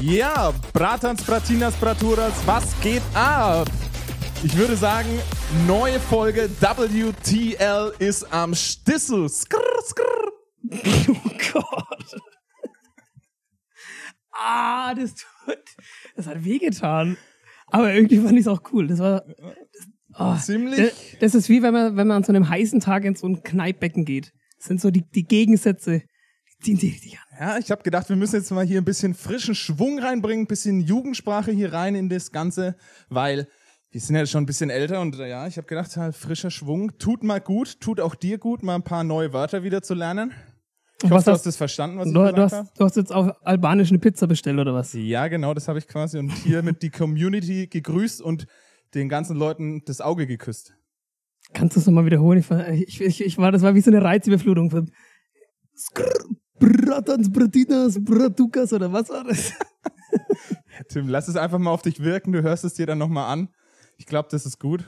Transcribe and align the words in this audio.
Ja, 0.00 0.54
Bratans, 0.72 1.22
Bratinas, 1.22 1.74
Braturas, 1.76 2.32
was 2.46 2.80
geht 2.80 3.02
ab? 3.12 3.68
Ich 4.42 4.56
würde 4.56 4.74
sagen, 4.74 5.10
neue 5.66 6.00
Folge 6.00 6.48
WTL 6.58 7.92
ist 7.98 8.32
am 8.32 8.54
Stissel. 8.54 9.28
Skrr, 9.28 9.60
skrr. 9.84 10.32
Oh 11.08 11.30
Gott. 11.52 12.20
Ah, 14.32 14.94
das 14.94 15.14
tut. 15.16 15.58
Das 16.16 16.26
hat 16.26 16.44
wehgetan. 16.44 17.18
Aber 17.66 17.92
irgendwie 17.92 18.18
fand 18.18 18.32
ich 18.32 18.40
es 18.40 18.48
auch 18.48 18.62
cool. 18.72 18.86
Das 18.86 19.00
war. 19.00 19.22
Das, 19.26 19.86
oh, 20.18 20.34
Ziemlich. 20.36 20.78
Das, 20.78 21.18
das 21.20 21.34
ist 21.34 21.48
wie 21.50 21.62
wenn 21.62 21.74
man, 21.74 21.96
wenn 21.96 22.06
man 22.06 22.18
an 22.18 22.24
so 22.24 22.32
einem 22.32 22.48
heißen 22.48 22.80
Tag 22.80 23.04
in 23.04 23.16
so 23.16 23.26
ein 23.26 23.42
Kneippbecken 23.42 24.06
geht. 24.06 24.32
Das 24.56 24.68
sind 24.68 24.80
so 24.80 24.90
die, 24.90 25.04
die 25.10 25.24
Gegensätze. 25.24 26.02
Ziehen 26.60 26.76
sich 26.76 26.92
richtig 26.94 27.18
an. 27.18 27.24
Ja, 27.40 27.58
ich 27.58 27.70
habe 27.70 27.82
gedacht, 27.82 28.08
wir 28.08 28.16
müssen 28.16 28.36
jetzt 28.36 28.50
mal 28.50 28.66
hier 28.66 28.80
ein 28.80 28.84
bisschen 28.84 29.14
frischen 29.14 29.54
Schwung 29.54 29.98
reinbringen, 29.98 30.44
ein 30.44 30.48
bisschen 30.48 30.80
Jugendsprache 30.80 31.50
hier 31.52 31.72
rein 31.72 31.94
in 31.94 32.08
das 32.08 32.32
Ganze, 32.32 32.76
weil 33.08 33.48
wir 33.90 34.00
sind 34.00 34.14
ja 34.14 34.26
schon 34.26 34.42
ein 34.42 34.46
bisschen 34.46 34.68
älter 34.70 35.00
und 35.00 35.18
äh, 35.18 35.28
ja, 35.28 35.46
ich 35.46 35.56
habe 35.56 35.66
gedacht, 35.66 35.96
halt, 35.96 36.14
frischer 36.14 36.50
Schwung 36.50 36.98
tut 36.98 37.24
mal 37.24 37.40
gut, 37.40 37.80
tut 37.80 37.98
auch 37.98 38.14
dir 38.14 38.38
gut, 38.38 38.62
mal 38.62 38.74
ein 38.74 38.82
paar 38.82 39.04
neue 39.04 39.32
Wörter 39.32 39.62
wieder 39.62 39.82
zu 39.82 39.94
lernen. 39.94 40.32
Ich 41.02 41.10
hoffe, 41.10 41.24
du 41.24 41.30
hast- 41.32 41.46
das 41.46 41.56
verstanden, 41.56 41.96
was 41.98 42.08
ich 42.08 42.12
Du, 42.12 42.20
gesagt 42.20 42.36
du, 42.38 42.42
hast, 42.42 42.52
habe. 42.52 42.68
du 42.76 42.84
hast 42.84 42.96
jetzt 42.96 43.10
auf 43.12 43.30
Albanisch 43.42 43.88
eine 43.88 43.98
Pizza 43.98 44.26
bestellt, 44.26 44.58
oder 44.58 44.74
was? 44.74 44.92
Ja, 44.92 45.28
genau, 45.28 45.54
das 45.54 45.66
habe 45.66 45.78
ich 45.78 45.88
quasi 45.88 46.18
und 46.18 46.28
hier 46.30 46.62
mit 46.62 46.82
die 46.82 46.90
Community 46.90 47.68
gegrüßt 47.68 48.20
und 48.20 48.46
den 48.94 49.08
ganzen 49.08 49.34
Leuten 49.36 49.82
das 49.86 50.02
Auge 50.02 50.26
geküsst. 50.26 50.74
Kannst 51.54 51.74
du 51.74 51.80
es 51.80 51.86
nochmal 51.86 52.04
wiederholen? 52.04 52.38
Ich, 52.38 52.50
war- 52.50 52.68
ich, 52.68 53.00
ich, 53.00 53.24
ich 53.24 53.38
war, 53.38 53.50
das 53.50 53.62
war 53.62 53.74
wie 53.74 53.80
so 53.80 53.90
eine 53.90 54.02
Reizüberflutung. 54.02 54.70
Von 54.70 54.90
Skrr, 55.76 56.12
Bratans, 56.60 57.30
Bratinas, 57.32 57.98
Bratukas 58.04 58.72
oder 58.72 58.92
was 58.92 59.08
war 59.08 59.24
das? 59.24 59.52
Tim, 60.88 61.08
lass 61.08 61.26
es 61.28 61.36
einfach 61.36 61.58
mal 61.58 61.70
auf 61.70 61.82
dich 61.82 62.00
wirken, 62.00 62.32
du 62.32 62.42
hörst 62.42 62.64
es 62.64 62.74
dir 62.74 62.86
dann 62.86 62.98
nochmal 62.98 63.32
an. 63.32 63.48
Ich 63.96 64.06
glaube, 64.06 64.28
das 64.30 64.46
ist 64.46 64.58
gut. 64.60 64.84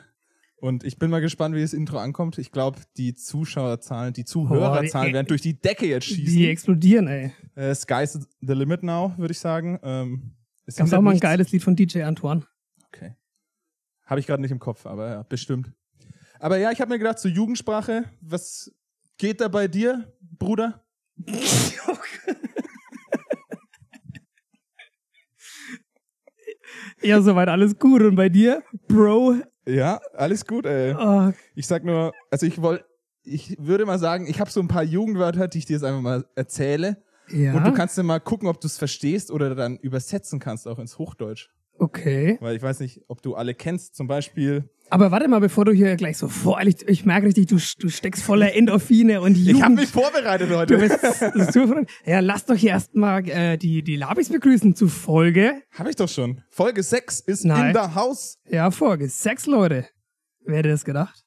Und 0.56 0.84
ich 0.84 0.96
bin 0.98 1.10
mal 1.10 1.20
gespannt, 1.20 1.56
wie 1.56 1.60
das 1.60 1.72
Intro 1.72 1.98
ankommt. 1.98 2.38
Ich 2.38 2.52
glaube, 2.52 2.78
die 2.96 3.14
Zuschauerzahlen, 3.14 4.12
die 4.12 4.24
Zuhörerzahlen 4.24 5.08
die- 5.08 5.14
werden 5.14 5.26
durch 5.26 5.42
die 5.42 5.58
Decke 5.60 5.86
jetzt 5.86 6.08
Die 6.10 6.14
schießen. 6.14 6.44
explodieren, 6.44 7.08
ey. 7.08 7.32
Äh, 7.56 7.74
Sky's 7.74 8.12
the 8.40 8.52
limit 8.52 8.82
now, 8.84 9.12
würde 9.18 9.32
ich 9.32 9.40
sagen. 9.40 9.80
Ähm, 9.82 10.36
es 10.64 10.76
Gab's 10.76 10.90
hindert 10.90 10.98
auch 10.98 11.02
mal 11.02 11.10
ein 11.10 11.14
nichts. 11.14 11.22
geiles 11.22 11.50
Lied 11.52 11.62
von 11.64 11.74
DJ 11.74 12.02
Antoine. 12.02 12.46
Okay. 12.86 13.16
Habe 14.06 14.20
ich 14.20 14.26
gerade 14.26 14.40
nicht 14.40 14.52
im 14.52 14.60
Kopf, 14.60 14.86
aber 14.86 15.08
ja, 15.10 15.22
bestimmt. 15.24 15.72
Aber 16.38 16.58
ja, 16.58 16.70
ich 16.70 16.80
habe 16.80 16.90
mir 16.90 16.98
gedacht, 16.98 17.18
zur 17.18 17.30
Jugendsprache, 17.32 18.04
was 18.20 18.72
geht 19.18 19.40
da 19.40 19.48
bei 19.48 19.66
dir, 19.68 20.12
Bruder? 20.20 20.84
Ja, 27.02 27.20
soweit 27.20 27.48
alles 27.48 27.78
gut. 27.78 28.02
Und 28.02 28.14
bei 28.16 28.28
dir, 28.28 28.62
Bro? 28.88 29.36
Ja, 29.66 30.00
alles 30.14 30.46
gut, 30.46 30.66
ey. 30.66 30.94
Oh, 30.94 31.32
Ich 31.54 31.66
sag 31.66 31.84
nur, 31.84 32.12
also 32.30 32.46
ich 32.46 32.60
wollte, 32.62 32.84
ich 33.24 33.56
würde 33.58 33.86
mal 33.86 33.98
sagen, 33.98 34.26
ich 34.26 34.40
habe 34.40 34.50
so 34.50 34.60
ein 34.60 34.68
paar 34.68 34.82
Jugendwörter, 34.82 35.48
die 35.48 35.58
ich 35.58 35.66
dir 35.66 35.74
jetzt 35.74 35.84
einfach 35.84 36.00
mal 36.00 36.24
erzähle. 36.34 37.02
ja. 37.28 37.54
Und 37.54 37.64
du 37.66 37.72
kannst 37.72 37.96
dann 37.98 38.06
mal 38.06 38.20
gucken, 38.20 38.48
ob 38.48 38.60
du 38.60 38.66
es 38.66 38.78
verstehst 38.78 39.30
oder 39.30 39.54
dann 39.54 39.76
übersetzen 39.78 40.38
kannst, 40.38 40.66
auch 40.68 40.78
ins 40.78 40.98
Hochdeutsch. 40.98 41.50
okay. 41.78 42.38
Weil 42.40 42.56
ich 42.56 42.62
weiß 42.62 42.80
nicht, 42.80 43.02
ob 43.08 43.22
du 43.22 43.34
alle 43.34 43.54
kennst. 43.54 43.94
Zum 43.96 44.06
Beispiel, 44.06 44.68
Aber 44.92 45.10
warte 45.10 45.26
mal, 45.26 45.38
bevor 45.40 45.64
du 45.64 45.72
hier 45.72 45.96
gleich 45.96 46.18
so 46.18 46.28
voreilig, 46.28 46.76
ich 46.86 47.06
merke 47.06 47.26
richtig, 47.26 47.46
du, 47.46 47.56
du 47.78 47.88
steckst 47.88 48.22
voller 48.22 48.54
Endorphine 48.54 49.22
und 49.22 49.38
Jugend. 49.38 49.56
ich 49.56 49.62
habe 49.62 49.74
mich 49.76 49.88
vorbereitet 49.88 50.50
Du 50.50 50.56
heute. 50.58 50.76
bist 50.76 51.00
super. 51.54 51.84
Ja, 52.04 52.20
lass 52.20 52.44
doch 52.44 52.54
hier 52.56 52.70
erstmal 52.72 53.26
äh, 53.26 53.56
die, 53.56 53.82
die 53.82 53.96
Labis 53.96 54.28
begrüßen 54.28 54.74
zu 54.76 54.88
Folge. 54.88 55.62
Habe 55.72 55.88
ich 55.88 55.96
doch 55.96 56.10
schon. 56.10 56.42
Folge 56.50 56.82
6 56.82 57.20
ist 57.20 57.44
Nein. 57.46 57.68
in 57.68 57.72
der 57.72 57.94
Haus. 57.94 58.36
Ja, 58.46 58.70
Folge. 58.70 59.08
Sechs 59.08 59.46
Leute. 59.46 59.86
Wer 60.44 60.58
hätte 60.58 60.68
das 60.68 60.84
gedacht? 60.84 61.22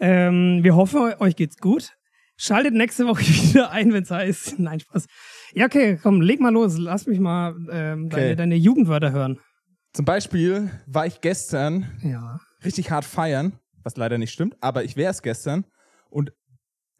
Ähm, 0.00 0.64
wir 0.64 0.74
hoffen, 0.74 0.98
eu- 1.00 1.20
euch 1.20 1.36
geht's 1.36 1.58
gut. 1.58 1.90
Schaltet 2.36 2.74
nächste 2.74 3.06
Woche 3.06 3.22
wieder 3.24 3.70
ein, 3.70 3.92
wenn's 3.92 4.10
heißt. 4.10 4.58
Nein, 4.58 4.80
Spaß. 4.80 5.06
Ja, 5.54 5.66
okay, 5.66 5.96
komm, 6.02 6.20
leg 6.22 6.40
mal 6.40 6.52
los. 6.52 6.76
Lass 6.76 7.06
mich 7.06 7.20
mal 7.20 7.54
ähm, 7.70 8.06
Okay. 8.06 8.16
deine, 8.16 8.36
deine 8.36 8.56
Jugendwörter 8.56 9.12
hören. 9.12 9.38
Zum 9.96 10.04
Beispiel 10.04 10.70
war 10.84 11.06
ich 11.06 11.22
gestern 11.22 11.98
Ja. 12.02 12.38
richtig 12.62 12.90
hart 12.90 13.06
feiern, 13.06 13.58
was 13.82 13.96
leider 13.96 14.18
nicht 14.18 14.30
stimmt, 14.30 14.54
aber 14.60 14.84
ich 14.84 14.94
wäre 14.94 15.10
es 15.10 15.22
gestern. 15.22 15.64
Und, 16.10 16.34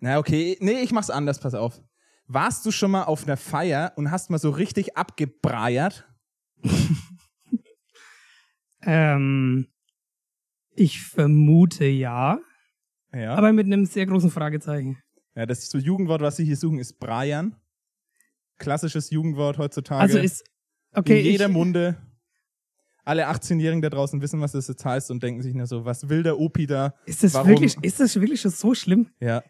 na 0.00 0.16
okay, 0.18 0.56
nee, 0.60 0.80
ich 0.80 0.92
mach's 0.92 1.10
anders, 1.10 1.38
pass 1.38 1.52
auf. 1.52 1.82
Warst 2.26 2.64
du 2.64 2.70
schon 2.70 2.90
mal 2.92 3.02
auf 3.02 3.24
einer 3.24 3.36
Feier 3.36 3.92
und 3.96 4.10
hast 4.10 4.30
mal 4.30 4.38
so 4.38 4.48
richtig 4.48 4.96
abgebreiert? 4.96 6.08
Ähm, 8.88 9.66
ich 10.76 11.02
vermute 11.02 11.86
ja, 11.86 12.38
Ja. 13.12 13.34
aber 13.34 13.52
mit 13.52 13.66
einem 13.66 13.84
sehr 13.84 14.06
großen 14.06 14.30
Fragezeichen. 14.30 14.98
ja, 15.34 15.44
das 15.44 15.68
so 15.68 15.78
Jugendwort, 15.78 16.20
was 16.20 16.36
sie 16.36 16.44
hier 16.44 16.56
suchen, 16.56 16.78
ist 16.78 17.00
breiern. 17.00 17.56
Klassisches 18.58 19.10
Jugendwort 19.10 19.58
heutzutage. 19.58 20.00
Also 20.02 20.18
ist, 20.18 20.44
okay, 20.92 21.18
in 21.18 21.26
jeder 21.26 21.46
ich, 21.46 21.52
Munde. 21.52 21.96
Alle 23.06 23.28
18-Jährigen 23.28 23.80
da 23.82 23.88
draußen 23.88 24.20
wissen, 24.20 24.40
was 24.40 24.52
das 24.52 24.66
jetzt 24.68 24.84
heißt 24.84 25.10
und 25.12 25.22
denken 25.22 25.40
sich 25.40 25.54
nur 25.54 25.66
so, 25.66 25.84
was 25.84 26.08
will 26.08 26.22
der 26.22 26.38
Opi 26.38 26.66
da? 26.66 26.94
ist 27.06 27.22
das 27.22 27.34
Warum? 27.34 27.50
wirklich, 27.50 27.76
ist 27.82 28.00
das 28.00 28.20
wirklich 28.20 28.40
schon 28.40 28.50
so 28.50 28.74
schlimm? 28.74 29.08
Ja, 29.20 29.42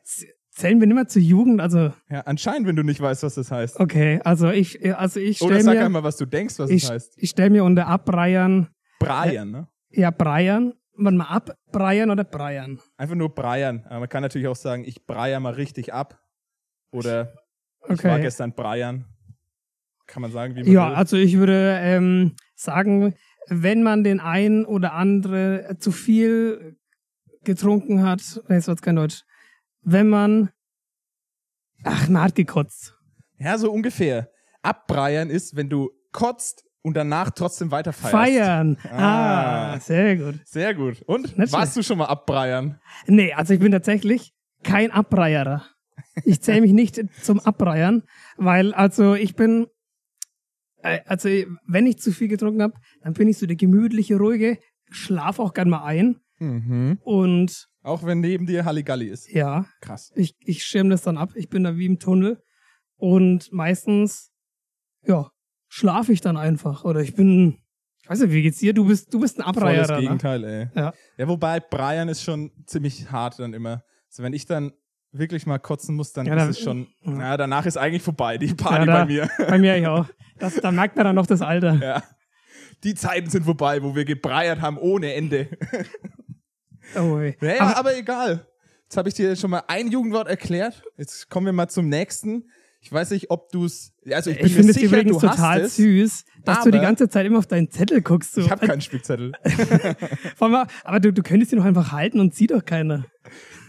Zählen 0.51 0.81
wir 0.81 0.87
nicht 0.87 0.95
mehr 0.95 1.07
zur 1.09 1.21
Jugend? 1.21 1.61
Also, 1.61 1.93
ja, 2.09 2.21
anscheinend, 2.21 2.67
wenn 2.67 2.77
du 2.77 2.83
nicht 2.83 3.01
weißt, 3.01 3.23
was 3.23 3.35
das 3.35 3.51
heißt. 3.51 3.79
okay, 3.79 4.21
also 4.25 4.49
ich, 4.51 4.97
also 4.97 5.21
ich 5.21 5.41
Oder 5.43 5.57
stelle 5.57 5.65
sag 5.65 5.75
mir, 5.75 5.85
einmal, 5.85 6.03
was 6.03 6.17
du 6.17 6.25
denkst, 6.25 6.59
was 6.59 6.71
ich, 6.71 6.85
es 6.85 6.91
heißt. 6.91 7.13
ich 7.17 7.29
stell 7.31 7.51
mir 7.51 7.63
unter 7.65 7.87
Abreiern, 7.87 8.69
Breiern, 8.99 9.51
ne? 9.51 9.69
ja, 9.91 10.11
Breiern, 10.11 10.73
warte 10.97 11.17
mal, 11.19 11.25
abbreiern 11.27 12.11
oder 12.11 12.25
Breiern? 12.25 12.79
Einfach 12.97 13.15
nur 13.17 13.35
breiern. 13.35 13.85
Aber 13.87 14.01
man 14.01 14.09
kann 14.09 14.23
natürlich 14.23 14.49
auch 14.49 14.57
sagen, 14.57 14.85
ich 14.87 15.05
breier 15.07 15.41
mal 15.41 15.53
richtig 15.53 15.93
ab. 15.93 16.23
Oder 16.91 17.35
ich 17.91 18.03
war 18.03 18.13
Okay. 18.15 18.23
gestern 18.23 18.55
breiern. 18.55 19.05
Kann 20.07 20.23
man 20.23 20.31
sagen, 20.33 20.55
wie 20.57 20.63
man 20.63 20.73
Ja, 20.73 20.89
will. 20.89 20.95
also 20.95 21.17
ich 21.19 21.37
würde 21.37 21.79
ähm, 21.83 22.35
sagen, 22.55 23.15
wenn 23.49 23.83
man 23.83 24.05
den 24.05 24.21
einen 24.21 24.65
oder 24.65 24.93
andere 24.95 25.77
zu 25.79 25.93
viel 25.93 26.77
getrunken 27.45 28.03
hat, 28.03 28.43
jetzt 28.49 28.83
kein 28.83 28.97
Deutsch, 28.97 29.23
wenn 29.83 30.09
man, 30.09 30.51
ach, 31.85 32.09
man 32.09 32.23
hat 32.23 32.35
gekotzt. 32.35 32.99
Ja, 33.39 33.57
so 33.59 33.71
ungefähr. 33.73 34.31
Abbreiern 34.63 35.31
ist, 35.31 35.55
wenn 35.55 35.69
du 35.69 35.91
kotzt 36.13 36.65
und 36.83 36.95
danach 36.97 37.31
trotzdem 37.31 37.71
weiter 37.71 37.93
feierst. 37.93 38.13
Feiern. 38.13 38.79
Ah. 38.91 39.75
Ah, 39.75 39.81
sehr 39.81 40.17
gut. 40.17 40.41
Sehr 40.45 40.75
gut. 40.75 41.03
Und? 41.03 41.37
Nicht 41.37 41.53
warst 41.53 41.77
du 41.77 41.83
schon 41.83 41.99
mal 41.99 42.07
abbreiern? 42.07 42.81
Nee, 43.07 43.33
also 43.33 43.55
ich 43.55 43.61
bin 43.61 43.73
tatsächlich 43.73 44.33
kein 44.63 44.91
Abbreierer. 44.91 45.65
Ich 46.25 46.41
zähle 46.41 46.63
mich 46.63 46.73
nicht 46.73 47.01
zum 47.23 47.41
Abbreiern, 47.41 48.03
weil 48.37 48.73
also 48.73 49.15
ich 49.15 49.37
bin, 49.37 49.67
also 51.07 51.29
wenn 51.67 51.87
ich 51.87 51.99
zu 51.99 52.13
viel 52.13 52.29
getrunken 52.29 52.63
habe, 52.63 52.75
dann 53.03 53.13
bin 53.15 53.29
ich 53.29 53.39
so 53.39 53.47
der 53.47 53.57
gemütliche, 53.57 54.17
ruhige, 54.17 54.59
schlaf 54.91 55.39
auch 55.39 55.53
gern 55.55 55.69
mal 55.71 55.85
ein 55.85 56.17
Mhm. 56.39 56.99
und 57.03 57.67
Auch 57.83 58.05
wenn 58.05 58.21
neben 58.21 58.45
dir 58.47 58.65
Halligalli 58.67 59.07
ist. 59.09 59.31
ja, 59.33 59.65
Krass. 59.81 60.13
ich, 60.17 60.35
ich 60.41 60.65
schirm 60.65 60.91
das 60.91 61.01
dann 61.03 61.17
ab. 61.17 61.31
Ich 61.35 61.49
bin 61.49 61.65
da 61.65 61.77
wie 61.79 61.87
im 61.87 61.99
Tunnel 61.99 62.43
und 62.97 63.51
meistens, 63.53 64.31
ja, 65.03 65.31
schlafe 65.69 66.13
ich 66.13 66.21
dann 66.21 66.37
einfach 66.37 66.85
oder 66.85 67.01
ich 67.01 67.15
bin, 67.15 67.57
ich 68.03 68.11
weiß 68.11 68.21
nicht, 68.21 68.33
wie 68.33 68.43
geht's 68.43 68.59
dir? 68.59 68.75
Du 68.75 68.85
bist, 68.87 69.13
du 69.15 69.21
bist 69.21 69.39
ein 69.41 69.45
Volles 69.45 69.57
Abbreierer, 69.57 69.97
ne? 69.97 70.03
Gegenteil, 70.03 70.45
ey. 70.45 70.69
Ja. 70.75 70.93
Ja, 71.17 71.29
wobei 71.29 71.59
Breiern 71.59 72.09
ist 72.09 72.23
schon 72.23 72.51
ziemlich 72.67 73.11
hart 73.11 73.39
dann 73.39 73.55
immer. 73.55 73.83
Also 74.11 74.23
wenn 74.23 74.35
ich 74.35 74.45
dann 74.47 74.73
wirklich 75.19 75.47
mal 75.47 75.59
kotzen 75.59 75.95
muss, 75.95 76.13
dann 76.13 76.27
Ja, 76.27 76.35
ist 76.35 76.41
dann- 76.41 76.51
es 76.51 76.61
schon, 76.61 76.79
ja. 77.03 77.11
na, 77.13 77.37
danach 77.37 77.67
ist 77.67 77.77
eigentlich 77.77 78.03
vorbei, 78.03 78.39
die 78.39 78.55
Party 78.55 78.81
Ja, 78.81 78.87
da- 78.87 78.93
bei 79.01 79.07
mir. 79.07 79.31
Bei 79.49 79.59
mir 79.59 79.79
ja 79.79 79.91
auch. 79.93 80.07
Das, 80.39 80.55
da 80.57 80.71
merkt 80.71 80.97
man 80.97 81.05
dann 81.07 81.15
noch 81.17 81.27
das 81.27 81.41
Alter. 81.43 81.75
Ja. 81.83 82.03
Die 82.85 82.95
Zeiten 82.95 83.31
sind 83.31 83.45
vorbei, 83.45 83.83
wo 83.83 83.95
wir 83.97 84.05
gebreiert 84.05 84.61
haben 84.61 84.77
ohne 84.79 85.15
Ende. 85.15 85.49
Oh, 86.97 87.19
ey. 87.19 87.37
Naja, 87.41 87.61
aber, 87.63 87.77
aber 87.79 87.97
egal. 87.99 88.47
Jetzt 88.85 88.97
habe 88.97 89.09
ich 89.09 89.15
dir 89.15 89.35
schon 89.35 89.51
mal 89.51 89.63
ein 89.67 89.89
Jugendwort 89.91 90.29
erklärt. 90.29 90.83
Jetzt 90.97 91.29
kommen 91.31 91.47
wir 91.47 91.53
mal 91.53 91.69
zum 91.69 91.89
nächsten. 91.89 92.51
Ich 92.81 92.93
weiß 92.93 93.11
nicht, 93.11 93.31
ob 93.31 93.51
du 93.51 93.65
es. 93.65 93.93
Also 94.13 94.31
ich 94.31 94.37
bin 94.37 94.47
Ich 94.47 94.53
mir 94.53 94.59
finde 94.59 94.71
es 94.71 94.77
sicher, 94.77 94.87
übrigens 94.99 95.19
du 95.19 95.29
hast 95.29 95.37
total 95.37 95.61
es. 95.63 95.77
süß, 95.77 96.25
dass 96.45 96.63
du 96.63 96.71
die 96.71 96.79
ganze 96.79 97.09
Zeit 97.09 97.27
immer 97.27 97.39
auf 97.39 97.47
deinen 97.49 97.69
Zettel 97.71 98.01
guckst. 98.03 98.35
So. 98.35 98.43
Ich 98.43 98.51
habe 98.51 98.65
keinen 98.65 98.81
Spickzettel. 98.81 99.33
Aber 100.39 101.01
du, 101.01 101.13
du 101.13 101.23
könntest 101.23 101.53
ihn 101.53 101.59
doch 101.59 101.65
einfach 101.65 101.91
halten 101.91 102.21
und 102.21 102.35
sieht 102.35 102.53
doch 102.53 102.65
keiner. 102.65 103.07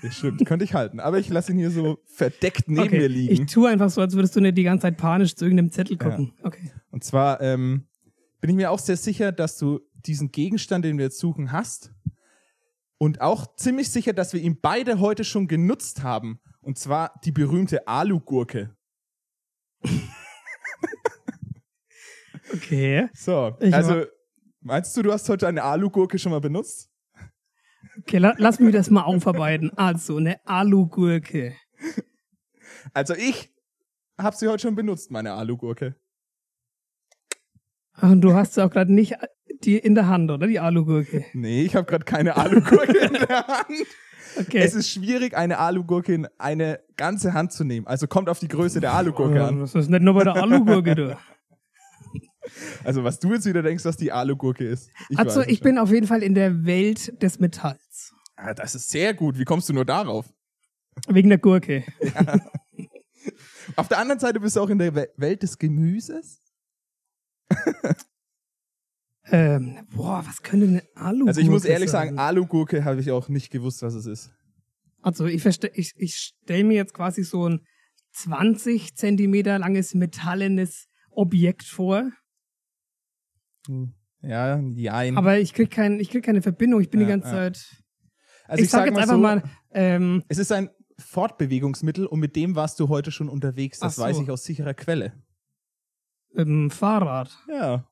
Das 0.02 0.16
stimmt, 0.16 0.46
könnte 0.46 0.66
ich 0.66 0.74
halten. 0.74 1.00
Aber 1.00 1.18
ich 1.20 1.30
lasse 1.30 1.52
ihn 1.52 1.58
hier 1.58 1.72
so 1.72 2.00
verdeckt 2.06 2.68
neben 2.68 2.92
mir 2.92 3.06
Ich 3.10 3.30
liegen. 3.30 3.48
tue 3.48 3.70
einfach 3.70 3.90
so, 3.90 4.02
als 4.02 4.14
würdest 4.16 4.36
du 4.36 4.42
nicht 4.42 4.58
die 4.58 4.64
ganze 4.64 4.84
Zeit 4.84 4.98
panisch 4.98 5.36
zu 5.36 5.46
irgendeinem 5.46 5.72
Zettel 5.72 5.98
gucken. 5.98 6.34
Okay. 6.44 6.72
Und 6.92 7.04
zwar 7.04 7.42
ähm, 7.42 7.88
bin 8.40 8.50
ich 8.52 8.56
mir 8.56 8.72
auch 8.72 8.80
sehr 8.80 8.98
sicher, 8.98 9.32
dass 9.32 9.58
du 9.58 9.80
diesen 9.94 10.32
Gegenstand, 10.32 10.86
den 10.86 10.98
wir 10.98 11.06
jetzt 11.06 11.20
suchen, 11.20 11.52
hast. 11.52 11.92
Und 13.00 13.22
auch 13.22 13.56
ziemlich 13.56 13.90
sicher, 13.92 14.14
dass 14.14 14.34
wir 14.34 14.42
ihn 14.42 14.60
beide 14.62 15.00
heute 15.00 15.24
schon 15.24 15.48
genutzt 15.48 16.04
haben. 16.04 16.40
Und 16.62 16.78
zwar 16.78 17.20
die 17.24 17.32
berühmte 17.32 17.88
Alugurke. 17.88 18.76
Okay. 22.54 23.10
So, 23.14 23.56
Ich 23.60 23.74
also 23.74 24.06
meinst 24.62 24.96
du, 24.96 25.02
du 25.02 25.12
hast 25.12 25.28
heute 25.30 25.48
eine 25.48 25.64
Alugurke 25.64 26.18
schon 26.18 26.32
mal 26.32 26.40
benutzt? 26.42 26.90
Okay, 28.08 28.20
la 28.20 28.34
lass 28.38 28.62
mich 28.62 28.72
das 28.72 28.90
mal 28.90 29.04
aufarbeiten. 29.04 29.70
Also, 29.76 30.16
eine 30.16 30.40
Alugurke. 30.46 31.56
Also 32.94 33.14
ich 33.14 33.54
habe 34.18 34.34
sie 34.34 34.48
heute 34.48 34.62
schon 34.62 34.76
benutzt, 34.76 35.12
meine 35.12 35.34
Alugurke. 35.34 35.96
Und 38.02 38.22
du 38.22 38.34
hast 38.34 38.54
sie 38.54 38.64
auch 38.64 38.72
gerade 38.72 38.94
nicht 38.94 39.16
die 39.62 39.78
in 39.78 39.94
der 39.94 40.08
Hand, 40.08 40.32
oder? 40.32 40.48
Die 40.48 40.58
Alugurke. 40.58 41.26
Nee, 41.34 41.64
ich 41.64 41.76
habe 41.76 41.86
gerade 41.86 42.06
keine 42.06 42.38
Alugurke 42.38 42.98
in 42.98 43.12
der 43.12 43.28
Hand. 43.48 43.86
Okay. 44.40 44.60
Es 44.60 44.74
ist 44.74 44.90
schwierig, 44.90 45.36
eine 45.36 45.58
Alugurke 45.58 46.14
in 46.14 46.30
eine 46.38 46.80
ganze 46.96 47.34
Hand 47.34 47.52
zu 47.52 47.66
nehmen. 47.66 47.88
Also 47.88 48.08
kommt 48.08 48.30
auf 48.30 48.40
die 48.40 48.48
Größe 48.48 48.80
der 48.80 48.94
Alugurke 48.94 49.44
an. 49.44 49.60
Das 49.60 49.76
ist 49.76 49.90
nicht 49.90 50.02
nur 50.02 50.14
bei 50.14 50.24
der 50.24 50.36
Alugurke, 50.36 50.96
du. 50.96 51.18
Also 52.84 53.04
was 53.04 53.20
du 53.20 53.34
jetzt 53.34 53.46
wieder 53.46 53.62
denkst, 53.64 53.84
was 53.86 53.98
die 53.98 54.12
Alugurke 54.12 54.66
ist. 54.66 54.90
Ich 55.10 55.18
Also, 55.20 55.42
ich 55.42 55.58
schon. 55.60 55.64
bin 55.66 55.78
auf 55.78 55.92
jeden 55.92 56.08
Fall 56.08 56.24
in 56.24 56.34
der 56.36 56.66
Welt 56.66 57.22
des 57.22 57.40
Metalls. 57.40 58.14
Ah, 58.36 58.54
das 58.54 58.76
ist 58.76 58.90
sehr 58.90 59.14
gut. 59.14 59.38
Wie 59.40 59.46
kommst 59.46 59.68
du 59.70 59.74
nur 59.74 59.86
darauf? 59.86 60.26
Wegen 61.08 61.30
der 61.30 61.38
Gurke. 61.40 61.84
Auf 63.76 63.88
der 63.88 63.98
anderen 64.00 64.20
Seite 64.20 64.40
bist 64.40 64.56
du 64.56 64.62
auch 64.62 64.70
in 64.70 64.78
der 64.80 64.96
We- 64.96 65.10
Welt 65.18 65.44
des 65.44 65.58
Gemüses. 65.58 66.42
Ähm, 69.30 69.86
boah, 69.94 70.24
was 70.26 70.42
könnte 70.42 70.68
eine 70.68 70.84
Alugurke 70.96 71.28
Also 71.30 71.42
ich 71.42 71.50
muss 71.50 71.66
ehrlich 71.66 71.90
sein? 71.90 72.08
sagen, 72.08 72.20
Alugurke 72.20 72.86
habe 72.86 73.02
ich 73.02 73.12
auch 73.12 73.28
nicht 73.28 73.50
gewusst, 73.52 73.82
was 73.82 73.94
es 73.94 74.06
ist. 74.06 74.32
Also 75.02 75.26
ich, 75.26 75.46
ich, 75.46 75.94
ich 75.98 76.16
stelle 76.16 76.64
mir 76.64 76.76
jetzt 76.76 76.94
quasi 76.94 77.24
so 77.24 77.50
ein 77.50 77.60
20 78.14 78.96
Zentimeter 78.96 79.60
langes 79.60 79.94
metallenes 79.94 80.88
Objekt 81.10 81.64
vor, 81.66 82.10
Ja, 84.22 84.58
jein. 84.60 85.18
aber 85.18 85.40
ich 85.40 85.54
krieg, 85.54 85.70
kein, 85.72 86.00
ich 86.00 86.10
krieg 86.10 86.24
keine 86.26 86.42
Verbindung. 86.42 86.82
Ich 86.82 86.90
bin 86.90 87.00
die 87.00 87.06
Ja, 87.06 87.10
ganze 87.12 87.28
ja. 87.30 87.34
Zeit. 87.36 87.84
also 88.48 88.64
ich, 88.64 88.70
sag, 88.70 88.86
jetzt 88.88 88.98
einfach 88.98 89.14
so, 89.16 89.20
mal, 89.20 89.44
ähm, 89.72 90.24
Es 90.28 90.38
ist 90.40 90.52
ein 90.52 90.70
Fortbewegungsmittel 90.98 92.06
und 92.08 92.20
mit 92.20 92.36
dem 92.36 92.56
warst 92.56 92.80
du 92.80 92.90
heute 92.90 93.12
schon 93.12 93.30
unterwegs. 93.30 93.80
Das 93.80 93.96
so. 93.98 94.02
weiß 94.02 94.20
ich 94.20 94.32
aus 94.32 94.44
sicherer 94.44 94.74
Quelle. 94.74 95.14
ähm, 96.36 96.70
Fahrrad. 96.72 97.38
Ja. 97.50 97.88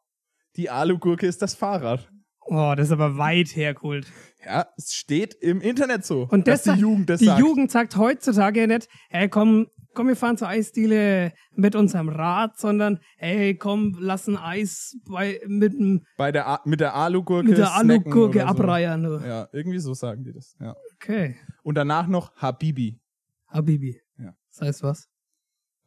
Die 0.56 0.70
Alugurke 0.70 1.28
ist 1.28 1.42
das 1.42 1.54
Fahrrad. 1.56 2.10
Oh, 2.48 2.74
das 2.78 2.88
ist 2.88 2.92
aber 2.92 3.18
weit 3.18 3.56
hergeholt. 3.56 4.08
Ja, 4.46 4.68
es 4.78 4.94
steht 4.94 5.34
im 5.34 5.62
Internet 5.62 6.06
so. 6.06 6.28
Und 6.30 6.48
das 6.48 6.64
die 6.64 6.72
Jugend 6.72 7.10
das 7.10 7.20
die 7.20 7.26
sagt. 7.26 7.40
Jugend 7.40 7.72
sagt 7.72 7.98
heutzutage 7.98 8.68
nicht, 8.68 8.88
hey 9.10 9.28
komm, 9.30 9.68
komm, 9.96 10.08
wir 10.08 10.16
fahren 10.16 10.38
zur 10.38 10.48
Eisdiele 10.50 11.34
mit 11.56 11.76
unserem 11.76 12.10
Rad, 12.10 12.58
sondern 12.60 13.00
hey 13.18 13.56
komm, 13.58 13.96
lass 14.00 14.28
ein 14.28 14.38
Eis 14.38 14.96
bei, 15.10 15.42
mit, 15.48 15.74
dem- 15.74 16.06
Bei 16.18 16.32
der 16.32 16.46
A 16.48 16.62
mit 16.66 16.80
der 16.82 16.94
Alugurke. 16.96 17.48
mit 17.50 17.58
der 17.58 17.74
Alugurke 17.74 18.40
so. 18.42 18.46
abreiern. 18.46 19.04
du. 19.04 19.18
Ja, 19.26 19.48
irgendwie 19.52 19.80
so 19.80 19.94
sagen 19.94 20.24
die 20.24 20.34
das. 20.34 20.56
Ja. 20.60 20.76
Okay. 20.96 21.36
Und 21.64 21.76
danach 21.76 22.08
noch 22.08 22.36
Habibi. 22.36 23.00
Habibi. 23.48 24.00
Ja. 24.20 24.36
Das 24.52 24.62
heißt 24.68 24.84
was? 24.84 25.10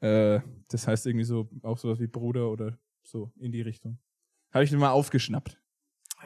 Äh, 0.00 0.40
das 0.70 0.86
heißt 0.88 1.06
irgendwie 1.06 1.24
so, 1.24 1.48
auch 1.62 1.78
sowas 1.78 2.00
wie 2.00 2.06
Bruder 2.06 2.50
oder 2.50 2.78
so 3.02 3.32
in 3.38 3.52
die 3.52 3.62
Richtung. 3.62 3.98
Habe 4.52 4.64
ich 4.64 4.72
mir 4.72 4.78
mal 4.78 4.90
aufgeschnappt. 4.90 5.58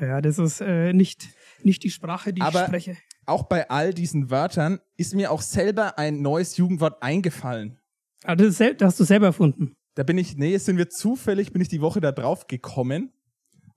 Ja, 0.01 0.21
das 0.21 0.39
ist 0.39 0.61
äh, 0.61 0.93
nicht, 0.93 1.29
nicht 1.63 1.83
die 1.85 1.91
Sprache, 1.91 2.33
die 2.33 2.41
Aber- 2.43 2.61
ich 2.61 2.67
spreche. 2.67 2.97
Auch 3.25 3.45
bei 3.45 3.71
all 3.71 3.95
diesen 3.95 4.31
Wörtern 4.31 4.81
ist 4.97 5.15
mir 5.15 5.31
auch 5.31 5.43
selber 5.43 5.99
ein 5.99 6.23
neues 6.23 6.57
Jugendwort 6.57 7.03
eingefallen. 7.03 7.79
Ah, 8.25 8.37
das, 8.37 8.61
ist 8.61 8.81
das 8.81 8.89
hast 8.89 9.01
du 9.01 9.05
selber 9.05 9.27
erfunden. 9.27 9.77
Da 9.95 10.03
bin 10.03 10.19
ich, 10.19 10.37
nee, 10.37 10.57
sind 10.57 10.79
wir 10.79 10.89
zufällig, 10.89 11.53
bin 11.53 11.63
ich 11.63 11.69
die 11.69 11.81
Woche 11.81 12.01
da 12.01 12.13
drauf 12.13 12.47
gekommen. 12.47 13.13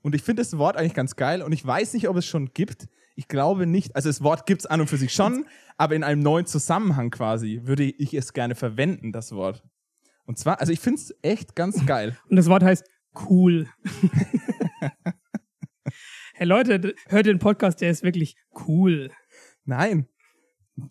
Und 0.01 0.15
ich 0.15 0.21
finde 0.21 0.42
das 0.42 0.57
Wort 0.57 0.77
eigentlich 0.77 0.94
ganz 0.94 1.15
geil 1.15 1.42
und 1.42 1.51
ich 1.51 1.65
weiß 1.65 1.94
nicht, 1.94 2.07
ob 2.07 2.15
es 2.15 2.25
schon 2.25 2.53
gibt. 2.53 2.88
Ich 3.15 3.27
glaube 3.27 3.65
nicht. 3.65 3.95
Also 3.95 4.09
das 4.09 4.21
Wort 4.21 4.45
gibt's 4.45 4.65
an 4.65 4.81
und 4.81 4.88
für 4.88 4.97
sich 4.97 5.13
schon, 5.13 5.45
aber 5.77 5.95
in 5.95 6.03
einem 6.03 6.21
neuen 6.21 6.45
Zusammenhang 6.45 7.09
quasi 7.09 7.62
würde 7.63 7.83
ich 7.83 8.13
es 8.13 8.33
gerne 8.33 8.56
verwenden, 8.56 9.12
das 9.12 9.31
Wort. 9.31 9.63
Und 10.25 10.38
zwar, 10.38 10.59
also 10.59 10.71
ich 10.71 10.80
finde 10.80 11.01
es 11.01 11.15
echt 11.21 11.56
ganz 11.56 11.86
geil. 11.86 12.18
Und 12.30 12.36
das 12.36 12.47
Wort 12.47 12.63
heißt 12.63 12.83
cool. 13.30 13.68
hey 16.33 16.47
Leute, 16.47 16.95
hört 17.07 17.25
den 17.27 17.39
Podcast, 17.39 17.81
der 17.81 17.92
ist 17.92 18.03
wirklich 18.03 18.36
cool. 18.68 19.12
Nein. 19.65 20.07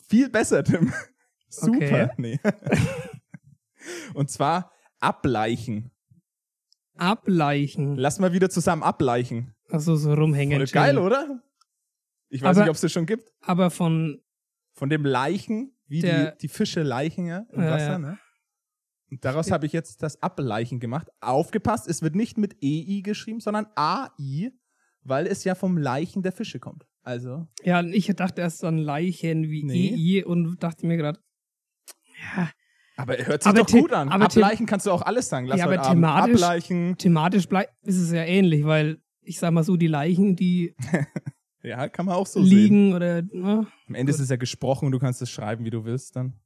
Viel 0.07 0.29
besser, 0.29 0.63
Tim. 0.63 0.91
Super. 1.49 1.75
Okay. 1.77 2.09
Nee. 2.17 2.39
Und 4.13 4.29
zwar 4.29 4.71
ableichen. 4.99 5.91
Ableichen. 6.95 7.95
Lass 7.95 8.19
mal 8.19 8.33
wieder 8.33 8.49
zusammen 8.49 8.83
ableichen. 8.83 9.53
Also 9.69 9.95
so 9.95 10.13
rumhängen. 10.13 10.57
Voll 10.59 10.67
geil, 10.67 10.97
oder? 10.97 11.41
Ich 12.29 12.41
weiß 12.41 12.55
Aber- 12.57 12.61
nicht, 12.65 12.69
ob 12.69 12.75
es 12.75 12.81
das 12.81 12.91
schon 12.91 13.05
gibt. 13.05 13.31
Aber 13.41 13.69
von, 13.71 14.21
Von 14.73 14.89
dem 14.89 15.05
Leichen, 15.05 15.73
wie 15.87 16.01
Der- 16.01 16.31
die, 16.31 16.37
die 16.39 16.47
Fische 16.49 16.83
leichen 16.83 17.27
ja 17.27 17.45
im 17.51 17.61
Ja, 17.63 17.71
Wasser, 17.71 17.91
ja. 17.91 17.97
ne? 17.99 18.19
Und 19.11 19.23
daraus 19.23 19.51
habe 19.51 19.65
ich 19.67 19.71
jetzt 19.71 20.01
das 20.03 20.21
Ableichen 20.21 20.79
gemacht. 20.79 21.07
Aufgepasst, 21.21 21.87
es 21.87 22.01
wird 22.01 22.15
nicht 22.15 22.37
mit 22.37 22.57
EI 22.61 23.01
geschrieben, 23.03 23.39
sondern 23.39 23.67
AI, 23.75 24.51
weil 25.03 25.27
es 25.27 25.43
ja 25.43 25.53
vom 25.55 25.77
Leichen 25.77 26.23
der 26.23 26.31
Fische 26.33 26.59
kommt. 26.59 26.85
Also, 27.05 27.47
ja, 27.63 27.83
ich 27.83 28.07
dachte 28.07 28.41
erst 28.41 28.63
an 28.63 28.77
Leichen 28.79 29.49
wie 29.49 29.63
Nee. 29.63 30.21
EI 30.21 30.25
und 30.25 30.57
dachte 30.63 30.87
mir 30.87 30.97
gerade, 30.97 31.19
ja, 32.35 32.49
aber 32.97 33.15
hört 33.17 33.43
sich 33.43 33.49
Aber 33.49 33.59
doch 33.59 33.67
gut 33.71 33.93
an. 33.93 34.09
aber 34.09 34.25
Ableichen 34.25 34.65
kannst 34.65 34.85
du 34.87 34.91
auch 34.91 35.01
alles 35.03 35.29
sagen. 35.29 35.45
Lass 35.47 35.59
Ja, 35.59 35.65
aber 35.65 35.81
thematisch- 35.81 36.33
ableichen. 36.41 36.97
thematisch 36.97 37.45
ist 37.83 37.99
es 37.99 38.11
ja 38.11 38.23
ähnlich, 38.23 38.65
weil 38.65 38.97
ich 39.21 39.37
sag 39.39 39.51
mal 39.53 39.63
so, 39.63 39.77
die 39.77 39.87
Leichen, 39.87 40.35
die 40.35 40.75
Ja, 41.63 41.89
kann 41.89 42.05
man 42.05 42.15
auch 42.15 42.27
so 42.27 42.39
liegen 42.39 42.93
oder, 42.93 43.21
ne? 43.23 43.65
Am 43.87 43.95
Ende 43.95 44.11
ist 44.11 44.19
es 44.19 44.29
ja 44.29 44.35
gesprochen 44.35 44.85
und 44.85 44.91
du 44.91 44.99
kannst 44.99 45.21
es 45.23 45.29
schreiben, 45.31 45.65
wie 45.65 45.71
du 45.71 45.83
willst 45.83 46.15
dann. 46.15 46.39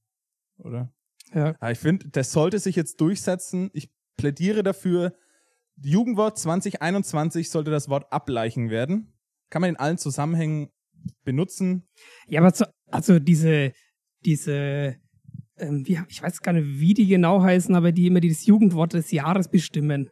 Oder? 0.57 0.93
Ja. 1.33 1.55
Aber 1.59 1.71
ich 1.71 1.79
finde, 1.79 2.07
das 2.09 2.31
sollte 2.31 2.57
sich 2.59 2.75
jetzt 2.77 2.99
durchsetzen. 3.01 3.69
Ich 3.73 3.89
plädiere 4.17 4.63
dafür, 4.63 5.13
Jugendwort 5.81 6.37
2021 6.37 7.49
sollte 7.49 7.69
das 7.71 7.89
Wort 7.89 8.11
ableichen 8.13 8.69
werden. 8.69 9.13
Kann 9.49 9.61
man 9.61 9.69
in 9.71 9.77
allen 9.77 9.97
Zusammenhängen 9.97 10.69
benutzen. 11.23 11.87
Ja, 12.27 12.41
aber 12.41 12.53
zu, 12.53 12.65
also 12.87 13.19
diese, 13.19 13.73
diese, 14.25 14.97
ähm, 15.57 15.87
wie, 15.87 15.99
ich 16.07 16.21
weiß 16.21 16.41
gar 16.41 16.53
nicht, 16.53 16.79
wie 16.79 16.93
die 16.93 17.07
genau 17.07 17.41
heißen, 17.41 17.73
aber 17.75 17.91
die 17.91 18.07
immer 18.07 18.19
das 18.21 18.45
Jugendwort 18.45 18.93
des 18.93 19.11
Jahres 19.11 19.49
bestimmen. 19.49 20.09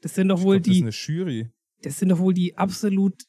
Das 0.00 0.14
sind 0.14 0.28
doch 0.28 0.42
wohl 0.42 0.60
glaub, 0.60 0.64
das 0.64 0.92
ist 0.92 1.06
die, 1.08 1.12
eine 1.14 1.18
Jury. 1.24 1.50
das 1.82 1.98
sind 1.98 2.08
doch 2.10 2.18
wohl 2.18 2.34
die 2.34 2.56
absolut 2.56 3.22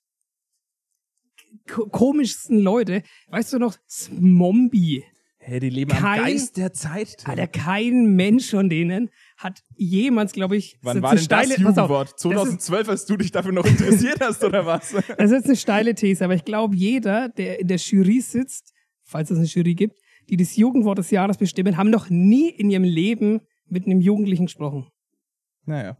ko 1.70 1.88
komischsten 1.88 2.60
Leute. 2.60 3.04
Weißt 3.28 3.54
du 3.54 3.60
noch, 3.60 3.78
Smombi. 3.90 5.04
Hey, 5.38 5.60
die 5.60 5.70
leben 5.70 5.92
Kein- 5.92 6.20
am 6.20 6.26
Geist 6.26 6.58
der 6.58 6.74
Zeit. 6.74 7.18
Tim. 7.20 7.30
Alter, 7.30 7.48
kein 7.48 8.16
Mensch 8.16 8.50
von 8.50 8.68
denen 8.70 9.10
hat 9.38 9.62
jemals, 9.76 10.32
glaube 10.32 10.56
ich, 10.56 10.78
Wann 10.82 11.02
war 11.02 11.10
denn 11.12 11.18
das 11.18 11.26
steile- 11.26 11.58
Jugendwort? 11.60 12.08
das 12.10 12.16
ist- 12.16 12.22
2012, 12.22 12.90
als 12.90 13.06
du 13.06 13.18
dich 13.18 13.32
dafür 13.32 13.52
noch 13.52 13.66
interessiert 13.66 14.20
hast, 14.22 14.44
oder 14.44 14.66
was? 14.66 14.92
Das 15.18 15.26
ist 15.26 15.32
jetzt 15.32 15.46
eine 15.48 15.56
steile 15.56 15.94
These, 15.96 16.24
aber 16.24 16.36
ich 16.36 16.46
glaube, 16.46 16.76
jeder, 16.76 17.30
der 17.30 17.60
in 17.60 17.68
der 17.68 17.78
Jury 17.78 18.22
sitzt, 18.22 18.74
falls 19.04 19.30
es 19.32 19.38
eine 19.38 19.48
Jury 19.48 19.76
gibt, 19.76 20.00
die 20.30 20.38
das 20.38 20.56
Jugendwort 20.56 20.98
des 20.98 21.12
Jahres 21.12 21.38
bestimmen, 21.38 21.78
haben 21.78 21.90
noch 21.90 22.10
nie 22.10 22.50
in 22.50 22.70
ihrem 22.70 22.84
Leben 22.86 23.42
mit 23.68 23.86
einem 23.86 24.00
Jugendlichen 24.02 24.46
gesprochen. 24.46 24.88
Naja. 25.66 25.98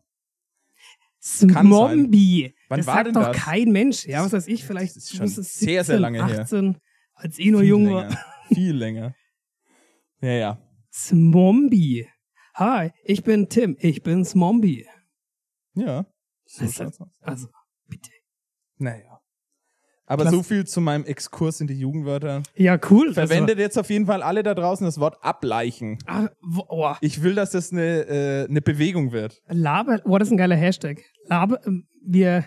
Smombi. 1.20 2.54
Wann 2.70 2.78
das 2.80 2.88
war 2.88 2.94
sagt 2.96 3.08
denn 3.08 3.14
doch 3.16 3.28
das? 3.32 3.38
kein 3.38 3.72
Mensch. 3.72 4.06
Ja, 4.06 4.24
was 4.24 4.32
weiß 4.34 4.48
ich, 4.48 4.64
vielleicht 4.64 4.96
Das 4.96 5.04
ist 5.04 5.12
schon 5.16 5.22
muss 5.26 5.38
es 5.38 5.54
sehr, 5.56 5.84
sehr 5.84 6.00
lange 6.00 6.26
her. 6.26 6.42
18, 6.42 6.78
als 7.14 7.40
eh 7.40 7.52
nur 7.52 7.62
Viel 7.62 7.70
jung 7.70 7.92
war. 7.92 8.18
Viel 8.48 8.74
länger. 8.76 9.14
Ja, 10.22 10.32
ja. 10.32 10.62
Smombi. 10.92 12.08
Hi, 12.58 12.92
ich 13.04 13.24
bin 13.24 13.50
Tim, 13.50 13.76
ich 13.80 14.02
bin 14.02 14.24
Smombi. 14.24 14.86
Ja. 15.74 16.06
So 16.46 16.66
aus. 16.66 17.00
Also, 17.22 17.48
bitte. 17.88 18.12
Naja. 18.78 19.20
Aber 20.06 20.24
Klasse. 20.24 20.38
so 20.38 20.44
viel 20.44 20.66
zu 20.66 20.80
meinem 20.82 21.04
Exkurs 21.04 21.60
in 21.62 21.68
die 21.68 21.78
Jugendwörter. 21.80 22.44
Ja, 22.56 22.80
cool. 22.92 23.14
Verwendet 23.14 23.58
jetzt 23.58 23.78
auf 23.78 23.90
jeden 23.90 24.06
Fall 24.06 24.22
alle 24.22 24.44
da 24.44 24.54
draußen 24.54 24.86
das 24.86 25.00
Wort 25.00 25.18
ableichen. 25.24 25.98
Also, 26.06 26.30
wo- 26.42 26.66
oh, 26.70 26.94
Ich 27.02 27.24
will, 27.24 27.34
dass 27.34 27.52
das 27.52 27.72
eine, 27.72 28.02
äh, 28.08 28.46
eine 28.48 28.62
Bewegung 28.62 29.12
wird. 29.12 29.42
Laber, 29.48 30.00
oh, 30.06 30.18
das 30.20 30.28
ist 30.28 30.32
ein 30.34 30.38
geiler 30.38 30.56
Hashtag. 30.56 31.02
Laber, 31.26 31.60
ähm, 31.66 31.88
wir, 32.06 32.46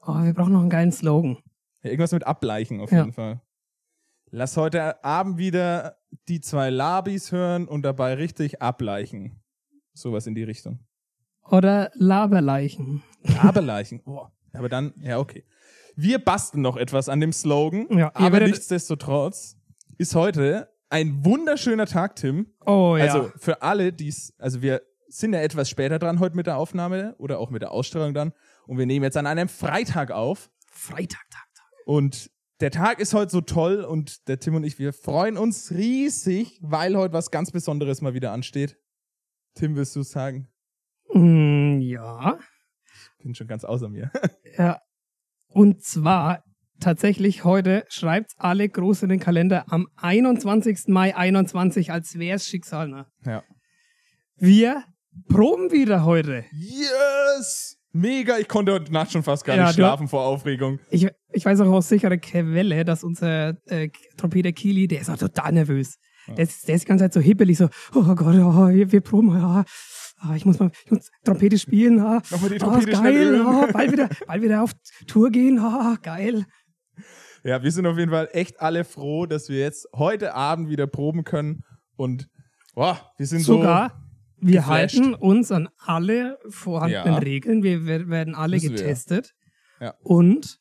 oh, 0.00 0.14
wir 0.24 0.32
brauchen 0.32 0.54
noch 0.54 0.60
einen 0.62 0.70
geilen 0.70 0.90
Slogan. 0.90 1.36
Ja, 1.82 1.90
irgendwas 1.90 2.12
mit 2.12 2.26
ableichen 2.26 2.80
auf 2.80 2.90
Ja. 2.90 3.00
jeden 3.00 3.12
Fall. 3.12 3.42
Lass 4.30 4.56
heute 4.58 5.02
Abend 5.04 5.38
wieder 5.38 5.96
die 6.28 6.40
zwei 6.40 6.68
Labis 6.68 7.32
hören 7.32 7.66
und 7.66 7.82
dabei 7.82 8.14
richtig 8.14 8.60
ableichen. 8.60 9.40
Sowas 9.94 10.26
in 10.26 10.34
die 10.34 10.42
Richtung. 10.42 10.80
Oder 11.50 11.90
Laberleichen. 11.94 13.02
Laberleichen. 13.22 14.02
Oh. 14.04 14.26
Aber 14.52 14.68
dann, 14.68 14.92
ja, 15.00 15.18
okay. 15.18 15.44
Wir 15.96 16.18
basteln 16.18 16.62
noch 16.62 16.76
etwas 16.76 17.08
an 17.08 17.20
dem 17.20 17.32
Slogan. 17.32 17.86
Ja, 17.90 18.10
aber 18.14 18.40
nichtsdestotrotz 18.40 19.56
ist 19.96 20.14
heute 20.14 20.68
ein 20.90 21.24
wunderschöner 21.24 21.86
Tag, 21.86 22.16
Tim. 22.16 22.52
Oh 22.66 22.96
ja. 22.98 23.04
Also 23.04 23.32
für 23.36 23.62
alle, 23.62 23.92
die 23.92 24.08
es, 24.08 24.34
also 24.38 24.60
wir 24.62 24.82
sind 25.08 25.32
ja 25.32 25.40
etwas 25.40 25.70
später 25.70 25.98
dran 25.98 26.20
heute 26.20 26.36
mit 26.36 26.46
der 26.46 26.58
Aufnahme 26.58 27.14
oder 27.18 27.38
auch 27.38 27.50
mit 27.50 27.62
der 27.62 27.72
Ausstrahlung 27.72 28.12
dann. 28.12 28.32
Und 28.66 28.76
wir 28.76 28.86
nehmen 28.86 29.04
jetzt 29.04 29.16
an 29.16 29.26
einem 29.26 29.48
Freitag 29.48 30.10
auf. 30.10 30.50
Freitag, 30.66 31.24
Tag, 31.30 31.48
Tag. 31.54 31.66
Und 31.86 32.30
der 32.60 32.70
Tag 32.70 32.98
ist 32.98 33.14
heute 33.14 33.30
so 33.30 33.40
toll 33.40 33.82
und 33.82 34.26
der 34.28 34.40
Tim 34.40 34.54
und 34.54 34.64
ich, 34.64 34.78
wir 34.78 34.92
freuen 34.92 35.36
uns 35.36 35.70
riesig, 35.70 36.58
weil 36.60 36.96
heute 36.96 37.14
was 37.14 37.30
ganz 37.30 37.50
Besonderes 37.50 38.00
mal 38.00 38.14
wieder 38.14 38.32
ansteht. 38.32 38.76
Tim, 39.54 39.76
wirst 39.76 39.94
du 39.94 40.02
sagen? 40.02 40.48
Mm, 41.12 41.78
ja. 41.80 42.38
Bin 43.22 43.34
schon 43.34 43.46
ganz 43.46 43.64
außer 43.64 43.88
mir. 43.88 44.10
Ja. 44.56 44.80
Und 45.46 45.84
zwar 45.84 46.42
tatsächlich 46.80 47.44
heute 47.44 47.84
schreibt 47.88 48.32
alle 48.38 48.68
groß 48.68 49.04
in 49.04 49.08
den 49.08 49.20
Kalender 49.20 49.64
am 49.68 49.86
21. 49.96 50.88
Mai 50.88 51.14
21, 51.14 51.92
als 51.92 52.18
wär's 52.18 52.46
Schicksal. 52.46 52.88
Ne? 52.88 53.06
Ja. 53.24 53.44
Wir 54.34 54.84
proben 55.28 55.70
wieder 55.70 56.04
heute. 56.04 56.44
Yes! 56.50 57.77
Mega, 57.98 58.38
ich 58.38 58.46
konnte 58.46 58.72
heute 58.72 58.92
Nacht 58.92 59.10
schon 59.10 59.24
fast 59.24 59.44
gar 59.44 59.56
Ja, 59.56 59.64
nicht 59.64 59.72
du- 59.76 59.82
schlafen 59.82 60.06
vor 60.06 60.24
Aufregung. 60.24 60.78
Ich, 60.88 61.08
ich 61.32 61.44
weiß 61.44 61.60
auch 61.62 61.72
aus 61.72 61.88
sicherer 61.88 62.16
Quelle, 62.16 62.84
dass 62.84 63.02
unser 63.02 63.56
äh, 63.66 63.90
Trompeter 64.16 64.52
Kili, 64.52 64.86
der 64.86 65.00
ist 65.00 65.10
auch 65.10 65.16
total 65.16 65.52
nervös. 65.52 65.98
Der, 66.28 66.44
ist, 66.44 66.68
der 66.68 66.76
ist 66.76 66.82
die 66.84 66.88
ganze 66.88 67.06
Zeit 67.06 67.12
so 67.14 67.20
hippelig, 67.20 67.58
so, 67.58 67.68
oh 67.94 68.02
Gott, 68.14 68.36
oh, 68.36 68.68
wir, 68.68 68.92
wir 68.92 69.00
proben, 69.00 69.30
ja, 69.30 69.64
ah, 70.18 70.36
ich 70.36 70.44
muss 70.44 70.60
mal 70.60 70.70
ich 70.84 70.90
muss 70.92 71.10
Trompete 71.24 71.58
spielen, 71.58 71.98
ah, 71.98 72.22
Nochmal 72.30 72.50
die 72.50 72.56
ah, 72.56 72.58
Trompete 72.58 72.96
schnell 72.96 73.32
geil, 73.32 73.42
ah, 73.44 73.68
bald 73.72 73.90
wieder, 73.92 74.08
bald 74.26 74.42
wieder 74.42 74.62
auf 74.62 74.72
Tour 75.08 75.30
gehen, 75.30 75.58
ah, 75.58 75.96
geil. 76.00 76.44
Ja, 77.42 77.62
wir 77.64 77.72
sind 77.72 77.86
auf 77.86 77.98
jeden 77.98 78.12
Fall 78.12 78.28
echt 78.32 78.60
alle 78.60 78.84
froh, 78.84 79.26
dass 79.26 79.48
wir 79.48 79.58
jetzt 79.58 79.88
heute 79.94 80.34
Abend 80.34 80.68
wieder 80.68 80.86
proben 80.86 81.24
können. 81.24 81.64
Und 81.96 82.28
boah, 82.74 83.00
wir 83.16 83.26
sind 83.26 83.40
Sogar, 83.40 84.07
wir 84.40 84.60
geflasht. 84.60 84.96
halten 84.96 85.14
uns 85.14 85.50
an 85.52 85.68
alle 85.78 86.38
vorhandenen 86.48 87.14
Ja. 87.14 87.18
Regeln, 87.18 87.62
wir, 87.62 87.86
wer- 87.86 88.08
werden 88.08 88.34
alle 88.34 88.56
Müssen 88.56 88.70
getestet 88.76 89.34
Ja. 89.80 89.94
und 90.00 90.58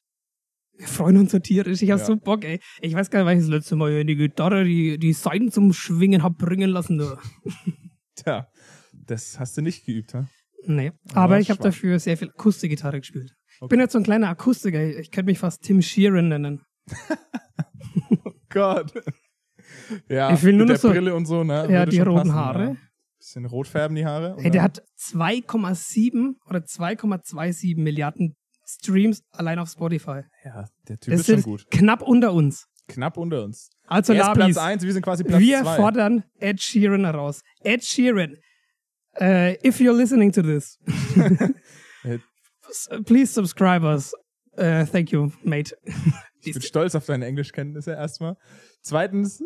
wir 0.77 0.87
freuen 0.87 1.17
uns 1.17 1.31
so 1.31 1.39
tierisch. 1.39 1.81
Ich 1.81 1.89
hab 1.91 1.99
Ja. 1.99 2.05
so 2.05 2.15
Bock, 2.17 2.43
ey. 2.43 2.59
Ich 2.81 2.93
weiß 2.93 3.09
gar 3.09 3.19
nicht, 3.19 3.25
weil 3.27 3.37
ich 3.37 3.43
das 3.43 3.49
letzte 3.49 3.75
Mal 3.75 3.91
hier 3.91 4.03
die 4.05 4.15
Gitarre, 4.15 4.63
die, 4.63 4.97
die 4.99 5.13
Seiten 5.13 5.51
zum 5.51 5.73
Schwingen 5.73 6.21
hab 6.23 6.37
bringen 6.37 6.69
lassen. 6.69 7.01
Tja, 8.15 8.47
das 8.93 9.39
hast 9.39 9.57
du 9.57 9.61
nicht 9.61 9.85
geübt, 9.85 10.13
ha? 10.13 10.27
Nee, 10.65 10.91
Aber 11.11 11.21
aber 11.21 11.39
ich 11.39 11.49
habe 11.49 11.61
dafür 11.63 11.97
sehr 11.99 12.17
viel 12.17 12.29
Akustikgitarre 12.29 12.99
gespielt. 12.99 13.33
Ich 13.49 13.61
Okay. 13.61 13.69
bin 13.69 13.79
jetzt 13.79 13.93
so 13.93 13.99
ein 13.99 14.03
kleiner 14.03 14.29
Akustiker. 14.29 14.83
Ich 14.99 15.09
könnte 15.11 15.31
mich 15.31 15.39
fast 15.39 15.63
Tim 15.63 15.81
Sheeran 15.81 16.27
nennen. 16.27 16.61
Gott. 18.49 18.93
Ja, 20.09 20.33
Ich 20.33 20.43
will 20.43 20.53
nur 20.53 20.65
mit 20.67 20.75
noch 20.75 20.81
der 20.81 20.89
so- 20.89 20.89
Brille 20.89 21.15
und 21.15 21.25
so, 21.25 21.43
ne? 21.43 21.53
Ja, 21.63 21.69
würde 21.79 21.91
die 21.91 21.99
roten 21.99 22.15
passen, 22.29 22.33
Haare. 22.33 22.77
Bisschen 23.27 23.45
rot 23.45 23.67
färben 23.67 23.93
die 23.97 24.05
Haare. 24.05 24.37
Hey, 24.39 24.51
der 24.51 24.63
hat 24.63 24.81
2,7 24.97 26.35
oder 26.49 26.59
2,27 26.59 27.77
Milliarden 27.77 28.37
Streams 28.65 29.21
allein 29.31 29.59
auf 29.59 29.69
Spotify. 29.69 30.21
Ja, 30.45 30.69
der 30.87 30.97
Typ 30.97 31.11
Das 31.11 31.27
ist 31.27 31.27
schon 31.27 31.41
gut. 31.41 31.69
knapp 31.69 32.01
unter 32.01 32.31
uns. 32.31 32.67
Knapp 32.87 33.17
unter 33.17 33.43
uns. 33.43 33.69
Also 33.85 34.13
er 34.13 34.19
Labis, 34.19 34.55
Platz 34.55 34.57
1, 34.57 34.83
wir 34.83 34.93
sind 34.93 35.01
quasi 35.01 35.25
Platz 35.25 35.41
wir 35.41 35.61
2. 35.61 35.75
fordern 35.75 36.23
Ed 36.39 36.61
Sheeran 36.61 37.03
heraus. 37.03 37.41
Ed 37.65 37.83
Sheeran, 37.83 38.37
uh, 39.19 39.55
if 39.61 39.81
you're 39.81 39.97
listening 39.97 40.31
to 40.31 40.41
this, 40.41 40.79
please 43.05 43.33
subscribe 43.33 43.83
us. 43.83 44.13
Uh, 44.57 44.85
thank 44.85 45.11
you, 45.11 45.33
mate. 45.43 45.75
Ich 46.39 46.53
bin 46.53 46.61
stolz 46.61 46.95
auf 46.95 47.05
deine 47.05 47.25
Englischkenntnisse 47.25 47.91
erstmal. 47.91 48.37
Zweitens, 48.81 49.43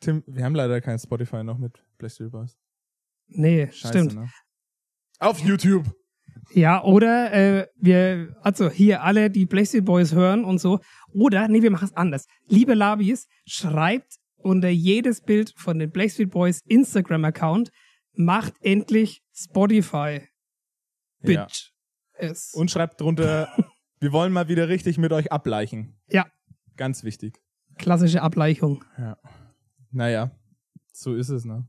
Tim, 0.00 0.24
wir 0.26 0.44
haben 0.44 0.56
leider 0.56 0.80
kein 0.80 0.98
Spotify 0.98 1.44
noch 1.44 1.58
mit 1.58 1.84
Boys. 1.98 2.58
Nee, 3.30 3.66
Scheiße, 3.66 3.88
stimmt. 3.88 4.14
Ne? 4.14 4.30
Auf 5.18 5.40
YouTube. 5.40 5.86
Ja, 6.52 6.82
oder 6.82 7.32
äh, 7.32 7.66
wir, 7.76 8.36
also 8.42 8.70
hier 8.70 9.02
alle, 9.02 9.30
die 9.30 9.46
Blackstreet 9.46 9.84
Boys 9.84 10.12
hören 10.12 10.44
und 10.44 10.58
so. 10.58 10.80
Oder, 11.12 11.46
nee, 11.48 11.62
wir 11.62 11.70
machen 11.70 11.84
es 11.84 11.96
anders. 11.96 12.26
Liebe 12.48 12.74
Labis, 12.74 13.28
schreibt 13.46 14.16
unter 14.38 14.68
jedes 14.68 15.20
Bild 15.20 15.52
von 15.56 15.78
den 15.78 15.90
Blackstreet 15.90 16.30
Boys 16.30 16.60
Instagram-Account, 16.66 17.70
macht 18.14 18.54
endlich 18.62 19.22
Spotify. 19.32 20.22
Ja. 21.22 21.44
Bitch. 21.44 21.70
Es. 22.14 22.52
Und 22.54 22.70
schreibt 22.70 23.00
drunter, 23.00 23.48
wir 24.00 24.12
wollen 24.12 24.32
mal 24.32 24.48
wieder 24.48 24.68
richtig 24.68 24.98
mit 24.98 25.12
euch 25.12 25.30
ableichen. 25.32 26.00
ja, 26.08 26.26
Ganz 26.76 27.04
wichtig. 27.04 27.38
klassische 27.78 28.22
Ableichung. 28.22 28.84
Ja. 28.98 29.18
Naja, 29.92 30.30
so 30.92 31.14
ist 31.14 31.28
es, 31.28 31.44
ne? 31.44 31.68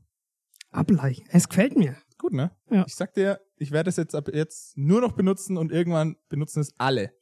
Ableichen. 0.72 1.26
Es 1.30 1.48
gefällt 1.48 1.76
mir. 1.76 1.96
Gut, 2.18 2.32
ne? 2.32 2.50
Ja. 2.70 2.84
Ich 2.86 2.94
sag 2.94 3.14
dir, 3.14 3.40
ich 3.56 3.70
werde 3.70 3.90
es 3.90 3.96
jetzt 3.96 4.14
ab 4.14 4.28
jetzt 4.32 4.76
nur 4.76 5.00
noch 5.00 5.12
benutzen 5.12 5.56
und 5.56 5.70
irgendwann 5.72 6.16
benutzen 6.28 6.60
es 6.60 6.72
alle. 6.78 7.12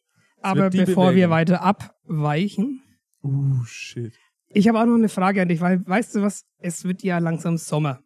Aber 0.43 0.71
bevor 0.71 1.09
wir 1.15 1.27
Bewegung. 1.29 1.31
weiter 1.31 1.63
abweichen, 1.63 2.83
Uh, 3.23 3.63
shit. 3.65 4.15
ich 4.49 4.67
habe 4.69 4.81
auch 4.81 4.87
noch 4.87 4.95
eine 4.95 5.11
Frage 5.11 5.43
an 5.43 5.49
dich, 5.49 5.61
weil 5.61 5.87
weißt 5.87 6.15
du 6.15 6.23
was? 6.23 6.47
Es 6.59 6.85
wird 6.85 7.03
ja 7.03 7.19
langsam 7.19 7.59
Sommer. 7.59 8.03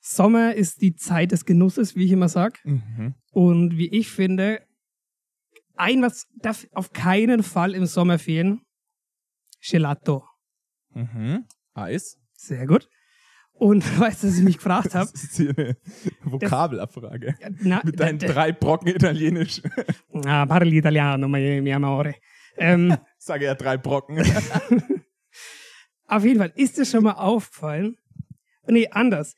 Sommer 0.00 0.54
ist 0.54 0.82
die 0.82 0.94
Zeit 0.96 1.30
des 1.32 1.44
Genusses, 1.44 1.94
wie 1.94 2.04
ich 2.04 2.10
immer 2.12 2.28
sag. 2.28 2.58
Mhm. 2.64 3.14
Und 3.30 3.76
wie 3.76 3.88
ich 3.88 4.10
finde, 4.10 4.66
ein 5.76 6.02
was 6.02 6.26
darf 6.36 6.66
auf 6.72 6.92
keinen 6.92 7.42
Fall 7.42 7.74
im 7.74 7.86
Sommer 7.86 8.18
fehlen. 8.18 8.60
Gelato. 9.62 10.24
Mhm. 10.90 11.46
Eis. 11.72 12.18
Sehr 12.34 12.66
gut. 12.66 12.88
Und 13.64 13.82
weißt 13.98 14.22
du, 14.22 14.28
was 14.28 14.36
ich 14.38 14.44
mich 14.44 14.56
gefragt 14.58 14.94
habe? 14.94 15.10
Das 15.10 15.24
ist 15.24 15.36
hier 15.36 15.54
eine 15.56 15.76
Vokabelabfrage. 16.22 17.34
Na, 17.62 17.80
Mit 17.82 17.98
deinen 17.98 18.18
da- 18.18 18.26
da- 18.26 18.32
drei 18.34 18.52
Brocken 18.52 18.88
Italienisch. 18.88 19.62
Ah, 20.26 20.44
parli 20.44 20.76
italiano, 20.78 21.26
mi, 21.28 21.60
mi 21.62 21.72
amore. 21.72 22.14
Ähm, 22.58 22.94
Sage 23.18 23.46
ja 23.46 23.54
drei 23.54 23.78
Brocken. 23.78 24.18
auf 26.06 26.24
jeden 26.24 26.38
Fall, 26.40 26.52
ist 26.56 26.76
dir 26.76 26.84
schon 26.84 27.04
mal 27.04 27.12
aufgefallen? 27.12 27.96
Nee, 28.66 28.88
anders. 28.90 29.34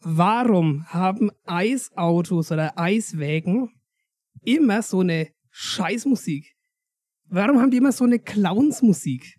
Warum 0.00 0.84
haben 0.88 1.30
Eisautos 1.46 2.52
oder 2.52 2.78
Eiswägen 2.78 3.70
immer 4.42 4.82
so 4.82 5.00
eine 5.00 5.28
Scheißmusik? 5.50 6.54
Warum 7.30 7.60
haben 7.60 7.70
die 7.70 7.78
immer 7.78 7.92
so 7.92 8.04
eine 8.04 8.18
Clownsmusik? 8.18 9.38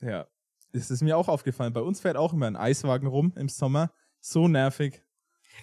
ja. 0.00 0.26
Das 0.74 0.90
ist 0.90 1.02
mir 1.02 1.16
auch 1.16 1.28
aufgefallen. 1.28 1.72
Bei 1.72 1.80
uns 1.80 2.00
fährt 2.00 2.16
auch 2.16 2.32
immer 2.32 2.48
ein 2.48 2.56
Eiswagen 2.56 3.06
rum 3.06 3.32
im 3.36 3.48
Sommer. 3.48 3.92
So 4.20 4.48
nervig. 4.48 5.02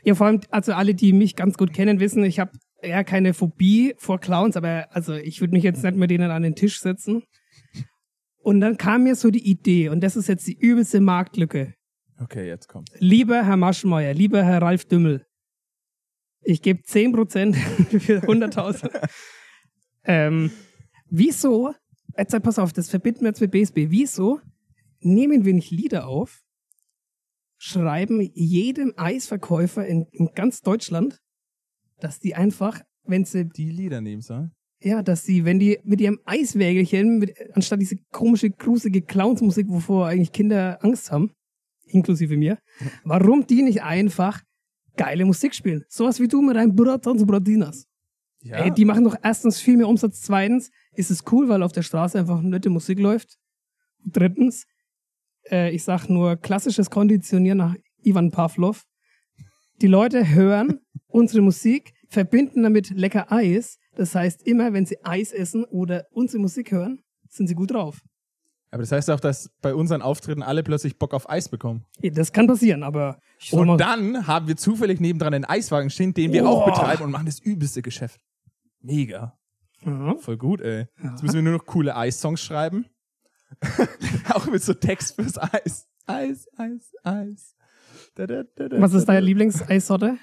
Ja, 0.03 0.15
vor 0.15 0.27
allem, 0.27 0.39
also 0.49 0.71
alle, 0.71 0.95
die 0.95 1.11
mich 1.11 1.35
ganz 1.35 1.57
gut 1.57 1.73
kennen, 1.73 1.99
wissen, 1.99 2.23
ich 2.23 2.39
habe 2.39 2.53
ja 2.81 3.03
keine 3.03 3.33
Phobie 3.33 3.93
vor 3.97 4.19
Clowns, 4.19 4.55
aber 4.55 4.87
also 4.91 5.13
ich 5.13 5.41
würde 5.41 5.53
mich 5.53 5.63
jetzt 5.63 5.83
nicht 5.83 5.97
mit 5.97 6.09
denen 6.11 6.31
an 6.31 6.43
den 6.43 6.55
Tisch 6.55 6.79
setzen. 6.79 7.23
Und 8.37 8.61
dann 8.61 8.77
kam 8.77 9.03
mir 9.03 9.15
so 9.15 9.29
die 9.31 9.45
Idee, 9.45 9.89
und 9.89 10.01
das 10.01 10.15
ist 10.15 10.29
jetzt 10.29 10.47
die 10.47 10.57
übelste 10.57 11.01
Marktlücke. 11.01 11.73
Okay, 12.17 12.47
jetzt 12.47 12.69
kommt's. 12.69 12.93
Lieber 12.97 13.45
Herr 13.45 13.57
Maschmeyer, 13.57 14.13
lieber 14.13 14.43
Herr 14.45 14.61
Ralf 14.61 14.85
Dümmel, 14.85 15.25
ich 16.41 16.61
gebe 16.61 16.83
10% 16.83 17.53
für 17.99 18.19
100.000. 18.19 19.09
ähm, 20.05 20.51
wieso, 21.09 21.73
jetzt 22.17 22.41
pass 22.41 22.59
auf, 22.59 22.71
das 22.71 22.89
verbinden 22.89 23.21
wir 23.21 23.27
jetzt 23.27 23.41
mit 23.41 23.51
BSB, 23.51 23.87
wieso 23.89 24.39
nehmen 25.01 25.45
wir 25.45 25.53
nicht 25.53 25.71
Lieder 25.71 26.07
auf, 26.07 26.43
schreiben 27.57 28.21
jedem 28.33 28.93
Eisverkäufer 28.97 29.85
in, 29.85 30.07
in 30.11 30.31
ganz 30.33 30.61
Deutschland, 30.61 31.21
dass 31.99 32.19
die 32.19 32.35
einfach, 32.35 32.81
wenn 33.03 33.25
sie, 33.25 33.47
Die 33.47 33.69
Lieder 33.69 34.01
nehmen, 34.01 34.21
so. 34.21 34.47
ja, 34.81 35.03
dass 35.03 35.23
sie, 35.23 35.45
wenn 35.45 35.59
die 35.59 35.79
mit 35.83 36.01
ihrem 36.01 36.19
Eiswägelchen, 36.25 37.19
mit, 37.19 37.35
anstatt 37.53 37.79
diese 37.79 37.97
komische, 38.11 38.49
grusige 38.49 39.03
Clownsmusik, 39.03 39.67
wovor 39.69 40.07
eigentlich 40.07 40.31
Kinder 40.31 40.83
Angst 40.83 41.11
haben, 41.11 41.33
inklusive 41.85 42.35
mir, 42.35 42.57
warum 43.03 43.45
die 43.45 43.61
nicht 43.61 43.83
einfach 43.83 44.41
geile 44.97 45.25
Musik 45.25 45.53
spielen? 45.53 45.83
Sowas 45.87 46.19
wie 46.19 46.27
du 46.27 46.41
mit 46.41 46.55
deinem 46.55 46.75
Bratans 46.75 47.21
und 47.21 47.27
Bratinas. 47.27 47.85
Ja. 48.43 48.57
Ey, 48.57 48.71
die 48.71 48.85
machen 48.85 49.03
doch 49.03 49.15
erstens 49.21 49.61
viel 49.61 49.77
mehr 49.77 49.87
Umsatz, 49.87 50.21
zweitens 50.21 50.71
ist 50.93 51.11
es 51.11 51.23
cool, 51.31 51.47
weil 51.47 51.61
auf 51.61 51.73
der 51.73 51.83
Straße 51.83 52.17
einfach 52.17 52.41
nette 52.41 52.71
Musik 52.71 52.99
läuft. 52.99 53.37
Drittens, 54.03 54.65
äh, 55.49 55.71
ich 55.71 55.83
sag 55.83 56.07
nur 56.09 56.35
klassisches 56.37 56.89
Konditionieren 56.89 57.57
nach 57.57 57.75
Ivan 58.03 58.31
Pavlov. 58.31 58.83
Die 59.81 59.87
Leute 59.87 60.29
hören 60.29 60.79
unsere 61.07 61.41
Musik, 61.41 61.93
verbinden 62.09 62.63
damit 62.63 62.89
lecker 62.91 63.31
Eis. 63.31 63.77
Das 63.95 64.15
heißt, 64.15 64.43
immer 64.47 64.73
wenn 64.73 64.85
sie 64.85 64.97
Eis 65.03 65.31
essen 65.31 65.63
oder 65.65 66.05
unsere 66.11 66.41
Musik 66.41 66.71
hören, 66.71 67.01
sind 67.29 67.47
sie 67.47 67.55
gut 67.55 67.71
drauf. 67.71 68.01
Aber 68.73 68.83
das 68.83 68.91
heißt 68.93 69.09
auch, 69.09 69.19
dass 69.19 69.49
bei 69.61 69.75
unseren 69.75 70.01
Auftritten 70.01 70.41
alle 70.43 70.63
plötzlich 70.63 70.97
Bock 70.97 71.13
auf 71.13 71.29
Eis 71.29 71.49
bekommen. 71.49 71.83
Das 72.01 72.31
kann 72.31 72.47
passieren, 72.47 72.83
aber 72.83 73.19
Und 73.51 73.77
dann 73.79 74.27
haben 74.27 74.47
wir 74.47 74.55
zufällig 74.55 75.01
nebendran 75.01 75.33
einen 75.33 75.43
Eiswagen 75.43 75.89
stehen, 75.89 76.13
den 76.13 76.31
wir 76.31 76.45
Oh. 76.45 76.47
auch 76.47 76.65
betreiben 76.65 77.03
und 77.03 77.11
machen 77.11 77.25
das 77.25 77.39
übelste 77.39 77.81
Geschäft. 77.81 78.21
Mega. 78.81 79.37
ja, 79.85 80.15
Voll 80.19 80.37
gut, 80.37 80.61
ey. 80.61 80.85
Jetzt 81.03 81.21
müssen 81.21 81.35
wir 81.35 81.41
nur 81.41 81.53
noch 81.57 81.65
coole 81.65 81.95
Eis-Songs 81.97 82.41
schreiben. 82.41 82.85
auch 84.29 84.45
mit 84.47 84.63
so 84.63 84.73
Text 84.73 85.15
fürs 85.15 85.37
Eis. 85.37 85.87
Eis, 86.05 86.47
Eis, 86.57 86.93
Eis. 87.03 87.55
Da, 88.15 88.27
da, 88.27 88.43
da, 88.43 88.81
was 88.81 88.93
ist 88.93 89.05
deine. 89.05 89.21
Lieblingseissorte? 89.21 90.17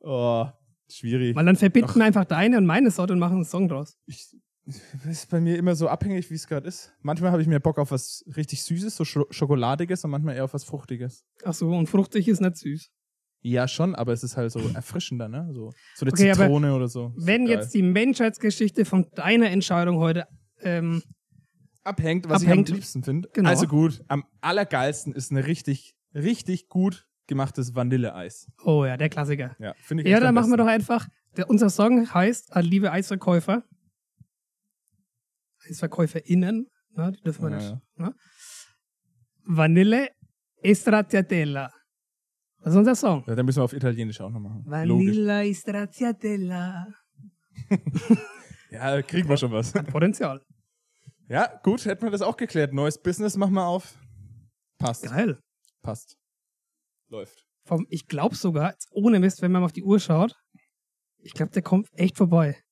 Oh, 0.00 0.46
schwierig. 0.88 1.34
Weil 1.34 1.46
dann 1.46 1.56
verbinden 1.56 1.94
wir 1.96 2.04
einfach 2.04 2.24
deine 2.24 2.58
und 2.58 2.66
meine 2.66 2.90
Sorte 2.90 3.12
und 3.12 3.18
machen 3.18 3.36
einen 3.36 3.44
Song 3.44 3.68
draus. 3.68 3.98
Ich, 4.06 4.36
das 4.66 5.06
ist 5.06 5.30
bei 5.30 5.40
mir 5.40 5.58
immer 5.58 5.74
so 5.74 5.88
abhängig, 5.88 6.30
wie 6.30 6.34
es 6.34 6.46
gerade 6.46 6.68
ist. 6.68 6.92
Manchmal 7.02 7.32
habe 7.32 7.42
ich 7.42 7.48
mehr 7.48 7.60
Bock 7.60 7.78
auf 7.78 7.90
was 7.90 8.24
richtig 8.36 8.62
Süßes, 8.62 8.96
so 8.96 9.04
Scho 9.04 9.26
Schokoladiges 9.30 10.04
und 10.04 10.10
manchmal 10.10 10.36
eher 10.36 10.44
auf 10.44 10.54
was 10.54 10.64
Fruchtiges. 10.64 11.24
Ach 11.44 11.54
so, 11.54 11.70
und 11.70 11.88
fruchtig 11.88 12.28
ist 12.28 12.40
nicht 12.40 12.56
süß. 12.56 12.90
Ja, 13.42 13.68
schon, 13.68 13.94
aber 13.94 14.14
es 14.14 14.24
ist 14.24 14.38
halt 14.38 14.50
so 14.52 14.60
erfrischender, 14.74 15.28
ne? 15.28 15.50
So, 15.52 15.72
so 15.94 16.06
eine 16.06 16.12
Okay, 16.12 16.32
Zitrone 16.32 16.74
oder 16.74 16.88
so. 16.88 17.12
Wenn 17.14 17.44
geil. 17.44 17.56
jetzt 17.56 17.74
die 17.74 17.82
Menschheitsgeschichte 17.82 18.86
von 18.86 19.06
deiner 19.14 19.50
Entscheidung 19.50 19.98
heute 19.98 20.26
ähm, 20.62 21.02
abhängt, 21.84 22.28
was 22.28 22.42
abhängt. 22.42 22.68
ich 22.68 22.72
am 22.72 22.76
liebsten 22.76 23.02
finde. 23.02 23.28
Genau. 23.32 23.48
Also 23.48 23.66
gut, 23.66 24.02
am 24.08 24.24
allergeilsten 24.40 25.12
ist 25.12 25.30
ein 25.30 25.36
richtig, 25.36 25.94
richtig 26.14 26.68
gut 26.68 27.06
gemachtes 27.26 27.74
Vanilleeis. 27.74 28.48
Oh 28.64 28.84
ja, 28.84 28.96
der 28.96 29.08
Klassiker. 29.08 29.56
Ja, 29.58 29.74
finde 29.80 30.02
ich 30.04 30.08
Ja, 30.10 30.20
dann 30.20 30.34
machen 30.34 30.50
wir 30.50 30.56
doch 30.56 30.66
einfach. 30.66 31.08
Der, 31.36 31.48
unser 31.48 31.70
Song 31.70 32.12
heißt 32.12 32.52
liebe 32.56 32.92
Eisverkäufer. 32.92 33.64
EisverkäuferInnen, 35.68 36.68
ne, 36.96 37.12
die 37.12 37.22
dürfen 37.22 37.44
wir 37.44 37.50
Ja, 37.50 37.56
nicht. 37.56 37.82
ja. 37.98 38.06
Ne? 38.06 38.14
Vanille 39.46 40.08
Estracciatella. 40.62 41.70
Das 42.62 42.72
ist 42.72 42.78
unser 42.78 42.94
Song. 42.94 43.24
Ja, 43.26 43.34
dann 43.34 43.44
müssen 43.44 43.58
wir 43.58 43.64
auf 43.64 43.72
Italienisch 43.74 44.20
auch 44.20 44.30
noch 44.30 44.40
machen. 44.40 44.62
Vanilla 44.66 45.42
Estracciatella. 45.44 46.86
Ja, 48.70 49.00
kriegen 49.02 49.28
wir 49.28 49.36
schon 49.36 49.52
was. 49.52 49.72
Potenzial. 49.72 50.40
Ja, 51.28 51.58
gut, 51.62 51.84
hätten 51.86 52.02
wir 52.02 52.10
das 52.10 52.22
auch 52.22 52.36
geklärt. 52.36 52.74
Neues 52.74 53.00
Business 53.00 53.36
machen 53.36 53.54
wir 53.54 53.66
auf. 53.66 53.98
Passt. 54.78 55.04
Geil. 55.04 55.40
Passt. 55.82 56.18
Läuft. 57.08 57.46
Vom, 57.66 57.86
ich 57.88 58.06
glaube 58.06 58.34
sogar, 58.34 58.74
ohne 58.90 59.20
Mist, 59.20 59.40
wenn 59.40 59.50
man 59.50 59.62
mal 59.62 59.66
auf 59.66 59.72
die 59.72 59.82
Uhr 59.82 60.00
schaut, 60.00 60.36
ich 61.18 61.32
glaube, 61.32 61.52
der 61.52 61.62
kommt 61.62 61.88
echt 61.92 62.18
vorbei. 62.18 62.62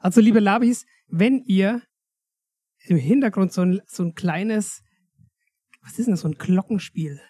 Also, 0.00 0.20
liebe 0.20 0.40
Labis, 0.40 0.84
wenn 1.06 1.44
ihr 1.44 1.82
im 2.86 2.96
Hintergrund 2.96 3.52
so 3.52 3.62
ein, 3.62 3.80
so 3.86 4.02
ein 4.02 4.14
kleines, 4.14 4.82
was 5.82 5.98
ist 5.98 6.06
denn 6.06 6.14
das, 6.14 6.22
so 6.22 6.28
ein 6.28 6.34
Glockenspiel, 6.34 7.20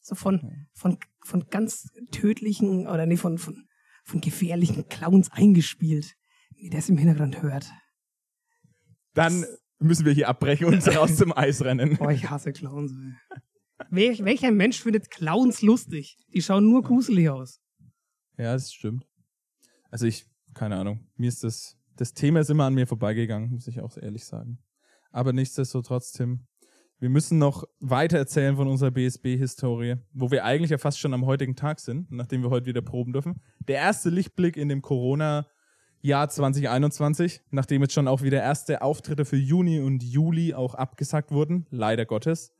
so 0.00 0.14
von, 0.14 0.66
von, 0.72 0.98
von 1.24 1.46
ganz 1.50 1.88
tödlichen 2.10 2.86
oder 2.86 3.04
nee, 3.04 3.18
von, 3.18 3.36
von, 3.36 3.68
von 4.04 4.22
gefährlichen 4.22 4.88
Clowns 4.88 5.30
eingespielt, 5.30 6.14
ihr 6.56 6.70
das 6.70 6.88
im 6.88 6.96
Hintergrund 6.96 7.42
hört. 7.42 7.70
Dann 9.12 9.44
müssen 9.80 10.06
wir 10.06 10.12
hier 10.12 10.28
abbrechen 10.28 10.66
und 10.66 10.86
raus 10.96 11.16
zum 11.16 11.36
Eis 11.36 11.62
rennen. 11.62 11.96
Boah, 11.96 12.12
ich 12.12 12.30
hasse 12.30 12.52
Clowns. 12.52 12.92
Ey. 12.92 13.40
Wel, 13.90 14.18
welcher 14.24 14.52
Mensch 14.52 14.80
findet 14.82 15.10
Clowns 15.10 15.62
lustig? 15.62 16.16
Die 16.34 16.42
schauen 16.42 16.68
nur 16.68 16.82
gruselig 16.82 17.30
aus. 17.30 17.60
Ja, 18.36 18.52
das 18.52 18.72
stimmt. 18.72 19.06
Also 19.90 20.06
ich, 20.06 20.26
keine 20.54 20.76
Ahnung. 20.76 21.08
Mir 21.16 21.28
ist 21.28 21.42
das, 21.42 21.76
das 21.96 22.12
Thema 22.12 22.40
ist 22.40 22.50
immer 22.50 22.64
an 22.64 22.74
mir 22.74 22.86
vorbeigegangen, 22.86 23.50
muss 23.50 23.66
ich 23.66 23.80
auch 23.80 23.96
ehrlich 23.96 24.24
sagen. 24.24 24.58
Aber 25.10 25.32
nichtsdestotrotz, 25.32 26.12
Tim, 26.12 26.46
wir 26.98 27.08
müssen 27.08 27.38
noch 27.38 27.64
weiter 27.80 28.18
erzählen 28.18 28.56
von 28.56 28.68
unserer 28.68 28.90
BSB-Historie, 28.90 29.96
wo 30.12 30.30
wir 30.30 30.44
eigentlich 30.44 30.70
ja 30.70 30.78
fast 30.78 31.00
schon 31.00 31.14
am 31.14 31.24
heutigen 31.24 31.56
Tag 31.56 31.80
sind, 31.80 32.10
nachdem 32.10 32.42
wir 32.42 32.50
heute 32.50 32.66
wieder 32.66 32.82
proben 32.82 33.12
dürfen. 33.12 33.40
Der 33.66 33.76
erste 33.76 34.10
Lichtblick 34.10 34.56
in 34.56 34.68
dem 34.68 34.82
Corona-Jahr 36.02 36.28
2021, 36.28 37.42
nachdem 37.50 37.82
jetzt 37.82 37.92
schon 37.94 38.08
auch 38.08 38.22
wieder 38.22 38.38
erste 38.40 38.82
Auftritte 38.82 39.24
für 39.24 39.36
Juni 39.36 39.80
und 39.80 40.02
Juli 40.02 40.54
auch 40.54 40.74
abgesagt 40.74 41.30
wurden, 41.30 41.66
leider 41.70 42.06
Gottes. 42.06 42.52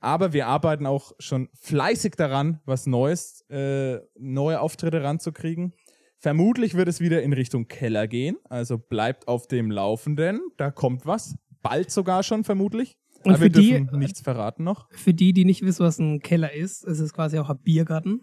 Aber 0.00 0.32
wir 0.32 0.46
arbeiten 0.48 0.84
auch 0.86 1.12
schon 1.18 1.48
fleißig 1.54 2.14
daran, 2.16 2.60
was 2.66 2.86
Neues, 2.86 3.42
äh, 3.48 4.00
neue 4.18 4.60
Auftritte 4.60 5.02
ranzukriegen. 5.02 5.72
Vermutlich 6.18 6.74
wird 6.74 6.88
es 6.88 7.00
wieder 7.00 7.22
in 7.22 7.32
Richtung 7.32 7.66
Keller 7.68 8.06
gehen, 8.08 8.36
also 8.48 8.78
bleibt 8.78 9.26
auf 9.28 9.46
dem 9.46 9.70
Laufenden. 9.70 10.40
Da 10.56 10.70
kommt 10.70 11.06
was, 11.06 11.36
bald 11.62 11.90
sogar 11.90 12.22
schon 12.22 12.44
vermutlich. 12.44 12.96
Und 13.24 13.34
Aber 13.34 13.40
wir 13.44 13.52
für 13.52 13.60
die- 13.60 13.70
dürfen 13.70 13.98
nichts 14.00 14.20
verraten 14.20 14.64
noch. 14.64 14.88
Für 14.90 15.14
die, 15.14 15.32
die 15.32 15.44
nicht 15.44 15.62
wissen, 15.62 15.84
was 15.84 15.98
ein 15.98 16.20
Keller 16.20 16.52
ist, 16.52 16.84
ist 16.84 16.98
es 16.98 17.12
quasi 17.12 17.38
auch 17.38 17.48
ein 17.48 17.58
Biergarten. 17.62 18.22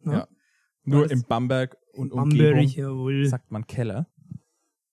Ne? 0.00 0.12
Ja. 0.12 0.28
Nur 0.84 1.08
im 1.12 1.22
Bamberg 1.22 1.76
und 1.92 2.12
Umgebung 2.12 2.62
jawohl. 2.64 3.26
sagt 3.26 3.50
man 3.50 3.66
Keller. 3.66 4.06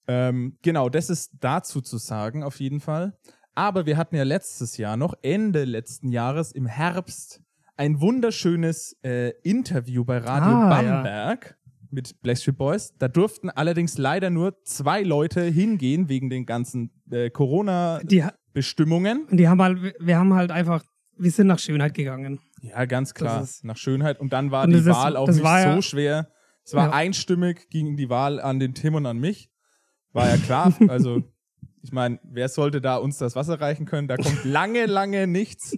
Ähm, 0.07 0.57
genau, 0.61 0.89
das 0.89 1.09
ist 1.09 1.31
dazu 1.39 1.81
zu 1.81 1.97
sagen, 1.97 2.43
auf 2.43 2.59
jeden 2.59 2.79
Fall. 2.79 3.17
Aber 3.55 3.85
wir 3.85 3.97
hatten 3.97 4.15
ja 4.15 4.23
letztes 4.23 4.77
Jahr 4.77 4.97
noch, 4.97 5.13
Ende 5.21 5.65
letzten 5.65 6.09
Jahres, 6.09 6.51
im 6.51 6.65
Herbst, 6.65 7.41
ein 7.77 8.01
wunderschönes 8.01 8.97
äh, 9.03 9.29
Interview 9.43 10.03
bei 10.03 10.17
Radio 10.17 10.49
Ah, 10.53 10.81
ja. 10.81 10.95
Bamberg 10.95 11.57
mit 11.91 12.21
Blackstreet 12.21 12.57
Boys. 12.57 12.93
Da 12.99 13.07
durften 13.07 13.49
allerdings 13.49 13.97
leider 13.97 14.29
nur 14.29 14.61
zwei 14.63 15.01
Leute 15.03 15.41
hingehen 15.43 16.07
wegen 16.09 16.29
den 16.29 16.45
ganzen 16.45 16.91
äh, 17.11 17.29
Corona-Bestimmungen. 17.29 19.27
Die, 19.31 19.37
die 19.37 19.47
haben 19.47 19.61
halt, 19.61 19.95
wir 19.99 20.17
haben 20.17 20.33
halt 20.33 20.51
einfach, 20.51 20.83
wir 21.17 21.31
sind 21.31 21.47
nach 21.47 21.59
Schönheit 21.59 21.93
gegangen. 21.93 22.39
Ja, 22.61 22.85
ganz 22.85 23.13
klar, 23.13 23.47
nach 23.63 23.77
Schönheit. 23.77 24.19
Und 24.19 24.33
dann 24.33 24.51
war 24.51 24.67
die 24.67 24.73
das 24.73 24.81
ist- 24.81 24.87
Wahl 24.93 25.15
auch 25.15 25.27
nicht 25.27 25.43
war 25.43 25.61
ja- 25.61 25.75
so 25.75 25.81
schwer. 25.81 26.29
Es 26.69 26.75
war 26.75 26.89
Ja. 26.89 26.93
einstimmig, 26.93 27.67
ging 27.71 27.97
die 27.97 28.09
Wahl 28.11 28.39
an 28.39 28.59
den 28.59 28.75
Tim 28.75 28.93
und 28.93 29.07
an 29.07 29.17
mich. 29.17 29.49
War 30.13 30.29
ja 30.29 30.37
klar. 30.37 30.71
also, 30.87 31.23
ich 31.81 31.91
meine, 31.91 32.19
wer 32.23 32.47
sollte 32.47 32.79
da 32.79 32.97
uns 32.97 33.17
das 33.17 33.35
Wasser 33.35 33.59
reichen 33.59 33.87
können? 33.87 34.07
Da 34.07 34.17
kommt 34.17 34.45
lange, 34.45 34.85
lange 34.85 35.25
nichts. 35.25 35.75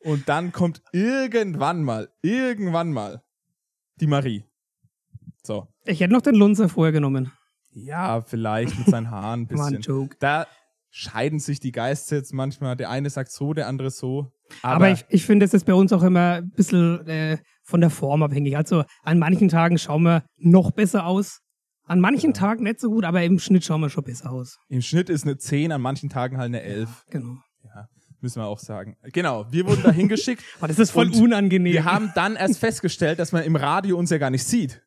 Und 0.00 0.28
dann 0.28 0.50
kommt 0.50 0.82
irgendwann 0.90 1.84
mal, 1.84 2.08
irgendwann 2.22 2.90
mal 2.90 3.22
die 4.00 4.08
Marie. 4.08 4.44
So. 5.44 5.68
Ich 5.84 6.00
hätte 6.00 6.12
noch 6.12 6.22
den 6.22 6.34
Lunzer 6.34 6.68
vorher 6.68 6.90
genommen. 6.90 7.30
Ja, 7.70 8.20
vielleicht 8.20 8.76
mit 8.76 8.88
seinen 8.88 9.12
Haaren 9.12 9.42
ein 9.42 9.46
bisschen. 9.46 9.80
Joke. 9.80 10.16
Da 10.18 10.48
scheiden 10.90 11.38
sich 11.38 11.60
die 11.60 11.70
Geister 11.70 12.16
jetzt 12.16 12.34
manchmal. 12.34 12.74
Der 12.74 12.90
eine 12.90 13.10
sagt 13.10 13.30
so, 13.30 13.54
der 13.54 13.68
andere 13.68 13.92
so. 13.92 14.32
Aber, 14.62 14.74
Aber, 14.74 14.90
ich, 14.90 15.04
ich 15.08 15.24
finde, 15.24 15.46
es 15.46 15.54
ist 15.54 15.66
bei 15.66 15.74
uns 15.74 15.92
auch 15.92 16.02
immer 16.02 16.38
ein 16.38 16.50
bisschen 16.50 17.06
äh, 17.06 17.38
von 17.62 17.80
der 17.80 17.90
Form 17.90 18.22
abhängig. 18.22 18.56
Also 18.56 18.84
an 19.02 19.18
manchen 19.18 19.48
Tagen 19.48 19.78
schauen 19.78 20.02
wir 20.02 20.24
noch 20.36 20.70
besser 20.72 21.06
aus. 21.06 21.40
An 21.84 22.00
manchen 22.00 22.32
Tagen 22.32 22.64
nicht 22.64 22.80
so 22.80 22.90
gut, 22.90 23.04
aber 23.04 23.22
im 23.22 23.38
Schnitt 23.38 23.64
schauen 23.64 23.80
wir 23.80 23.90
schon 23.90 24.04
besser 24.04 24.30
aus. 24.30 24.58
im 24.68 24.82
Schnitt 24.82 25.10
ist 25.10 25.24
eine 25.24 25.36
10, 25.36 25.72
an 25.72 25.80
manchen 25.80 26.08
Tagen 26.08 26.38
halt 26.38 26.46
eine 26.46 26.62
11. 26.62 27.04
Genau. 27.10 27.36
Ja, 27.64 27.88
müssen 28.20 28.40
wir 28.40 28.46
auch 28.46 28.60
sagen. 28.60 28.96
Genau, 29.12 29.46
wir 29.50 29.66
wurden 29.66 29.82
da 29.82 29.90
hingeschickt. 29.90 30.42
Das 30.60 30.78
ist 30.78 30.92
voll 30.92 31.10
unangenehm. 31.10 31.72
Wir 31.72 31.84
haben 31.84 32.12
dann 32.14 32.36
erst 32.36 32.58
festgestellt, 32.58 33.18
dass 33.18 33.32
man 33.32 33.44
im 33.44 33.56
Radio 33.56 33.98
uns 33.98 34.10
ja 34.10 34.18
gar 34.18 34.30
nicht 34.30 34.44
sieht. 34.44 34.82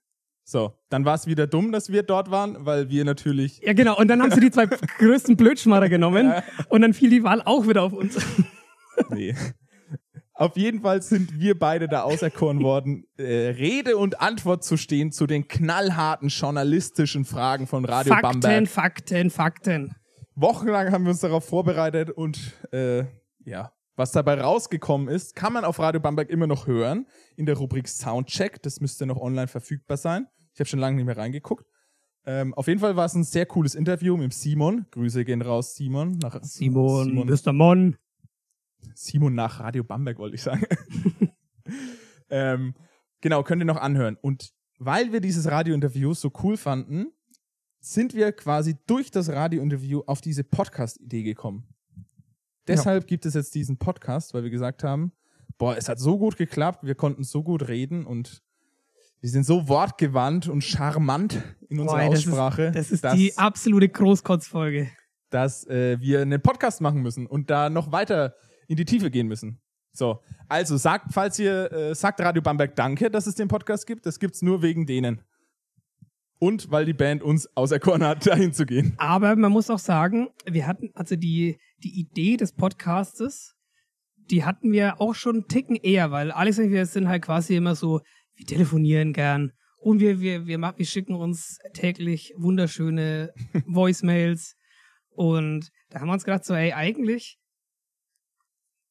So, 0.47 0.73
dann 0.89 1.05
war 1.05 1.15
es 1.15 1.25
wieder 1.25 1.47
dumm, 1.47 1.71
dass 1.71 1.91
wir 1.91 2.03
dort 2.03 2.29
waren, 2.29 2.65
weil 2.65 2.89
wir 2.89 3.03
natürlich. 3.03 3.59
ja, 3.63 3.73
genau. 3.73 3.97
Und 3.97 4.07
dann 4.07 4.21
haben 4.21 4.31
sie 4.31 4.39
die 4.39 4.51
zwei 4.51 4.67
größten 4.99 5.35
Blödschmarrer 5.37 5.89
genommen 5.89 6.33
und 6.69 6.81
dann 6.81 6.93
fiel 6.93 7.09
die 7.09 7.23
Wahl 7.23 7.41
auch 7.41 7.67
wieder 7.67 7.81
auf 7.81 7.93
uns. 7.93 8.17
Nee. 9.09 9.35
Auf 10.37 10.57
jeden 10.57 10.81
Fall 10.81 11.01
sind 11.01 11.39
wir 11.39 11.57
beide 11.57 11.87
da 11.87 12.03
auserkoren 12.03 12.61
worden, 12.61 13.05
äh, 13.17 13.23
Rede 13.23 13.95
und 13.95 14.19
Antwort 14.19 14.65
zu 14.65 14.75
stehen 14.75 15.13
zu 15.13 15.27
den 15.27 15.47
knallharten 15.47 16.27
journalistischen 16.27 17.23
Fragen 17.23 17.67
von 17.67 17.85
Radio 17.85 18.13
Fakten, 18.13 18.41
Bamberg. 18.41 18.67
Fakten, 18.67 19.29
Fakten. 19.29 19.95
Wochenlang 20.35 20.91
haben 20.91 21.05
wir 21.05 21.11
uns 21.11 21.21
darauf 21.21 21.45
vorbereitet 21.45 22.11
und 22.11 22.51
äh, 22.73 23.05
ja, 23.45 23.71
was 23.95 24.11
dabei 24.11 24.41
rausgekommen 24.41 25.07
ist, 25.07 25.37
kann 25.37 25.53
man 25.53 25.63
auf 25.63 25.79
Radio 25.79 26.01
Bamberg 26.01 26.29
immer 26.29 26.47
noch 26.47 26.67
hören 26.67 27.07
in 27.37 27.45
der 27.45 27.55
Rubrik 27.55 27.87
Soundcheck. 27.87 28.61
Das 28.61 28.81
müsste 28.81 29.05
noch 29.05 29.21
online 29.21 29.47
verfügbar 29.47 29.95
sein. 29.95 30.27
Ich 30.53 30.59
habe 30.59 30.67
schon 30.67 30.79
lange 30.79 30.97
nicht 30.97 31.05
mehr 31.05 31.15
reingeguckt. 31.15 31.65
Ähm, 32.25 32.53
auf 32.55 32.67
jeden 32.67 32.81
Fall 32.81 32.97
war 32.97 33.05
es 33.05 33.13
ein 33.13 33.23
sehr 33.23 33.45
cooles 33.45 33.73
Interview 33.73 34.17
mit 34.17 34.33
Simon. 34.33 34.85
Grüße 34.91 35.23
gehen 35.23 35.41
raus, 35.41 35.75
Simon. 35.75 36.17
Nach, 36.21 36.39
Simon, 36.41 37.05
Simon, 37.05 37.29
Mr. 37.29 37.53
Mon. 37.53 37.95
Simon 38.93 39.33
nach 39.35 39.59
Radio 39.59 39.83
Bamberg, 39.83 40.17
wollte 40.19 40.35
ich 40.35 40.43
sagen. 40.43 40.65
ähm, 42.29 42.75
genau, 43.21 43.43
könnt 43.43 43.61
ihr 43.61 43.65
noch 43.65 43.77
anhören. 43.81 44.17
Und 44.21 44.51
weil 44.77 45.11
wir 45.11 45.21
dieses 45.21 45.49
Radiointerview 45.49 46.13
so 46.13 46.31
cool 46.43 46.57
fanden, 46.57 47.07
sind 47.79 48.13
wir 48.13 48.31
quasi 48.31 48.75
durch 48.87 49.11
das 49.11 49.29
Radiointerview 49.29 50.01
auf 50.07 50.21
diese 50.21 50.43
Podcast-Idee 50.43 51.23
gekommen. 51.23 51.67
Deshalb 52.67 53.05
gibt 53.07 53.25
es 53.25 53.35
jetzt 53.35 53.53
diesen 53.53 53.77
Podcast, 53.77 54.33
weil 54.33 54.43
wir 54.43 54.49
gesagt 54.49 54.83
haben, 54.83 55.11
boah, 55.57 55.77
es 55.77 55.87
hat 55.87 55.99
so 55.99 56.17
gut 56.17 56.35
geklappt, 56.35 56.83
wir 56.83 56.95
konnten 56.95 57.23
so 57.23 57.43
gut 57.43 57.67
reden 57.67 58.05
und 58.05 58.41
wir 59.21 59.29
sind 59.29 59.45
so 59.45 59.67
wortgewandt 59.69 60.47
und 60.47 60.63
charmant 60.63 61.41
in 61.69 61.79
unserer 61.79 61.99
Boah, 62.05 62.09
das 62.09 62.19
ist- 62.19 62.27
Aussprache, 62.27 62.71
Das 62.71 62.91
ist 62.91 63.03
die 63.13 63.37
absolute 63.37 63.89
Großkotzfolge. 63.89 64.89
dass 65.29 65.65
äh, 65.67 65.99
wir 65.99 66.21
einen 66.21 66.41
Podcast 66.41 66.81
machen 66.81 67.01
müssen 67.01 67.27
und 67.27 67.49
da 67.51 67.69
noch 67.69 67.91
weiter 67.91 68.35
in 68.67 68.75
die 68.75 68.85
Tiefe 68.85 69.11
gehen 69.11 69.27
müssen. 69.27 69.59
So, 69.95 70.21
also 70.49 70.75
sagt, 70.75 71.13
falls 71.13 71.39
ihr 71.39 71.71
äh, 71.71 71.95
sagt 71.95 72.19
Radio 72.19 72.41
Bamberg 72.41 72.75
Danke, 72.75 73.09
dass 73.09 73.27
es 73.27 73.35
den 73.35 73.47
Podcast 73.47 73.87
gibt, 73.87 74.05
das 74.05 74.19
gibt's 74.19 74.41
nur 74.41 74.61
wegen 74.61 74.85
denen. 74.85 75.21
Und 76.37 76.69
weil 76.69 76.85
die 76.85 76.93
Band 76.93 77.23
uns 77.23 77.47
auserkoren 77.55 78.03
hat, 78.03 78.27
dahin 78.27 78.53
zu 78.53 78.65
gehen. 78.65 78.93
Aber 78.97 79.35
man 79.37 79.51
muss 79.51 79.69
auch 79.69 79.79
sagen, 79.79 80.27
wir 80.45 80.67
hatten 80.67 80.91
also 80.93 81.15
die, 81.15 81.57
die 81.81 81.97
Idee 81.97 82.35
des 82.35 82.51
Podcastes, 82.51 83.55
die 84.29 84.43
hatten 84.43 84.71
wir 84.71 84.99
auch 84.99 85.15
schon 85.15 85.35
einen 85.35 85.47
Ticken 85.47 85.77
eher, 85.77 86.11
weil 86.11 86.31
Alex 86.31 86.59
und 86.59 86.71
wir 86.71 86.85
sind 86.85 87.07
halt 87.07 87.23
quasi 87.23 87.55
immer 87.55 87.75
so, 87.75 88.01
wir 88.35 88.45
telefonieren 88.45 89.13
gern 89.13 89.53
Und 89.77 89.99
wir, 90.01 90.19
wir, 90.19 90.45
wir, 90.45 90.57
machen, 90.57 90.77
wir 90.77 90.85
schicken 90.85 91.15
uns 91.15 91.59
täglich 91.73 92.33
wunderschöne 92.37 93.33
Voicemails. 93.65 94.55
Und 95.11 95.69
da 95.89 96.01
haben 96.01 96.07
wir 96.07 96.13
uns 96.13 96.25
gedacht, 96.25 96.43
so, 96.43 96.53
ey, 96.53 96.73
eigentlich 96.73 97.37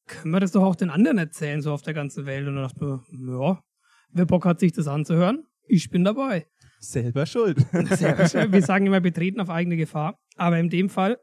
können 0.06 0.32
wir 0.32 0.40
das 0.40 0.52
doch 0.52 0.62
auch 0.62 0.76
den 0.76 0.90
anderen 0.90 1.18
erzählen, 1.18 1.60
so 1.62 1.72
auf 1.72 1.82
der 1.82 1.94
ganzen 1.94 2.26
Welt. 2.26 2.46
Und 2.46 2.56
dann 2.56 2.64
dachten 2.64 2.80
wir, 2.80 3.40
ja, 3.40 3.62
wer 4.10 4.26
Bock 4.26 4.44
hat, 4.44 4.60
sich 4.60 4.72
das 4.72 4.86
anzuhören, 4.86 5.44
ich 5.66 5.90
bin 5.90 6.04
dabei. 6.04 6.46
Selber 6.80 7.26
schuld. 7.26 7.58
Selber 7.90 8.28
schuld. 8.28 8.52
Wir 8.52 8.62
sagen 8.62 8.86
immer, 8.86 9.00
betreten 9.00 9.40
auf 9.40 9.48
eigene 9.48 9.76
Gefahr. 9.76 10.18
Aber 10.36 10.58
in 10.58 10.68
dem 10.68 10.90
Fall, 10.90 11.18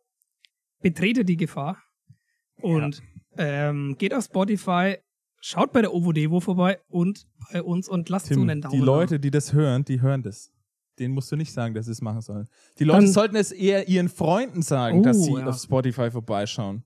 betrete 0.82 1.24
die 1.24 1.38
Gefahr 1.38 1.78
und 2.62 3.02
ja. 3.38 3.70
ähm, 3.70 3.96
geht 3.98 4.13
auf 4.13 4.26
Spotify, 4.26 4.98
schaut 5.39 5.72
bei 5.72 5.82
der 5.82 5.94
OVO 5.94 6.12
Devo 6.12 6.39
vorbei 6.39 6.80
und 6.88 7.28
bei 7.52 7.62
uns 7.62 7.88
und 7.88 8.10
lasst 8.10 8.28
Tim, 8.28 8.36
so 8.36 8.41
einen 8.41 8.62
Daumen. 8.62 8.80
Die 8.80 8.84
Leute, 8.84 9.20
die 9.20 9.32
das 9.32 9.54
hören, 9.54 9.86
die 9.86 10.02
hören 10.02 10.24
das. 10.24 10.52
Denen 11.00 11.13
musst 11.13 11.32
du 11.32 11.36
nicht 11.36 11.54
sagen, 11.54 11.74
dass 11.74 11.86
sie 11.86 11.94
es 11.94 12.02
machen 12.02 12.22
sollen. 12.22 12.48
Die 12.78 12.84
Leute 12.84 13.06
Dann, 13.06 13.12
sollten 13.12 13.36
es 13.36 13.52
eher 13.52 13.88
ihren 13.88 14.10
Freunden 14.10 14.62
sagen, 14.62 15.00
oh, 15.00 15.04
dass 15.04 15.24
sie 15.24 15.34
ja. 15.34 15.48
auf 15.48 15.58
Spotify 15.58 16.12
vorbeischauen 16.12 16.84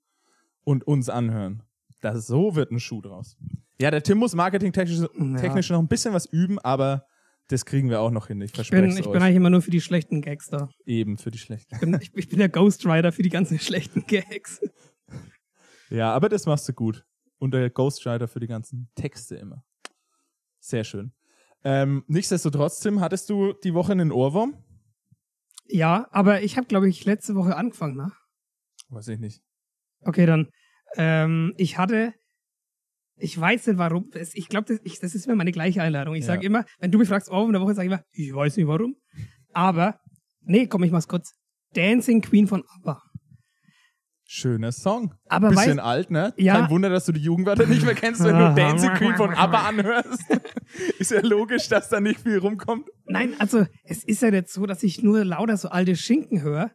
und 0.63 0.85
uns 0.85 1.09
anhören. 1.09 1.63
Das, 2.05 2.27
so 2.27 2.55
wird 2.55 2.71
ein 2.71 2.79
Schuh 2.79 3.01
draus. 3.01 3.35
Ja, 3.79 3.89
der 3.89 4.03
Tim 4.03 4.19
muss 4.19 4.35
marketingtechnisch 4.35 5.09
technisch 5.41 5.69
noch 5.71 5.79
ein 5.79 5.87
bisschen 5.87 6.13
was 6.13 6.27
üben, 6.27 6.59
aber 6.59 7.07
das 7.47 7.65
kriegen 7.65 7.89
wir 7.89 7.99
auch 7.99 8.11
noch 8.11 8.27
hin. 8.27 8.41
Ich 8.41 8.51
verspreche 8.51 8.83
bin, 8.83 8.97
ich 8.97 9.09
bin 9.09 9.21
eigentlich 9.21 9.35
immer 9.35 9.49
nur 9.49 9.61
für 9.61 9.71
die 9.71 9.81
schlechten 9.81 10.21
Gags 10.21 10.47
da. 10.47 10.69
Eben, 10.85 11.17
für 11.17 11.31
die 11.31 11.39
schlechten. 11.39 11.73
Ich 11.73 11.81
bin, 11.81 11.97
ich, 11.99 12.15
ich 12.15 12.29
bin 12.29 12.37
der 12.37 12.49
Ghostwriter 12.49 13.11
für 13.11 13.23
die 13.23 13.29
ganzen 13.29 13.59
schlechten 13.59 14.05
Gags. 14.05 14.61
Ja, 15.89 16.13
aber 16.13 16.29
das 16.29 16.45
machst 16.45 16.69
du 16.69 16.73
gut. 16.73 17.05
Und 17.39 17.55
der 17.55 17.69
Ghostwriter 17.69 18.27
für 18.27 18.39
die 18.39 18.47
ganzen 18.47 18.89
Texte 18.95 19.35
immer. 19.35 19.63
Sehr 20.59 20.83
schön. 20.83 21.11
Ähm, 21.63 22.03
nichtsdestotrotz, 22.07 22.79
Tim, 22.79 23.01
hattest 23.01 23.29
du 23.31 23.53
die 23.53 23.73
Woche 23.73 23.91
einen 23.91 24.11
Ohrwurm? 24.11 24.63
Ja, 25.67 26.07
aber 26.11 26.43
ich 26.43 26.57
habe, 26.57 26.67
glaube 26.67 26.87
ich, 26.87 27.03
letzte 27.05 27.33
Woche 27.35 27.55
angefangen, 27.55 27.97
ne? 27.97 28.11
Weiß 28.89 29.07
ich 29.07 29.19
nicht. 29.19 29.41
Okay, 30.01 30.27
dann. 30.27 30.51
Ähm, 30.97 31.53
ich 31.57 31.77
hatte 31.77 32.13
ich 33.17 33.39
weiß 33.39 33.67
nicht 33.67 33.77
warum. 33.77 34.09
Ich 34.33 34.49
glaube, 34.49 34.67
das, 34.67 34.99
das, 34.99 35.15
ist 35.15 35.25
immer 35.25 35.35
meine 35.35 35.51
gleiche 35.51 35.81
Einladung. 35.81 36.15
Ich 36.15 36.21
ja. 36.21 36.27
sage 36.27 36.45
immer, 36.45 36.65
wenn 36.79 36.91
du 36.91 36.99
mich 36.99 37.07
fragst, 37.07 37.31
oh, 37.31 37.45
in 37.45 37.53
der 37.53 37.61
Woche, 37.61 37.73
sage 37.73 37.87
ich 37.87 37.93
immer, 37.93 38.03
ich 38.11 38.33
weiß 38.33 38.57
nicht 38.57 38.67
warum. 38.67 38.95
Aber, 39.53 39.99
nee, 40.41 40.67
komm, 40.67 40.83
ich 40.83 40.91
mach's 40.91 41.07
kurz. 41.07 41.33
Dancing 41.73 42.21
Queen 42.21 42.47
von 42.47 42.63
ABBA. 42.75 43.01
Schöner 44.27 44.71
Song. 44.71 45.13
Aber 45.29 45.49
Bisschen 45.49 45.77
weißt, 45.77 45.79
alt, 45.79 46.11
ne? 46.11 46.33
Ja. 46.35 46.61
Kein 46.61 46.69
Wunder, 46.71 46.89
dass 46.89 47.05
du 47.05 47.11
die 47.11 47.21
Jugendwörter 47.21 47.67
nicht 47.67 47.85
mehr 47.85 47.93
kennst, 47.93 48.23
wenn 48.23 48.37
du 48.37 48.53
Dancing 48.55 48.93
Queen 48.95 49.15
von 49.15 49.33
ABBA 49.33 49.67
anhörst. 49.67 50.23
ist 50.99 51.11
ja 51.11 51.21
logisch, 51.21 51.69
dass 51.69 51.89
da 51.89 52.01
nicht 52.01 52.21
viel 52.21 52.39
rumkommt. 52.39 52.89
Nein, 53.05 53.35
also 53.39 53.65
es 53.83 54.03
ist 54.03 54.23
ja 54.23 54.31
nicht 54.31 54.49
so, 54.49 54.65
dass 54.65 54.83
ich 54.83 55.03
nur 55.03 55.23
lauter 55.23 55.57
so 55.57 55.69
alte 55.69 55.95
Schinken 55.95 56.41
höre. 56.41 56.71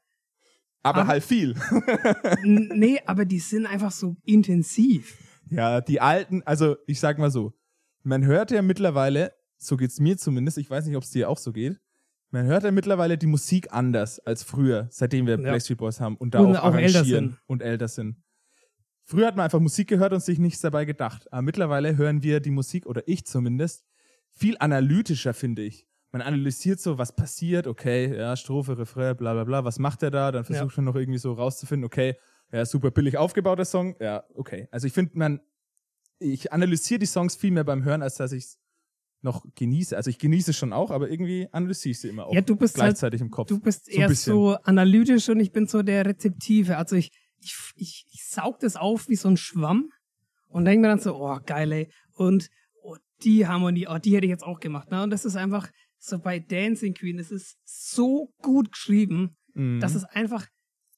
Aber, 0.82 1.00
aber 1.00 1.08
halt 1.08 1.24
viel. 1.24 1.54
nee, 2.42 3.00
aber 3.04 3.24
die 3.24 3.38
sind 3.38 3.66
einfach 3.66 3.92
so 3.92 4.16
intensiv. 4.24 5.18
Ja, 5.50 5.80
die 5.80 6.00
alten, 6.00 6.42
also 6.44 6.76
ich 6.86 7.00
sag 7.00 7.18
mal 7.18 7.30
so, 7.30 7.52
man 8.02 8.24
hört 8.24 8.50
ja 8.50 8.62
mittlerweile, 8.62 9.32
so 9.58 9.76
geht's 9.76 10.00
mir 10.00 10.16
zumindest, 10.16 10.58
ich 10.58 10.70
weiß 10.70 10.86
nicht, 10.86 10.96
ob 10.96 11.02
es 11.02 11.10
dir 11.10 11.28
auch 11.28 11.38
so 11.38 11.52
geht, 11.52 11.78
man 12.30 12.46
hört 12.46 12.62
ja 12.62 12.70
mittlerweile 12.70 13.18
die 13.18 13.26
Musik 13.26 13.72
anders 13.72 14.20
als 14.20 14.42
früher, 14.44 14.86
seitdem 14.90 15.26
wir 15.26 15.38
ja. 15.38 15.50
Backstreet 15.50 15.78
Boys 15.78 16.00
haben 16.00 16.16
und 16.16 16.34
da 16.34 16.40
und 16.40 16.56
auch, 16.56 16.72
auch 16.72 16.74
älter 16.76 17.04
sind. 17.04 17.36
und 17.46 17.62
älter 17.62 17.88
sind. 17.88 18.22
Früher 19.04 19.26
hat 19.26 19.36
man 19.36 19.44
einfach 19.44 19.58
Musik 19.58 19.88
gehört 19.88 20.12
und 20.12 20.22
sich 20.22 20.38
nichts 20.38 20.60
dabei 20.60 20.84
gedacht. 20.84 21.32
Aber 21.32 21.42
mittlerweile 21.42 21.96
hören 21.96 22.22
wir 22.22 22.38
die 22.38 22.52
Musik, 22.52 22.86
oder 22.86 23.02
ich 23.06 23.26
zumindest, 23.26 23.84
viel 24.30 24.56
analytischer, 24.60 25.34
finde 25.34 25.62
ich. 25.62 25.88
Man 26.12 26.22
analysiert 26.22 26.80
so, 26.80 26.98
was 26.98 27.14
passiert, 27.14 27.66
okay, 27.66 28.16
ja, 28.16 28.36
Strophe, 28.36 28.76
Refrain, 28.76 29.16
bla 29.16 29.32
bla 29.32 29.44
bla, 29.44 29.64
was 29.64 29.78
macht 29.78 30.02
er 30.02 30.10
da? 30.10 30.32
Dann 30.32 30.44
versucht 30.44 30.76
man 30.76 30.86
noch 30.86 30.96
irgendwie 30.96 31.18
so 31.18 31.32
rauszufinden, 31.32 31.84
okay, 31.84 32.16
ja, 32.52 32.66
super 32.66 32.90
billig 32.90 33.16
aufgebauter 33.16 33.64
Song. 33.64 33.94
Ja, 34.00 34.24
okay. 34.34 34.66
Also 34.72 34.86
ich 34.86 34.92
finde, 34.92 35.12
man, 35.14 35.40
ich 36.18 36.52
analysiere 36.52 36.98
die 36.98 37.06
Songs 37.06 37.36
viel 37.36 37.52
mehr 37.52 37.64
beim 37.64 37.84
Hören, 37.84 38.02
als 38.02 38.16
dass 38.16 38.32
ich 38.32 38.44
es 38.44 38.58
noch 39.22 39.44
genieße. 39.54 39.96
Also 39.96 40.10
ich 40.10 40.18
genieße 40.18 40.50
es 40.50 40.56
schon 40.56 40.72
auch, 40.72 40.90
aber 40.90 41.10
irgendwie 41.10 41.48
analysiere 41.52 41.92
ich 41.92 42.00
sie 42.00 42.08
immer 42.08 42.26
auch 42.26 42.34
ja, 42.34 42.40
du 42.40 42.56
bist 42.56 42.76
halt 42.76 42.88
gleichzeitig 42.88 43.20
halt, 43.20 43.28
im 43.28 43.30
Kopf. 43.30 43.48
Du 43.48 43.60
bist 43.60 43.86
so 43.86 43.92
eher 43.92 44.14
so 44.14 44.56
analytisch 44.64 45.28
und 45.28 45.40
ich 45.40 45.52
bin 45.52 45.66
so 45.66 45.82
der 45.82 46.06
Rezeptive. 46.06 46.76
Also 46.76 46.96
ich, 46.96 47.12
ich, 47.38 47.54
ich, 47.76 48.06
ich 48.10 48.24
saug 48.26 48.58
das 48.60 48.76
auf 48.76 49.08
wie 49.08 49.16
so 49.16 49.28
ein 49.28 49.36
Schwamm 49.36 49.90
und 50.48 50.64
denke 50.64 50.82
mir 50.82 50.88
dann 50.88 51.00
so, 51.00 51.16
oh 51.16 51.38
geil, 51.44 51.70
ey. 51.72 51.92
Und 52.14 52.48
oh, 52.82 52.96
die 53.22 53.46
Harmonie, 53.46 53.86
oh, 53.88 53.98
die 53.98 54.14
hätte 54.14 54.26
ich 54.26 54.30
jetzt 54.30 54.44
auch 54.44 54.60
gemacht. 54.60 54.90
Ne? 54.90 55.02
Und 55.02 55.10
das 55.10 55.24
ist 55.24 55.36
einfach 55.36 55.68
so 56.00 56.18
bei 56.18 56.38
Dancing 56.38 56.94
Queen, 56.94 57.18
es 57.18 57.30
ist 57.30 57.56
so 57.64 58.32
gut 58.42 58.72
geschrieben, 58.72 59.36
mhm. 59.54 59.80
dass 59.80 59.94
es 59.94 60.04
einfach 60.04 60.46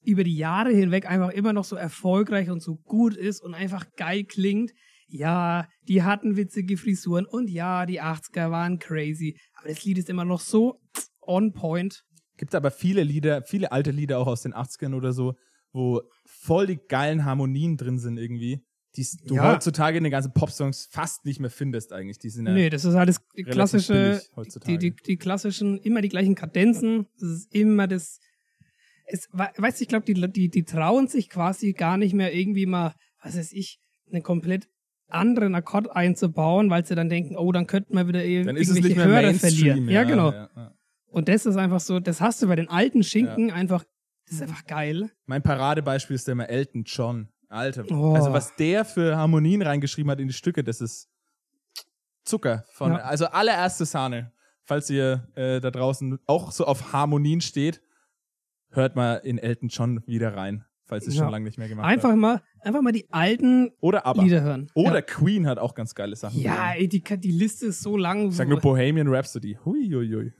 über 0.05 0.23
die 0.23 0.35
Jahre 0.35 0.71
hinweg 0.71 1.09
einfach 1.09 1.29
immer 1.29 1.53
noch 1.53 1.63
so 1.63 1.75
erfolgreich 1.75 2.49
und 2.49 2.61
so 2.61 2.75
gut 2.75 3.15
ist 3.15 3.41
und 3.41 3.53
einfach 3.53 3.85
geil 3.95 4.23
klingt. 4.23 4.71
Ja, 5.07 5.67
die 5.87 6.03
hatten 6.03 6.37
witzige 6.37 6.77
Frisuren 6.77 7.25
und 7.25 7.49
ja, 7.49 7.85
die 7.85 8.01
80er 8.01 8.51
waren 8.51 8.79
crazy. 8.79 9.37
Aber 9.53 9.69
das 9.69 9.83
Lied 9.83 9.97
ist 9.97 10.09
immer 10.09 10.25
noch 10.25 10.39
so 10.39 10.79
on 11.21 11.53
point. 11.53 12.03
Gibt 12.37 12.55
aber 12.55 12.71
viele 12.71 13.03
Lieder, 13.03 13.43
viele 13.43 13.71
alte 13.71 13.91
Lieder 13.91 14.19
auch 14.19 14.27
aus 14.27 14.41
den 14.41 14.53
80ern 14.53 14.95
oder 14.95 15.13
so, 15.13 15.35
wo 15.71 16.01
voll 16.25 16.67
die 16.67 16.79
geilen 16.87 17.25
Harmonien 17.25 17.77
drin 17.77 17.99
sind 17.99 18.17
irgendwie, 18.17 18.63
die 18.95 19.07
du 19.25 19.35
ja. 19.35 19.51
heutzutage 19.51 19.97
in 19.97 20.03
den 20.03 20.11
ganzen 20.11 20.33
Popsongs 20.33 20.87
fast 20.91 21.25
nicht 21.25 21.39
mehr 21.39 21.49
findest 21.49 21.93
eigentlich. 21.93 22.19
Die 22.19 22.29
sind 22.29 22.47
ja 22.47 22.53
nee, 22.53 22.69
das 22.69 22.85
ist 22.85 22.95
halt 22.95 23.09
das 23.09 23.21
klassische, 23.49 24.21
die, 24.67 24.77
die, 24.77 24.95
die 24.95 25.17
klassischen, 25.17 25.79
immer 25.79 26.01
die 26.01 26.09
gleichen 26.09 26.35
Kadenzen. 26.35 27.07
Das 27.19 27.29
ist 27.29 27.55
immer 27.55 27.87
das 27.87 28.19
es, 29.05 29.29
weißt 29.31 29.79
du, 29.79 29.83
ich 29.83 29.89
glaube, 29.89 30.05
die, 30.05 30.31
die, 30.31 30.49
die 30.49 30.63
trauen 30.63 31.07
sich 31.07 31.29
quasi 31.29 31.73
gar 31.73 31.97
nicht 31.97 32.13
mehr 32.13 32.33
irgendwie 32.33 32.65
mal, 32.65 32.95
was 33.21 33.37
weiß 33.37 33.53
ich, 33.53 33.79
einen 34.11 34.23
komplett 34.23 34.67
anderen 35.09 35.55
Akkord 35.55 35.95
einzubauen, 35.95 36.69
weil 36.69 36.85
sie 36.85 36.95
dann 36.95 37.09
denken, 37.09 37.35
oh, 37.37 37.51
dann 37.51 37.67
könnten 37.67 37.95
wir 37.95 38.07
wieder 38.07 38.19
dann 38.19 38.57
irgendwelche 38.57 39.03
Hörer 39.03 39.33
verlieren. 39.33 39.87
Ja, 39.87 40.01
ja 40.01 40.03
genau. 40.03 40.31
Ja. 40.31 40.73
Und 41.07 41.29
das 41.29 41.45
ist 41.45 41.57
einfach 41.57 41.79
so, 41.79 41.99
das 41.99 42.21
hast 42.21 42.41
du 42.41 42.47
bei 42.47 42.55
den 42.55 42.69
alten 42.69 43.03
Schinken 43.03 43.51
einfach, 43.51 43.83
das 44.25 44.37
ist 44.37 44.41
einfach 44.41 44.65
geil. 44.65 45.11
Mein 45.25 45.43
Paradebeispiel 45.43 46.15
ist 46.15 46.27
der 46.27 46.31
immer 46.31 46.49
Elton 46.49 46.83
John. 46.85 47.27
Alter. 47.53 47.85
Oh. 47.91 48.13
Also 48.15 48.33
was 48.33 48.55
der 48.55 48.83
für 48.83 49.15
Harmonien 49.15 49.61
reingeschrieben 49.61 50.11
hat 50.11 50.19
in 50.19 50.27
die 50.27 50.33
Stücke, 50.33 50.63
das 50.63 50.81
ist 50.81 51.09
Zucker. 52.25 52.65
Von, 52.71 52.93
Also 52.93 53.27
allererste 53.27 53.85
Sahne. 53.85 54.31
Falls 54.63 54.89
ihr 54.89 55.27
äh, 55.35 55.59
da 55.59 55.71
draußen 55.71 56.19
auch 56.25 56.51
so 56.51 56.65
auf 56.65 56.93
Harmonien 56.93 57.41
steht, 57.41 57.81
hört 58.71 58.95
mal 58.95 59.15
in 59.15 59.37
Elton 59.37 59.67
John 59.67 60.01
wieder 60.07 60.35
rein, 60.35 60.63
falls 60.85 61.05
es 61.05 61.15
ja. 61.15 61.23
schon 61.23 61.31
lange 61.31 61.45
nicht 61.45 61.57
mehr 61.57 61.67
gemacht 61.67 61.85
einfach 61.85 62.11
hat. 62.11 62.17
Mal, 62.17 62.41
einfach 62.61 62.81
mal 62.81 62.93
die 62.93 63.11
alten 63.11 63.71
Oder 63.81 64.05
aber. 64.05 64.23
Lieder 64.23 64.41
hören. 64.41 64.71
Oder 64.73 64.95
ja. 64.95 65.01
Queen 65.01 65.47
hat 65.47 65.59
auch 65.59 65.75
ganz 65.75 65.93
geile 65.93 66.15
Sachen. 66.15 66.39
Ja, 66.39 66.71
ey, 66.71 66.87
die, 66.87 67.03
die 67.03 67.31
Liste 67.31 67.67
ist 67.67 67.81
so 67.81 67.97
lang. 67.97 68.29
Ich 68.29 68.37
sag 68.37 68.47
nur 68.47 68.61
Bohemian 68.61 69.09
Rhapsody. 69.09 69.59
Hui, 69.65 69.89
hui, 69.91 70.07
hui. 70.07 70.33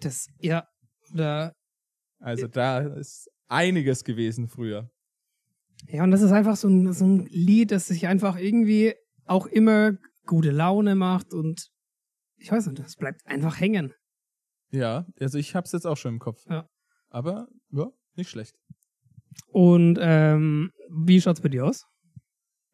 Das, 0.00 0.28
ja, 0.40 0.66
da. 1.14 1.52
Also 2.18 2.48
da 2.48 2.80
ist 2.80 3.30
einiges 3.48 4.02
gewesen 4.02 4.48
früher. 4.48 4.90
Ja, 5.88 6.04
und 6.04 6.10
das 6.10 6.22
ist 6.22 6.32
einfach 6.32 6.56
so 6.56 6.68
ein, 6.68 6.92
so 6.92 7.04
ein 7.04 7.26
Lied, 7.26 7.70
das 7.70 7.86
sich 7.86 8.06
einfach 8.06 8.38
irgendwie 8.38 8.94
auch 9.26 9.46
immer 9.46 9.92
gute 10.26 10.50
Laune 10.50 10.94
macht 10.94 11.32
und 11.32 11.68
ich 12.36 12.50
weiß 12.50 12.66
nicht, 12.66 12.78
das 12.78 12.96
bleibt 12.96 13.26
einfach 13.26 13.60
hängen. 13.60 13.92
Ja, 14.70 15.06
also 15.20 15.38
ich 15.38 15.54
hab's 15.54 15.72
jetzt 15.72 15.86
auch 15.86 15.96
schon 15.96 16.14
im 16.14 16.18
Kopf. 16.18 16.44
Ja. 16.48 16.68
Aber 17.10 17.48
ja, 17.70 17.90
nicht 18.16 18.30
schlecht. 18.30 18.56
Und 19.48 19.98
ähm, 20.00 20.72
wie 20.90 21.20
schaut's 21.20 21.40
bei 21.40 21.48
dir 21.48 21.66
aus? 21.66 21.86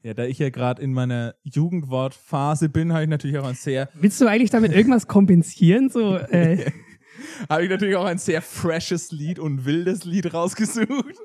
Ja, 0.03 0.15
da 0.15 0.25
ich 0.25 0.39
ja 0.39 0.51
gerade 0.51 0.81
in 0.81 0.93
meiner 0.93 1.35
Jugendwortphase 1.43 2.69
bin, 2.69 2.93
habe 2.93 3.03
ich 3.03 3.09
natürlich 3.09 3.37
auch 3.39 3.47
ein 3.47 3.57
sehr. 3.57 3.89
Willst 3.95 4.21
du 4.21 4.27
eigentlich 4.27 4.51
damit 4.51 4.73
irgendwas 4.73 5.09
kompensieren? 5.09 5.91
So, 5.91 6.17
äh? 6.17 6.71
habe 7.49 7.65
ich 7.65 7.71
natürlich 7.71 7.97
auch 7.97 8.05
ein 8.05 8.19
sehr 8.19 8.43
freshes 8.43 9.11
Lied 9.11 9.41
und 9.41 9.65
wildes 9.65 10.05
Lied 10.05 10.33
rausgesucht. 10.33 11.17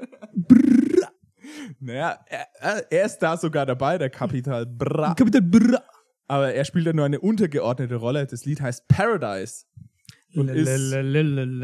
Naja, 1.80 2.20
er, 2.28 2.92
er, 2.92 3.06
ist 3.06 3.20
da 3.20 3.38
sogar 3.38 3.66
dabei, 3.66 3.98
der 3.98 4.10
Kapital 4.10 4.66
Bra. 4.66 5.14
Kapital 5.14 5.42
Bra. 5.42 5.84
Aber 6.28 6.54
er 6.54 6.66
spielt 6.66 6.86
ja 6.86 6.94
nur 6.94 7.06
eine 7.06 7.20
untergeordnete 7.20 7.96
Rolle. 7.96 8.26
Das 8.26 8.46
Lied 8.46 8.62
heißt 8.62 8.88
Paradise. 8.88 9.66
Und 10.36 10.50
ist 10.50 10.94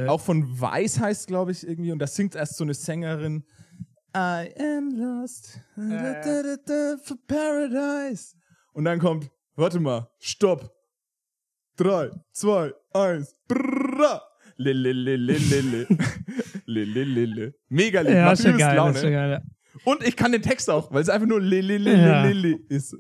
auch 0.07 0.21
von 0.21 0.59
Weiß 0.59 0.99
heißt, 0.99 1.27
glaube 1.27 1.51
ich, 1.51 1.67
irgendwie. 1.67 1.91
Und 1.91 1.99
da 1.99 2.07
singt 2.07 2.35
erst 2.35 2.57
so 2.57 2.63
eine 2.63 2.73
Sängerin. 2.73 3.43
I 4.15 4.49
am 4.57 4.91
lost 4.91 5.61
äh. 5.77 6.97
for 7.03 7.17
paradise. 7.27 8.35
Und 8.73 8.85
dann 8.85 8.99
kommt, 8.99 9.29
warte 9.55 9.79
mal, 9.79 10.09
stopp. 10.19 10.71
Drei, 11.75 12.09
zwei, 12.31 12.73
eins. 12.93 13.35
Brrra. 13.47 14.21
Lililililili. 14.57 15.87
Lilililili. 16.65 17.53
Mega 17.69 18.01
Lied, 18.01 18.13
ja, 18.13 18.25
macht 18.25 18.39
übelst 18.41 18.59
geil, 18.59 18.75
Laune. 18.75 19.01
Geil, 19.01 19.31
ja. 19.31 19.41
Und 19.83 20.03
ich 20.05 20.15
kann 20.15 20.31
den 20.31 20.41
Text 20.41 20.69
auch, 20.69 20.91
weil 20.91 21.01
es 21.01 21.09
einfach 21.09 21.27
nur 21.27 21.41
Lilililili 21.41 22.51
ja. 22.51 22.57
ist. 22.69 22.97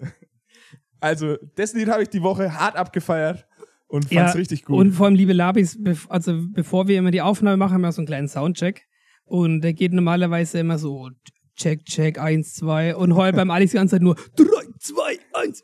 Also, 0.99 1.37
das 1.55 1.73
Lied 1.73 1.87
habe 1.87 2.03
ich 2.03 2.09
die 2.09 2.21
Woche 2.21 2.53
hart 2.53 2.75
abgefeiert 2.75 3.47
und 3.87 4.03
fand's 4.03 4.13
Ja, 4.13 4.31
richtig 4.31 4.65
gut. 4.65 4.77
Und 4.77 4.91
vor 4.91 5.05
allem, 5.05 5.15
liebe 5.15 5.33
Labis, 5.33 5.79
also 6.09 6.37
bevor 6.51 6.87
wir 6.87 6.97
immer 6.97 7.11
die 7.11 7.21
Aufnahme 7.21 7.57
machen, 7.57 7.75
haben 7.75 7.81
wir 7.81 7.91
so 7.91 8.01
einen 8.01 8.07
kleinen 8.07 8.27
Soundcheck. 8.27 8.85
Und 9.23 9.61
der 9.61 9.73
geht 9.73 9.93
normalerweise 9.93 10.59
immer 10.59 10.77
so 10.77 11.09
Check, 11.55 11.85
Check, 11.85 12.19
1, 12.19 12.55
2 12.55 12.95
und 12.95 13.15
heute 13.15 13.35
beim 13.35 13.51
Alex 13.51 13.71
die 13.71 13.77
ganze 13.77 13.95
Zeit 13.95 14.01
nur 14.01 14.15
3, 14.35 14.45
2, 14.79 15.19
1, 15.33 15.63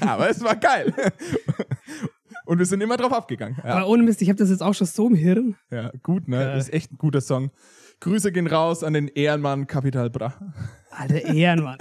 Aber 0.00 0.30
es 0.30 0.42
war 0.42 0.56
geil. 0.56 0.94
und 2.46 2.58
wir 2.58 2.66
sind 2.66 2.80
immer 2.80 2.96
drauf 2.96 3.12
abgegangen. 3.12 3.58
Ja, 3.64 3.74
Aber 3.76 3.88
ohne 3.88 4.02
Mist, 4.02 4.22
ich 4.22 4.28
habe 4.28 4.38
das 4.38 4.50
jetzt 4.50 4.62
auch 4.62 4.74
schon 4.74 4.86
so 4.86 5.08
im 5.08 5.14
Hirn. 5.14 5.56
ja 5.70 5.90
gut, 6.02 6.28
ne? 6.28 6.38
Geil. 6.38 6.58
Ist 6.58 6.72
echt 6.72 6.92
ein 6.92 6.98
guter 6.98 7.20
Song. 7.20 7.50
Grüße 8.04 8.32
gehen 8.32 8.46
raus 8.46 8.84
an 8.84 8.92
den 8.92 9.08
Ehrenmann 9.08 9.66
Kapital 9.66 10.10
Bra. 10.10 10.34
Alter 10.90 11.24
Ehrenmann. 11.24 11.78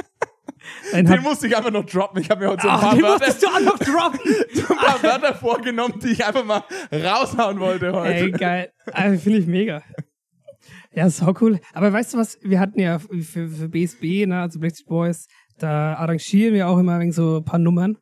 Dann 0.94 1.06
Den 1.06 1.22
musste 1.22 1.48
ich 1.48 1.58
einfach 1.58 1.70
noch 1.70 1.86
droppen. 1.86 2.22
Ich 2.22 2.30
habe 2.30 2.46
mir 2.46 2.52
heute 2.52 2.62
so 2.62 2.70
ein 2.70 2.76
ach, 2.76 2.82
paar, 2.82 2.98
Wörter, 2.98 3.32
so 3.34 3.48
ein 3.48 4.78
paar 4.78 5.04
Wörter 5.04 5.36
vorgenommen, 5.36 6.00
die 6.02 6.12
ich 6.12 6.26
einfach 6.26 6.46
mal 6.46 6.64
raushauen 6.94 7.60
wollte 7.60 7.92
heute. 7.92 8.14
Ey, 8.14 8.32
geil. 8.32 8.72
Also, 8.94 9.20
Finde 9.20 9.40
ich 9.40 9.48
mega. 9.48 9.84
Ja, 10.94 11.10
sau 11.10 11.34
cool. 11.42 11.60
Aber 11.74 11.92
weißt 11.92 12.14
du 12.14 12.18
was, 12.20 12.38
wir 12.42 12.62
hatten 12.62 12.80
ja 12.80 13.00
für, 13.00 13.50
für 13.50 13.68
BSB, 13.68 14.26
ne, 14.26 14.44
also 14.44 14.62
Backstreet 14.62 14.88
Boys, 14.88 15.28
da 15.58 15.96
arrangieren 15.96 16.54
wir 16.54 16.70
auch 16.70 16.78
immer 16.78 17.02
wegen 17.02 17.12
so 17.12 17.40
ein 17.40 17.44
paar 17.44 17.60
Nummern. 17.60 17.98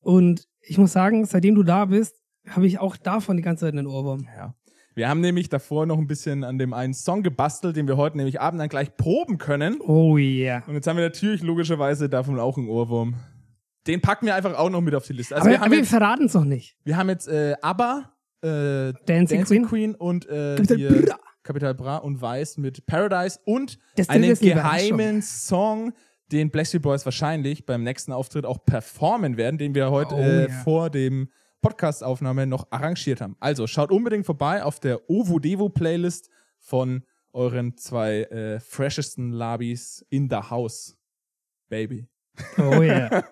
Und 0.00 0.44
ich 0.60 0.76
muss 0.76 0.92
sagen, 0.92 1.24
seitdem 1.24 1.54
du 1.54 1.62
da 1.62 1.86
bist, 1.86 2.20
habe 2.50 2.66
ich 2.66 2.80
auch 2.80 2.98
davon 2.98 3.38
die 3.38 3.42
ganze 3.42 3.64
Zeit 3.64 3.72
einen 3.72 3.86
Ohrwurm. 3.86 4.28
Ja. 4.36 4.54
Wir 4.94 5.08
haben 5.08 5.20
nämlich 5.20 5.48
davor 5.48 5.86
noch 5.86 5.98
ein 5.98 6.06
bisschen 6.06 6.44
an 6.44 6.58
dem 6.58 6.74
einen 6.74 6.92
Song 6.92 7.22
gebastelt, 7.22 7.76
den 7.76 7.88
wir 7.88 7.96
heute 7.96 8.18
nämlich 8.18 8.40
Abend 8.40 8.60
dann 8.60 8.68
gleich 8.68 8.94
proben 8.96 9.38
können. 9.38 9.80
Oh 9.80 10.18
yeah. 10.18 10.62
Und 10.66 10.74
jetzt 10.74 10.86
haben 10.86 10.96
wir 10.96 11.04
natürlich 11.04 11.42
logischerweise 11.42 12.08
davon 12.08 12.38
auch 12.38 12.58
einen 12.58 12.68
Ohrwurm. 12.68 13.14
Den 13.86 14.00
packen 14.00 14.26
wir 14.26 14.34
einfach 14.34 14.54
auch 14.54 14.70
noch 14.70 14.80
mit 14.80 14.94
auf 14.94 15.06
die 15.06 15.14
Liste. 15.14 15.34
Also 15.34 15.48
aber 15.48 15.58
wir, 15.58 15.62
aber 15.62 15.72
wir 15.72 15.84
verraten 15.84 16.26
es 16.26 16.34
noch 16.34 16.44
nicht. 16.44 16.76
wir 16.84 16.96
haben 16.96 17.08
jetzt 17.08 17.26
äh, 17.26 17.54
ABBA, 17.62 18.12
äh, 18.42 18.92
Dancing, 19.06 19.44
Queen. 19.44 19.66
Queen 19.66 19.94
und 19.94 20.28
äh, 20.28 20.56
Capital 20.56 20.76
hier 20.76 21.74
Bra. 21.74 21.96
Und 21.96 22.20
Weiß 22.20 22.58
mit 22.58 22.86
Paradise 22.86 23.40
und 23.44 23.78
Das 23.96 24.08
einen 24.08 24.34
geheimen 24.38 25.22
Song, 25.22 25.92
den 26.30 26.50
Blackstreet 26.50 26.82
Boys 26.82 27.04
wahrscheinlich 27.04 27.66
beim 27.66 27.82
nächsten 27.82 28.12
Auftritt 28.12 28.46
auch 28.46 28.64
performen 28.64 29.36
werden, 29.36 29.58
den 29.58 29.74
wir 29.74 29.90
heute 29.90 30.14
Oh, 30.14 30.18
äh, 30.18 30.48
ja. 30.48 30.48
vor 30.64 30.90
dem 30.90 31.28
Podcast-Aufnahme 31.62 32.46
noch 32.46 32.66
arrangiert 32.70 33.20
haben. 33.22 33.36
Also 33.40 33.66
schaut 33.66 33.90
unbedingt 33.90 34.26
vorbei 34.26 34.62
auf 34.62 34.80
der 34.80 35.08
Ovo 35.08 35.38
Devo 35.38 35.68
Playlist 35.70 36.28
von 36.58 37.04
euren 37.32 37.76
zwei 37.78 38.24
äh, 38.24 38.60
freshesten 38.60 39.30
Labis 39.32 40.04
in 40.10 40.28
the 40.28 40.36
house. 40.36 40.98
Baby. 41.70 42.06
Oh 42.58 42.80
yeah. 42.82 43.24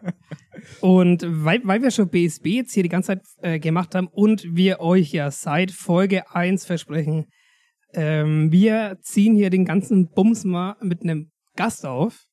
und 0.81 1.23
weil, 1.27 1.61
weil 1.65 1.83
wir 1.83 1.91
schon 1.91 2.09
BSB 2.09 2.47
jetzt 2.47 2.73
hier 2.73 2.83
die 2.83 2.89
ganze 2.89 3.09
Zeit 3.09 3.23
äh, 3.43 3.59
gemacht 3.59 3.95
haben 3.95 4.09
und 4.09 4.45
wir 4.55 4.81
euch 4.81 5.13
ja 5.13 5.31
seit 5.31 5.71
Folge 5.71 6.31
1 6.35 6.65
versprechen, 6.67 7.27
ähm, 7.95 8.53
wir 8.53 8.99
ziehen 9.03 9.35
hier 9.35 9.51
den 9.51 9.65
ganzen 9.65 10.11
Bums 10.11 10.45
mal 10.45 10.77
mit 10.81 11.03
einem 11.03 11.31
Gast 11.57 11.85
auf. 11.87 12.27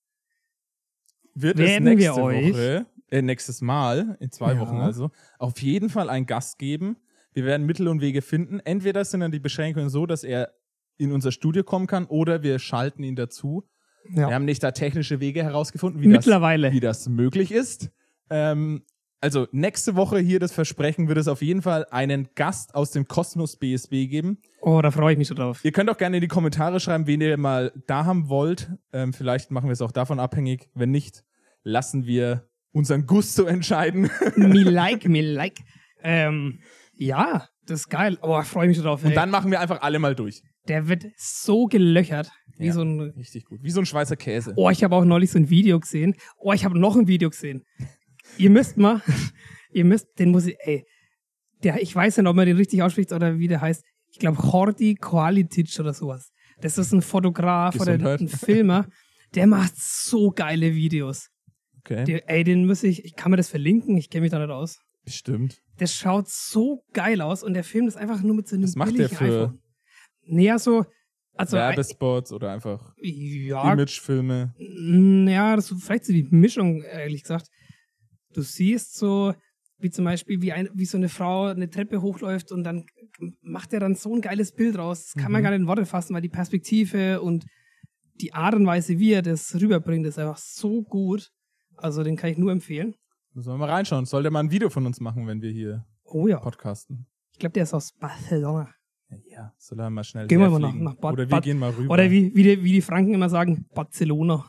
Wird 1.34 1.60
es 1.60 1.66
Werden 1.66 1.84
nächste 1.86 2.16
wir 2.16 2.24
euch- 2.24 2.54
Woche, 2.54 2.86
äh, 3.10 3.22
nächstes 3.22 3.62
Mal, 3.62 4.18
in 4.20 4.32
zwei 4.32 4.54
Ja. 4.54 4.60
Wochen 4.60 4.78
also, 4.78 5.12
auf 5.40 5.62
jeden 5.62 5.90
Fall 5.90 6.10
einen 6.10 6.26
Gast 6.26 6.60
geben. 6.60 6.98
Wir 7.34 7.46
werden 7.46 7.66
Mittel 7.66 7.88
und 7.88 8.02
Wege 8.02 8.22
finden. 8.22 8.60
Entweder 8.60 9.06
sind 9.06 9.20
dann 9.20 9.32
die 9.32 9.40
Beschränkungen 9.40 9.90
so, 9.90 10.06
dass 10.06 10.24
er 10.24 10.54
in 10.98 11.12
unser 11.12 11.32
Studio 11.32 11.64
kommen 11.64 11.86
kann, 11.88 12.06
oder 12.06 12.42
wir 12.42 12.58
schalten 12.60 13.04
ihn 13.04 13.16
dazu. 13.16 13.68
Ja. 14.10 14.30
Wir 14.30 14.36
haben 14.36 14.46
nicht 14.46 14.64
da 14.64 14.72
technische 14.72 15.20
Wege 15.20 15.44
herausgefunden, 15.44 16.02
wie, 16.02 16.08
Mittlerweile. 16.08 16.68
das, 16.68 16.74
wie 16.76 16.80
das 16.80 17.10
möglich 17.10 17.52
ist. 17.52 17.92
Ähm, 18.30 18.84
also 19.20 19.48
nächste 19.52 19.96
Woche 19.96 20.20
hier 20.20 20.40
das 20.40 20.52
Versprechen 20.54 21.08
wird 21.08 21.18
es 21.18 21.28
auf 21.28 21.42
jeden 21.42 21.62
Fall 21.62 21.86
einen 21.92 22.30
Gast 22.36 22.76
aus 22.76 22.92
dem 22.92 23.08
Kosmos 23.08 23.58
BSB 23.58 24.08
geben. 24.08 24.40
Oh, 24.62 24.80
da 24.82 24.92
freue 24.92 25.14
ich 25.14 25.18
mich 25.18 25.28
schon 25.28 25.38
drauf. 25.38 25.64
Ihr 25.66 25.72
könnt 25.72 25.90
auch 25.90 25.98
gerne 25.98 26.18
in 26.18 26.22
die 26.22 26.28
Kommentare 26.28 26.80
schreiben, 26.80 27.08
wen 27.08 27.22
ihr 27.22 27.36
mal 27.38 27.72
da 27.88 28.06
haben 28.06 28.30
wollt. 28.30 28.72
Ähm, 28.94 29.14
vielleicht 29.14 29.52
machen 29.52 29.68
wir 29.70 29.74
es 29.74 29.82
auch 29.82 29.92
davon 29.92 30.20
abhängig. 30.20 30.70
Wenn 30.74 30.92
nicht, 30.92 31.24
lassen 31.64 32.06
wir 32.06 32.48
unseren 32.78 33.06
Gusto 33.06 33.44
entscheiden. 33.46 34.10
me 34.36 34.64
like, 34.64 35.08
me 35.08 35.22
like. 35.22 35.60
Ähm, 36.04 36.60
ja, 36.96 37.48
das 37.66 37.82
ist 37.82 37.90
geil. 37.90 38.18
Oh, 38.22 38.40
ich 38.42 38.48
freue 38.48 38.68
mich 38.68 38.80
drauf. 38.80 39.04
Ey. 39.04 39.10
Und 39.10 39.16
dann 39.16 39.30
machen 39.30 39.52
wir 39.52 39.60
einfach 39.60 39.82
alle 39.82 40.00
mal 40.00 40.16
durch. 40.16 40.42
Der 40.68 40.88
wird 40.88 41.06
so 41.18 41.66
gelöchert. 41.66 42.30
Wie 42.58 42.68
Ja. 42.68 42.74
so 42.74 42.82
ein. 42.82 43.00
Richtig 43.18 43.46
gut. 43.46 43.60
Wie 43.62 43.70
so 43.72 43.82
ein 43.82 43.86
Schweizer 43.86 44.16
Käse. 44.16 44.54
Oh, 44.56 44.70
ich 44.70 44.84
habe 44.84 44.96
auch 44.96 45.06
neulich 45.06 45.32
so 45.32 45.40
ein 45.40 45.50
Video 45.50 45.80
gesehen. 45.80 46.16
Oh, 46.38 46.54
ich 46.54 46.66
habe 46.66 46.80
noch 46.80 46.96
ein 46.96 47.08
Video 47.08 47.30
gesehen. 47.30 47.64
ihr 48.38 48.50
müsst 48.50 48.78
mal, 48.78 49.02
ihr 49.72 49.86
müsst, 49.86 50.08
den 50.20 50.32
muss 50.32 50.46
ich, 50.48 50.56
ey, 50.60 50.86
der, 51.64 51.82
ich 51.82 51.96
weiß 51.96 52.18
nicht, 52.18 52.28
ob 52.28 52.36
man 52.36 52.46
den 52.46 52.58
richtig 52.58 52.82
ausspricht 52.84 53.12
oder 53.12 53.38
wie 53.40 53.48
der 53.48 53.62
heißt. 53.62 53.84
Ich 54.12 54.20
glaube, 54.20 54.38
Hordi 54.42 54.96
Qualitic 54.96 55.80
oder 55.80 55.94
sowas. 55.94 56.32
Das 56.62 56.78
ist 56.78 56.92
ein 56.94 57.02
Fotograf 57.02 57.76
oder 57.80 57.98
Gesundheit. 57.98 58.22
ein 58.22 58.28
Filmer. 58.30 58.88
Der 59.36 59.46
macht 59.48 59.74
so 59.76 60.32
geile 60.32 60.74
Videos. 60.74 61.28
Okay. 61.90 62.04
Der, 62.04 62.30
ey, 62.30 62.44
den 62.44 62.66
muss 62.66 62.84
ich, 62.84 63.06
ich 63.06 63.16
kann 63.16 63.32
mir 63.32 63.38
das 63.38 63.50
verlinken, 63.50 63.98
ich 63.98 64.10
kenne 64.10 64.24
mich 64.24 64.32
da 64.32 64.40
nicht 64.40 64.50
aus. 64.50 64.80
Bestimmt. 65.06 65.62
Das 65.78 65.94
schaut 65.94 66.28
so 66.28 66.84
geil 66.92 67.22
aus 67.22 67.44
und 67.44 67.54
der 67.54 67.64
filmt 67.64 67.88
ist 67.88 67.96
einfach 67.96 68.22
nur 68.22 68.36
mit 68.36 68.48
so 68.48 68.56
einem 68.56 68.66
Was 68.66 68.76
macht 68.76 68.98
der 68.98 69.08
für 69.10 69.24
iPhone. 69.24 69.60
Naja, 70.26 70.60
so, 70.60 70.86
also, 71.36 71.56
Werbespots 71.56 72.34
oder 72.34 72.52
einfach 72.52 72.94
ja, 73.02 73.72
Imagefilme? 73.72 74.54
Ja, 75.30 75.56
das 75.56 75.72
ist 75.72 75.84
vielleicht 75.84 76.06
so 76.06 76.12
die 76.12 76.28
Mischung, 76.30 76.82
ehrlich 76.82 77.22
gesagt. 77.22 77.48
Du 78.34 78.42
siehst 78.42 78.98
so, 78.98 79.34
wie 79.78 79.90
zum 79.90 80.04
Beispiel, 80.04 80.42
wie, 80.42 80.52
ein, 80.52 80.70
wie 80.74 80.86
so 80.86 80.98
eine 80.98 81.08
Frau 81.08 81.46
eine 81.46 81.70
Treppe 81.70 82.02
hochläuft 82.02 82.52
und 82.52 82.66
dann 82.66 82.86
macht 83.42 83.72
er 83.72 83.80
dann 83.80 83.96
so 83.96 84.14
ein 84.14 84.22
geiles 84.22 84.52
Bild 84.52 84.78
raus. 84.78 85.06
Das 85.14 85.24
kann 85.24 85.32
man 85.32 85.42
Mhm. 85.42 85.44
gar 85.44 85.52
nicht 85.52 85.62
in 85.62 85.68
Worte 85.68 85.86
fassen, 85.86 86.14
weil 86.14 86.22
die 86.22 86.30
Perspektive 86.30 87.22
und 87.22 87.46
die 88.16 88.34
Art 88.34 88.56
und 88.56 88.66
Weise, 88.66 89.00
wie 89.00 89.14
er 89.14 89.22
das 89.22 89.56
rüberbringt, 89.56 90.06
ist 90.06 90.20
einfach 90.20 90.38
so 90.38 90.82
gut. 90.82 91.30
Also 91.78 92.04
den 92.04 92.16
kann 92.16 92.30
ich 92.32 92.38
nur 92.38 92.52
empfehlen. 92.52 92.96
Müssen 93.34 93.50
wir 93.52 93.58
mal 93.58 93.70
reinschauen. 93.70 94.06
Soll 94.06 94.24
der 94.24 94.32
mal 94.32 94.40
ein 94.42 94.52
Video 94.52 94.70
von 94.70 94.86
uns 94.86 95.00
machen, 95.00 95.28
wenn 95.28 95.42
wir 95.42 95.52
hier 95.52 95.86
Oh 96.06 96.28
ja. 96.28 96.40
podcasten? 96.40 97.08
Ich 97.34 97.40
glaube, 97.40 97.54
der 97.54 97.64
ist 97.64 97.74
aus 97.74 97.92
Barcelona. 97.94 98.70
Ja, 99.30 99.54
soll 99.58 99.80
er 99.80 99.90
mal 99.90 100.04
schnell 100.04 100.28
Gehen 100.28 100.40
wir 100.40 100.50
mal 100.50 100.60
nach- 100.60 100.74
nach 100.74 100.96
Bad- 100.96 101.14
Oder 101.14 101.24
wir 101.24 101.30
Bad- 101.30 101.44
gehen 101.44 101.60
mal 101.60 101.70
rüber. 101.72 101.94
Oder 101.94 102.10
wie, 102.12 102.34
wie, 102.36 102.44
die, 102.44 102.64
wie 102.64 102.72
die 102.74 102.82
Franken 102.82 103.14
immer 103.14 103.30
sagen, 103.30 103.66
Barcelona. 103.74 104.46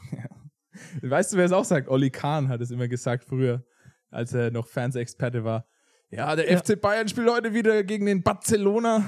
Weißt 1.03 1.33
du, 1.33 1.37
wer 1.37 1.45
es 1.45 1.53
auch 1.53 1.65
sagt? 1.65 1.89
Olli 1.89 2.11
Kahn 2.11 2.49
hat 2.49 2.61
es 2.61 2.71
immer 2.71 2.89
gesagt 2.89 3.25
früher, 3.25 3.63
als 4.11 4.33
er 4.33 4.51
noch 4.51 4.67
Fernsehexperte 4.67 5.45
war. 5.45 5.67
Ja, 6.11 6.35
der 6.35 6.51
Ja. 6.51 6.59
FC 6.59 6.81
Bayern 6.81 7.09
spielt 7.09 7.29
heute 7.31 7.53
wieder 7.53 7.85
gegen 7.85 8.07
den 8.07 8.23
Barcelona. 8.23 9.05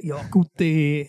Ja, 0.00 0.22
gute. 0.30 1.06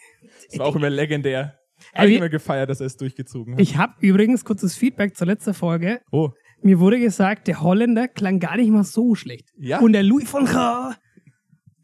Das 0.49 0.59
war 0.59 0.65
auch 0.67 0.75
immer 0.75 0.89
legendär. 0.89 1.57
Habe 1.93 2.07
ich 2.07 2.13
wie- 2.13 2.17
immer 2.17 2.29
gefeiert, 2.29 2.69
dass 2.69 2.79
er 2.79 2.87
es 2.87 2.97
durchgezogen 2.97 3.53
hat. 3.53 3.61
Ich 3.61 3.77
habe 3.77 3.93
übrigens 3.99 4.43
kurzes 4.45 4.75
Feedback 4.75 5.15
zur 5.15 5.27
letzten 5.27 5.53
Folge. 5.53 6.01
oh, 6.11 6.29
Mir 6.61 6.79
wurde 6.79 6.99
gesagt, 6.99 7.47
der 7.47 7.61
Holländer 7.61 8.07
klang 8.07 8.39
gar 8.39 8.57
nicht 8.57 8.69
mal 8.71 8.83
so 8.83 9.15
schlecht. 9.15 9.49
Ja? 9.57 9.79
Und 9.79 9.93
der 9.93 10.03
Louis 10.03 10.29
von 10.29 10.45
Gaal, 10.45 10.95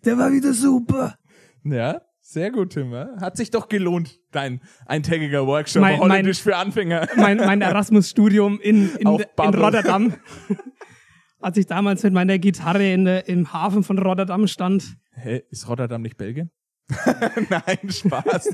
der 0.05 0.17
war 0.17 0.31
wieder 0.31 0.53
super. 0.53 1.15
ja, 1.63 2.01
sehr 2.21 2.51
gut, 2.51 2.73
Tim. 2.73 2.93
Hat 2.93 3.37
sich 3.37 3.49
doch 3.49 3.67
gelohnt, 3.69 4.19
dein 4.31 4.61
eintägiger 4.85 5.47
Workshop 5.47 5.81
Mein- 5.81 5.99
Holländisch 5.99 6.41
für 6.41 6.55
Anfänger. 6.55 7.07
Mein, 7.17 7.37
mein 7.37 7.61
Erasmus-Studium 7.61 8.59
in, 8.61 8.89
in, 8.99 9.07
in 9.07 9.23
Bubble. 9.35 9.59
Rotterdam. 9.61 10.13
Als 11.41 11.57
ich 11.57 11.65
damals 11.67 12.03
mit 12.03 12.13
meiner 12.13 12.37
Gitarre 12.37 12.91
in 12.91 13.05
der, 13.05 13.27
im 13.29 13.51
Hafen 13.53 13.81
von 13.83 13.97
Rotterdam 13.97 14.45
stand. 14.47 14.95
Hä, 15.13 15.41
ist 15.49 15.67
Rotterdam 15.69 16.01
nicht 16.01 16.17
Belgien? 16.17 16.51
Nein, 17.49 17.89
Spaß. 17.89 18.51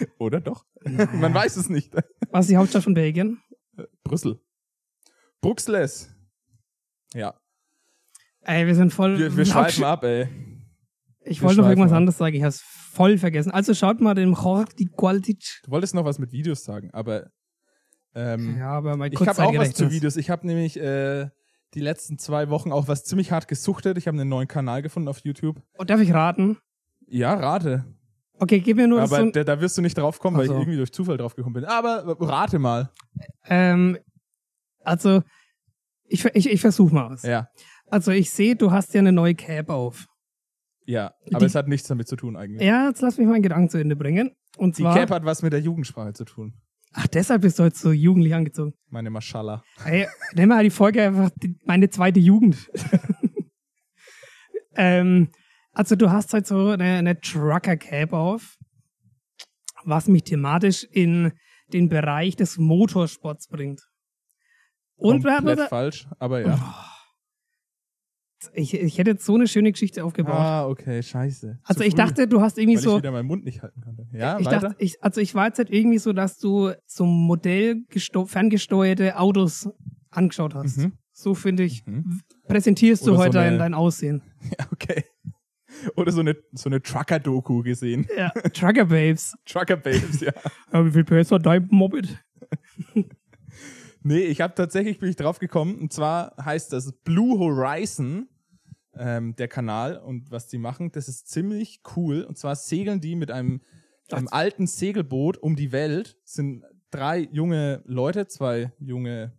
Oder 0.18 0.40
doch? 0.40 0.64
Man 0.84 1.32
weiß 1.34 1.56
es 1.56 1.68
nicht. 1.68 1.94
Was 2.30 2.46
ist 2.46 2.50
die 2.50 2.56
Hauptstadt 2.56 2.84
von 2.84 2.94
Belgien? 2.94 3.40
Brüssel. 4.04 4.40
Bruxelles. 5.40 6.10
Ja, 7.14 7.34
Ey, 8.42 8.66
wir 8.66 8.74
sind 8.74 8.92
voll. 8.92 9.18
wir, 9.18 9.36
wir 9.36 9.44
schweifen 9.46 9.84
ab, 9.84 10.02
ey. 10.04 10.28
Ich 11.22 11.40
wir 11.40 11.48
wollte 11.48 11.60
noch 11.60 11.68
irgendwas 11.68 11.92
ab. 11.92 11.98
anderes 11.98 12.16
sagen, 12.18 12.34
ich 12.34 12.42
hab's 12.42 12.60
voll 12.62 13.18
vergessen. 13.18 13.50
Also 13.50 13.74
schaut 13.74 14.00
mal 14.00 14.14
den 14.14 14.34
Horti 14.42 14.86
Qualitic. 14.86 15.60
Du 15.64 15.70
wolltest 15.72 15.94
noch 15.94 16.04
was 16.04 16.18
mit 16.18 16.32
Videos 16.32 16.64
sagen, 16.64 16.90
aber 16.92 17.30
ähm, 18.14 18.56
Ja, 18.58 18.70
aber 18.72 18.96
mein 18.96 19.12
ich 19.12 19.20
habe 19.20 19.42
auch 19.44 19.54
was 19.54 19.74
zu. 19.74 19.90
Videos. 19.90 20.16
Ich 20.16 20.30
habe 20.30 20.46
nämlich 20.46 20.78
äh, 20.80 21.28
die 21.74 21.80
letzten 21.80 22.18
zwei 22.18 22.48
Wochen 22.48 22.72
auch 22.72 22.88
was 22.88 23.04
ziemlich 23.04 23.30
hart 23.30 23.46
gesuchtet. 23.48 23.98
Ich 23.98 24.06
habe 24.08 24.18
einen 24.18 24.28
neuen 24.30 24.48
Kanal 24.48 24.80
gefunden 24.82 25.08
auf 25.08 25.18
YouTube. 25.20 25.60
Oh, 25.78 25.84
darf 25.84 26.00
ich 26.00 26.12
raten? 26.14 26.56
Ja, 27.06 27.34
rate. 27.34 27.84
Okay, 28.40 28.60
gib 28.60 28.78
mir 28.78 28.88
nur 28.88 29.06
so 29.06 29.14
Aber 29.14 29.24
ein, 29.24 29.32
da, 29.32 29.44
da 29.44 29.60
wirst 29.60 29.76
du 29.78 29.82
nicht 29.82 29.96
drauf 29.96 30.18
kommen, 30.18 30.36
weil 30.36 30.44
Ach 30.44 30.48
so. 30.48 30.54
ich 30.54 30.60
irgendwie 30.60 30.76
durch 30.78 30.92
Zufall 30.92 31.18
drauf 31.18 31.36
gekommen 31.36 31.54
bin. 31.54 31.64
Aber 31.66 32.16
rate 32.20 32.58
mal. 32.58 32.90
ähm, 33.46 33.96
also, 34.82 35.22
ich, 36.04 36.24
ich, 36.24 36.50
ich 36.50 36.60
versuch 36.60 36.90
mal 36.90 37.10
was. 37.10 37.22
Ja. 37.22 37.48
Also, 37.86 38.10
ich 38.12 38.30
sehe, 38.30 38.56
du 38.56 38.72
hast 38.72 38.94
ja 38.94 39.00
eine 39.00 39.12
neue 39.12 39.34
Cap 39.34 39.68
auf. 39.68 40.06
Ja, 40.86 41.12
aber 41.30 41.40
Die- 41.40 41.44
es 41.44 41.54
hat 41.54 41.68
nichts 41.68 41.86
damit 41.86 42.08
zu 42.08 42.16
tun 42.16 42.34
eigentlich. 42.36 42.66
Ja, 42.66 42.88
jetzt 42.88 43.02
lass 43.02 43.18
mich 43.18 43.26
meinen 43.28 43.42
Gedanken 43.42 43.68
zu 43.68 43.78
Ende 43.78 43.94
bringen. 43.94 44.32
Und 44.56 44.78
Die 44.78 44.82
zwar, 44.82 44.96
Cap 44.96 45.10
hat 45.10 45.24
was 45.24 45.42
mit 45.42 45.52
der 45.52 45.60
Jugendsprache 45.60 46.14
zu 46.14 46.24
tun. 46.24 46.54
Ach, 46.92 47.06
deshalb 47.06 47.42
bist 47.42 47.58
du 47.58 47.62
heute 47.62 47.76
so 47.76 47.92
jugendlich 47.92 48.34
angezogen. 48.34 48.72
Meine 48.88 49.10
Maschallah. 49.10 49.62
Hey, 49.84 50.08
nenn 50.34 50.48
mal 50.48 50.64
die 50.64 50.70
Folge 50.70 51.02
einfach 51.02 51.30
die, 51.40 51.56
meine 51.64 51.88
zweite 51.90 52.18
Jugend. 52.18 52.56
ähm, 54.76 55.28
also 55.72 55.96
du 55.96 56.10
hast 56.10 56.32
halt 56.34 56.46
so 56.46 56.68
eine, 56.70 56.84
eine 56.98 57.20
Trucker-Cap 57.20 58.12
auf, 58.12 58.56
was 59.84 60.08
mich 60.08 60.24
thematisch 60.24 60.84
in 60.84 61.32
den 61.72 61.88
Bereich 61.88 62.36
des 62.36 62.58
Motorsports 62.58 63.48
bringt. 63.48 63.80
Und 64.96 65.22
Komplett 65.24 65.58
da, 65.58 65.66
falsch, 65.68 66.06
aber 66.18 66.40
ja. 66.46 66.86
ich, 68.54 68.74
ich 68.74 68.98
hätte 68.98 69.10
jetzt 69.12 69.24
so 69.24 69.34
eine 69.34 69.46
schöne 69.46 69.70
Geschichte 69.72 70.04
aufgebaut. 70.04 70.34
Ah, 70.34 70.66
okay, 70.66 71.02
scheiße. 71.02 71.58
also 71.62 71.80
Zu 71.80 71.86
ich 71.86 71.92
früh, 71.92 71.96
dachte, 71.96 72.28
du 72.28 72.40
hast 72.40 72.58
irgendwie 72.58 72.76
weil 72.76 72.82
so, 72.82 72.90
ich 72.96 73.02
wieder 73.02 73.12
meinen 73.12 73.26
Mund 73.26 73.44
nicht 73.44 73.62
halten 73.62 73.80
konnte. 73.80 74.06
Ja, 74.12 74.38
ich 74.38 74.46
weiter? 74.46 74.60
dachte, 74.60 74.76
ich, 74.78 75.02
also 75.02 75.20
ich 75.20 75.34
war 75.34 75.46
jetzt 75.46 75.58
halt 75.58 75.70
irgendwie 75.70 75.98
so, 75.98 76.12
dass 76.12 76.38
du 76.38 76.72
so 76.86 77.04
Modell 77.06 77.84
ferngesteuerte 78.26 79.18
Autos 79.18 79.68
angeschaut 80.10 80.54
hast. 80.54 80.78
Mhm. 80.78 80.92
So 81.12 81.34
finde 81.34 81.62
ich, 81.64 81.84
Mhm. 81.86 82.20
präsentierst 82.48 83.06
du 83.06 83.10
Oder 83.10 83.16
so 83.18 83.24
heute 83.24 83.40
eine- 83.40 83.50
dein, 83.50 83.58
dein 83.58 83.74
Aussehen. 83.74 84.22
Ja, 84.58 84.66
okay. 84.72 85.04
Oder 85.96 86.12
so 86.12 86.20
eine, 86.20 86.36
so 86.52 86.68
eine 86.68 86.82
Trucker-Doku 86.82 87.62
gesehen. 87.62 88.06
Ja, 88.16 88.30
Trucker 88.52 88.86
Babes. 88.86 89.36
Trucker-Babes, 89.46 90.20
ja. 90.20 90.32
Ja, 90.72 90.84
wie 90.84 90.90
viel 90.90 91.04
PS 91.04 91.32
hat 91.32 91.46
dein 91.46 91.66
Moped? 91.70 92.08
Nee, 94.02 94.20
ich 94.20 94.40
habe 94.40 94.54
tatsächlich 94.54 94.98
bin 94.98 95.10
ich 95.10 95.16
drauf 95.16 95.40
gekommen. 95.40 95.78
Und 95.78 95.92
zwar 95.92 96.34
heißt 96.42 96.72
das 96.72 96.90
Blue 97.04 97.38
Horizon, 97.38 98.28
ähm, 98.94 99.36
der 99.36 99.48
Kanal. 99.48 99.98
Und 99.98 100.30
was 100.30 100.48
die 100.48 100.56
machen, 100.56 100.90
das 100.92 101.06
ist 101.06 101.28
ziemlich 101.28 101.82
cool. 101.96 102.22
Und 102.22 102.38
zwar 102.38 102.56
segeln 102.56 103.02
die 103.02 103.14
mit 103.14 103.30
einem, 103.30 103.60
einem 104.10 104.28
alten 104.28 104.66
Segelboot 104.66 105.36
um 105.36 105.54
die 105.54 105.72
Welt. 105.72 106.16
Es 106.24 106.32
sind 106.32 106.64
drei 106.90 107.28
junge 107.30 107.82
Leute, 107.84 108.26
zwei 108.26 108.72
junge 108.78 109.38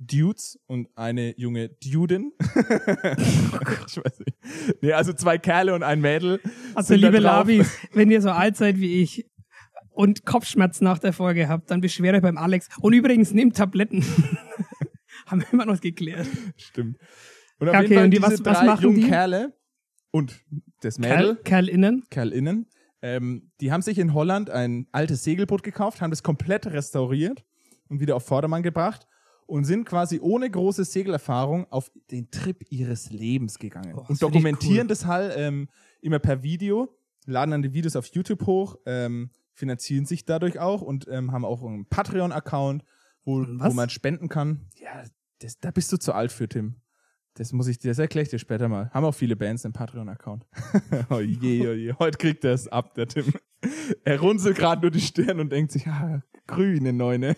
Dudes 0.00 0.58
und 0.66 0.88
eine 0.96 1.38
junge 1.38 1.68
Dudin. 1.68 2.32
ich 2.40 3.96
weiß 3.96 4.18
nicht. 4.20 4.38
Nee, 4.82 4.92
also 4.92 5.12
zwei 5.12 5.38
Kerle 5.38 5.74
und 5.74 5.82
ein 5.82 6.00
Mädel. 6.00 6.40
Also, 6.74 6.94
liebe. 6.94 7.18
Labis, 7.18 7.76
wenn 7.92 8.10
ihr 8.10 8.22
so 8.22 8.30
alt 8.30 8.56
seid 8.56 8.78
wie 8.78 9.02
ich 9.02 9.26
und 9.90 10.24
Kopfschmerzen 10.24 10.84
nach 10.84 10.98
der 10.98 11.12
Folge 11.12 11.48
habt, 11.48 11.70
dann 11.70 11.80
beschwert 11.80 12.16
euch 12.16 12.22
beim 12.22 12.38
Alex. 12.38 12.68
Und 12.80 12.94
übrigens, 12.94 13.32
nehmt 13.32 13.56
Tabletten. 13.56 14.02
Haben 15.26 15.42
wir 15.42 15.52
immer 15.52 15.66
noch 15.66 15.80
geklärt. 15.80 16.26
Stimmt. 16.56 16.96
Und 17.58 17.68
auf 17.68 17.74
Ja, 17.74 17.80
jeden 17.82 17.92
okay, 17.92 17.94
Fall 17.96 18.04
und 18.04 18.10
die- 18.10 18.16
diese 18.18 18.30
was- 18.32 18.44
was 18.44 18.58
drei 18.58 18.66
machen 18.66 18.82
jungen 18.84 19.00
die? 19.00 19.06
Kerle 19.06 19.54
und 20.10 20.40
das 20.80 20.98
Mädel, 20.98 21.36
Kerl 21.44 21.68
innen. 21.68 22.04
KerlInnen, 22.10 22.66
ähm, 23.02 23.50
die 23.60 23.70
haben 23.70 23.82
sich 23.82 23.98
in 23.98 24.14
Holland 24.14 24.48
ein 24.50 24.86
altes 24.92 25.22
Segelboot 25.24 25.62
gekauft, 25.62 26.00
haben 26.00 26.10
das 26.10 26.22
komplett 26.22 26.66
restauriert 26.66 27.44
und 27.88 28.00
wieder 28.00 28.16
auf 28.16 28.24
Vordermann 28.26 28.62
gebracht 28.62 29.06
und 29.50 29.64
sind 29.64 29.84
quasi 29.84 30.20
ohne 30.20 30.48
große 30.48 30.84
Segelerfahrung 30.84 31.66
auf 31.70 31.90
den 32.10 32.30
Trip 32.30 32.64
ihres 32.70 33.10
Lebens 33.10 33.58
gegangen. 33.58 33.94
Oh, 33.96 34.04
und 34.08 34.22
dokumentieren 34.22 34.82
cool. 34.82 34.88
das 34.88 35.06
halt 35.06 35.34
ähm, 35.36 35.68
immer 36.00 36.20
per 36.20 36.42
Video, 36.42 36.88
laden 37.26 37.50
dann 37.50 37.62
die 37.62 37.72
Videos 37.72 37.96
auf 37.96 38.06
YouTube 38.06 38.46
hoch, 38.46 38.76
ähm, 38.86 39.30
finanzieren 39.52 40.06
sich 40.06 40.24
dadurch 40.24 40.60
auch 40.60 40.82
und 40.82 41.08
ähm, 41.08 41.32
haben 41.32 41.44
auch 41.44 41.64
einen 41.64 41.84
Patreon-Account, 41.86 42.84
wo, 43.24 43.40
wo 43.40 43.72
man 43.72 43.90
spenden 43.90 44.28
kann. 44.28 44.66
Ja, 44.76 45.02
das, 45.40 45.58
da 45.58 45.72
bist 45.72 45.92
du 45.92 45.96
zu 45.96 46.12
alt 46.12 46.30
für, 46.30 46.48
Tim. 46.48 46.76
Das 47.34 47.52
muss 47.52 47.66
ich 47.66 47.78
dir, 47.78 47.88
das 47.88 47.98
erkläre 47.98 48.22
ich 48.22 48.30
dir 48.30 48.38
später 48.38 48.68
mal. 48.68 48.90
Haben 48.90 49.04
auch 49.04 49.14
viele 49.14 49.34
Bands 49.34 49.64
einen 49.64 49.72
Patreon-Account. 49.72 50.46
oh 51.10 51.18
je, 51.18 51.68
oh 51.68 51.72
je, 51.72 51.92
heute 51.98 52.18
kriegt 52.18 52.44
er 52.44 52.54
es 52.54 52.68
ab, 52.68 52.94
der 52.94 53.08
Tim. 53.08 53.32
Er 54.04 54.20
runzelt 54.20 54.56
gerade 54.56 54.80
nur 54.80 54.90
die 54.90 55.02
Stirn 55.02 55.38
und 55.38 55.52
denkt 55.52 55.72
sich, 55.72 55.86
ah, 55.86 56.22
grüne 56.46 56.94
Neune. 56.94 57.36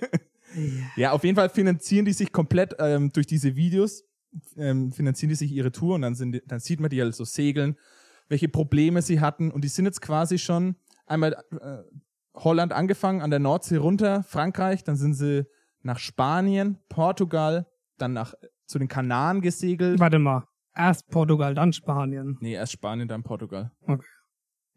Ja, 0.96 1.12
auf 1.12 1.24
jeden 1.24 1.36
Fall 1.36 1.48
finanzieren 1.48 2.04
die 2.04 2.12
sich 2.12 2.32
komplett 2.32 2.74
ähm, 2.78 3.10
durch 3.12 3.26
diese 3.26 3.56
Videos, 3.56 4.04
ähm, 4.56 4.92
finanzieren 4.92 5.28
die 5.30 5.34
sich 5.34 5.52
ihre 5.52 5.72
Tour 5.72 5.94
und 5.94 6.02
dann, 6.02 6.14
sind 6.14 6.32
die, 6.32 6.42
dann 6.46 6.60
sieht 6.60 6.80
man 6.80 6.90
die 6.90 7.00
halt 7.00 7.14
so 7.14 7.24
segeln, 7.24 7.76
welche 8.28 8.48
Probleme 8.48 9.02
sie 9.02 9.20
hatten 9.20 9.50
und 9.50 9.62
die 9.64 9.68
sind 9.68 9.84
jetzt 9.84 10.00
quasi 10.00 10.38
schon 10.38 10.76
einmal 11.06 11.32
äh, 11.60 11.78
Holland 12.34 12.72
angefangen, 12.72 13.20
an 13.20 13.30
der 13.30 13.40
Nordsee 13.40 13.76
runter, 13.76 14.22
Frankreich, 14.22 14.84
dann 14.84 14.96
sind 14.96 15.14
sie 15.14 15.44
nach 15.82 15.98
Spanien, 15.98 16.78
Portugal, 16.88 17.66
dann 17.98 18.12
nach 18.14 18.34
zu 18.66 18.78
den 18.78 18.88
Kanaren 18.88 19.40
gesegelt. 19.42 20.00
Warte 20.00 20.18
mal. 20.18 20.44
Erst 20.74 21.10
Portugal, 21.10 21.54
dann 21.54 21.74
Spanien. 21.74 22.38
Nee, 22.40 22.54
erst 22.54 22.72
Spanien, 22.72 23.06
dann 23.08 23.22
Portugal. 23.22 23.70
Okay. 23.86 24.06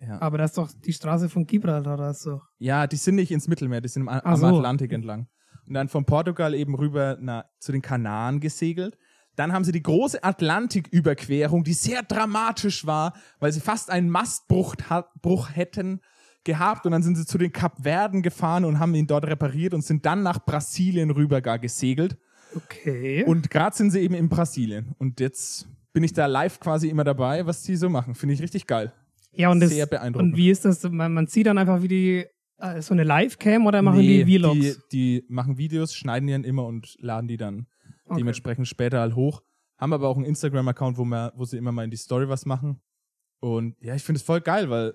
Ja. 0.01 0.19
Aber 0.21 0.37
das 0.37 0.51
ist 0.51 0.57
doch 0.57 0.69
die 0.73 0.91
Straße 0.91 1.29
von 1.29 1.45
Gibraltar, 1.45 1.95
das 1.95 2.17
ist 2.17 2.25
doch. 2.25 2.41
ja, 2.57 2.85
die 2.87 2.97
sind 2.97 3.15
nicht 3.15 3.31
ins 3.31 3.47
Mittelmeer, 3.47 3.79
die 3.79 3.87
sind 3.87 4.01
im, 4.01 4.09
A- 4.09 4.19
Ach 4.25 4.33
am 4.33 4.39
so. 4.39 4.47
Atlantik 4.47 4.91
entlang. 4.91 5.27
Und 5.67 5.73
dann 5.73 5.89
von 5.89 6.05
Portugal 6.05 6.53
eben 6.53 6.75
rüber 6.75 7.17
na, 7.19 7.45
zu 7.59 7.71
den 7.71 7.81
Kanaren 7.81 8.39
gesegelt. 8.39 8.97
Dann 9.35 9.51
haben 9.51 9.65
sie 9.65 9.71
die 9.71 9.83
große 9.83 10.23
Atlantiküberquerung, 10.23 11.63
die 11.63 11.73
sehr 11.73 12.03
dramatisch 12.03 12.85
war, 12.85 13.13
weil 13.39 13.51
sie 13.51 13.59
fast 13.59 13.89
einen 13.89 14.09
Mastbruch 14.09 14.75
Bruch 15.21 15.49
hätten 15.53 16.01
gehabt. 16.43 16.85
Und 16.85 16.93
dann 16.93 17.03
sind 17.03 17.15
sie 17.15 17.25
zu 17.25 17.37
den 17.37 17.51
Kapverden 17.51 18.21
gefahren 18.21 18.63
und 18.63 18.79
haben 18.79 18.95
ihn 18.95 19.07
dort 19.07 19.25
repariert 19.25 19.73
und 19.73 19.83
sind 19.83 20.05
dann 20.05 20.23
nach 20.23 20.45
Brasilien 20.45 21.11
rüber 21.11 21.41
gar 21.41 21.59
gesegelt. 21.59 22.17
Okay. 22.55 23.25
Und 23.25 23.49
gerade 23.49 23.75
sind 23.75 23.91
sie 23.91 23.99
eben 23.99 24.15
in 24.15 24.29
Brasilien. 24.29 24.95
Und 24.97 25.19
jetzt 25.19 25.67
bin 25.91 26.03
ich 26.03 26.13
da 26.13 26.25
live 26.25 26.59
quasi 26.59 26.87
immer 26.87 27.03
dabei, 27.03 27.45
was 27.45 27.63
die 27.63 27.75
so 27.75 27.89
machen. 27.89 28.15
Finde 28.15 28.35
ich 28.35 28.41
richtig 28.41 28.67
geil. 28.67 28.93
ja, 29.33 29.49
und 29.49 29.59
das, 29.59 29.71
sehr 29.71 29.85
beeindruckend. 29.85 30.33
Und 30.33 30.37
wie 30.37 30.49
ist 30.49 30.63
das? 30.63 30.83
Man, 30.83 31.13
man 31.13 31.27
sieht 31.27 31.47
dann 31.47 31.57
einfach, 31.57 31.81
wie 31.81 31.87
die, 31.87 32.25
so 32.79 32.93
eine 32.93 33.03
Live-Cam 33.03 33.65
oder 33.67 33.81
machen 33.81 33.99
die 33.99 34.23
Nee, 34.23 34.37
Vlogs? 34.39 34.59
Die, 34.59 35.21
die 35.21 35.25
machen 35.29 35.57
Videos, 35.57 35.93
schneiden 35.93 36.27
die 36.27 36.33
dann 36.33 36.43
immer 36.43 36.65
und 36.65 36.95
laden 36.99 37.27
die 37.27 37.37
dann 37.37 37.67
Okay. 38.07 38.19
dementsprechend 38.19 38.67
später 38.67 38.99
halt 38.99 39.15
hoch. 39.15 39.41
Haben 39.77 39.91
aber 39.93 40.07
auch 40.07 40.15
einen 40.15 40.25
Instagram-Account, 40.25 40.97
wo, 40.97 41.05
wir- 41.05 41.33
wo 41.35 41.43
sie 41.45 41.57
immer 41.57 41.71
mal 41.71 41.83
in 41.83 41.89
die 41.91 41.97
Story 41.97 42.29
was 42.29 42.45
machen. 42.45 42.81
Und 43.39 43.75
ja, 43.81 43.95
ich 43.95 44.03
finde 44.03 44.17
es 44.17 44.23
voll 44.23 44.41
geil, 44.41 44.69
weil 44.69 44.93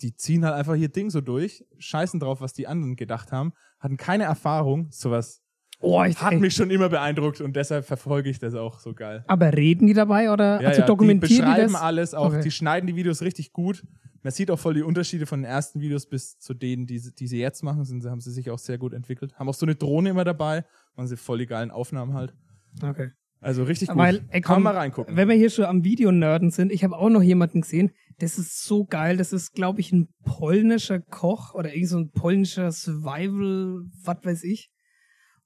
die 0.00 0.14
ziehen 0.14 0.44
halt 0.44 0.54
einfach 0.54 0.74
ihr 0.74 0.88
Ding 0.88 1.10
so 1.10 1.20
durch, 1.20 1.64
scheißen 1.78 2.18
drauf, 2.20 2.40
was 2.40 2.52
die 2.54 2.66
anderen 2.66 2.96
gedacht 2.96 3.30
haben, 3.30 3.52
hatten 3.78 3.96
keine 3.96 4.24
Erfahrung, 4.24 4.88
sowas 4.90 5.42
oh, 5.80 6.02
ich, 6.04 6.20
hat 6.20 6.34
mich 6.40 6.54
schon 6.54 6.70
immer 6.70 6.88
beeindruckt 6.88 7.40
und 7.40 7.54
deshalb 7.56 7.84
verfolge 7.86 8.28
ich 8.30 8.38
das 8.38 8.54
auch 8.54 8.78
so 8.80 8.92
geil. 8.94 9.24
aber 9.28 9.52
reden 9.54 9.86
die 9.86 9.94
dabei 9.94 10.30
oder 10.32 10.60
Ja, 10.60 10.68
also 10.68 10.80
ja, 10.80 10.86
dokumentieren 10.86 11.30
die 11.30 11.36
die, 11.44 11.50
beschreiben 11.52 11.72
das? 11.74 11.82
alles 11.82 12.14
auch, 12.14 12.26
Okay. 12.32 12.42
die 12.42 12.50
schneiden 12.50 12.86
die 12.86 12.96
Videos 12.96 13.22
richtig 13.22 13.52
gut. 13.52 13.84
Man 14.26 14.32
sieht 14.32 14.50
auch 14.50 14.58
voll 14.58 14.74
die 14.74 14.82
Unterschiede 14.82 15.24
von 15.24 15.42
den 15.42 15.48
ersten 15.48 15.80
Videos 15.80 16.04
bis 16.06 16.36
zu 16.40 16.52
denen, 16.52 16.84
die, 16.84 16.98
sie- 16.98 17.14
die 17.14 17.28
sie 17.28 17.38
jetzt 17.38 17.62
machen, 17.62 17.84
sind, 17.84 18.00
sie- 18.02 18.10
haben 18.10 18.20
sie 18.20 18.32
sich 18.32 18.50
auch 18.50 18.58
sehr 18.58 18.76
gut 18.76 18.92
entwickelt. 18.92 19.32
Haben 19.38 19.48
auch 19.48 19.54
so 19.54 19.64
eine 19.64 19.76
Drohne 19.76 20.10
immer 20.10 20.24
dabei, 20.24 20.64
machen 20.96 21.06
sie 21.06 21.16
voll 21.16 21.38
die 21.38 21.46
geilen 21.46 21.70
Aufnahmen 21.70 22.12
halt. 22.12 22.34
Okay. 22.82 23.10
Also 23.38 23.62
richtig 23.62 23.86
gut. 23.86 23.98
Weil, 23.98 24.24
ey, 24.30 24.40
Kann 24.40 24.54
komm, 24.56 24.62
mal 24.64 24.74
reingucken. 24.74 25.14
Wenn 25.14 25.28
wir 25.28 25.36
hier 25.36 25.48
schon 25.50 25.66
am 25.66 25.84
Videonörden 25.84 26.50
sind, 26.50 26.72
ich 26.72 26.82
habe 26.82 26.96
auch 26.98 27.08
noch 27.08 27.22
jemanden 27.22 27.60
gesehen, 27.60 27.92
das 28.18 28.36
ist 28.36 28.64
so 28.64 28.84
geil. 28.84 29.16
Das 29.16 29.32
ist, 29.32 29.52
glaube 29.52 29.78
ich, 29.78 29.92
ein 29.92 30.08
polnischer 30.24 30.98
Koch 30.98 31.54
oder 31.54 31.72
irgend 31.72 31.88
so 31.90 31.98
ein 31.98 32.10
polnischer 32.10 32.72
Survival, 32.72 33.84
was 34.02 34.16
weiß 34.24 34.42
ich. 34.42 34.70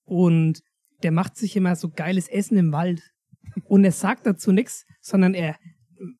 Und 0.05 0.63
der 1.03 1.13
macht 1.13 1.37
sich 1.37 1.55
immer 1.55 1.77
so 1.77 1.91
geiles 1.91 2.29
Essen 2.29 2.57
im 2.57 2.73
Wald. 2.73 3.03
Und 3.65 3.85
er 3.85 3.93
sagt 3.93 4.25
dazu 4.27 4.53
nichts, 4.53 4.87
sondern 5.03 5.35
er, 5.35 5.57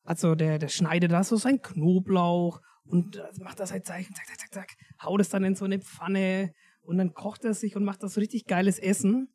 also 0.03 0.35
der, 0.35 0.59
der 0.59 0.69
schneidet 0.69 1.11
da 1.11 1.23
so 1.23 1.35
sein 1.35 1.61
Knoblauch 1.61 2.61
und 2.85 3.17
äh, 3.17 3.23
macht 3.39 3.59
das 3.59 3.71
halt 3.71 3.85
zack, 3.85 4.03
zack, 4.03 4.27
zack, 4.27 4.39
zack, 4.39 4.53
zack, 4.53 4.69
haut 5.03 5.21
es 5.21 5.29
dann 5.29 5.43
in 5.43 5.55
so 5.55 5.65
eine 5.65 5.79
Pfanne 5.79 6.53
und 6.81 6.97
dann 6.97 7.13
kocht 7.13 7.45
er 7.45 7.53
sich 7.53 7.75
und 7.75 7.83
macht 7.83 8.03
das 8.03 8.13
so 8.13 8.19
richtig 8.19 8.45
geiles 8.45 8.79
Essen. 8.79 9.29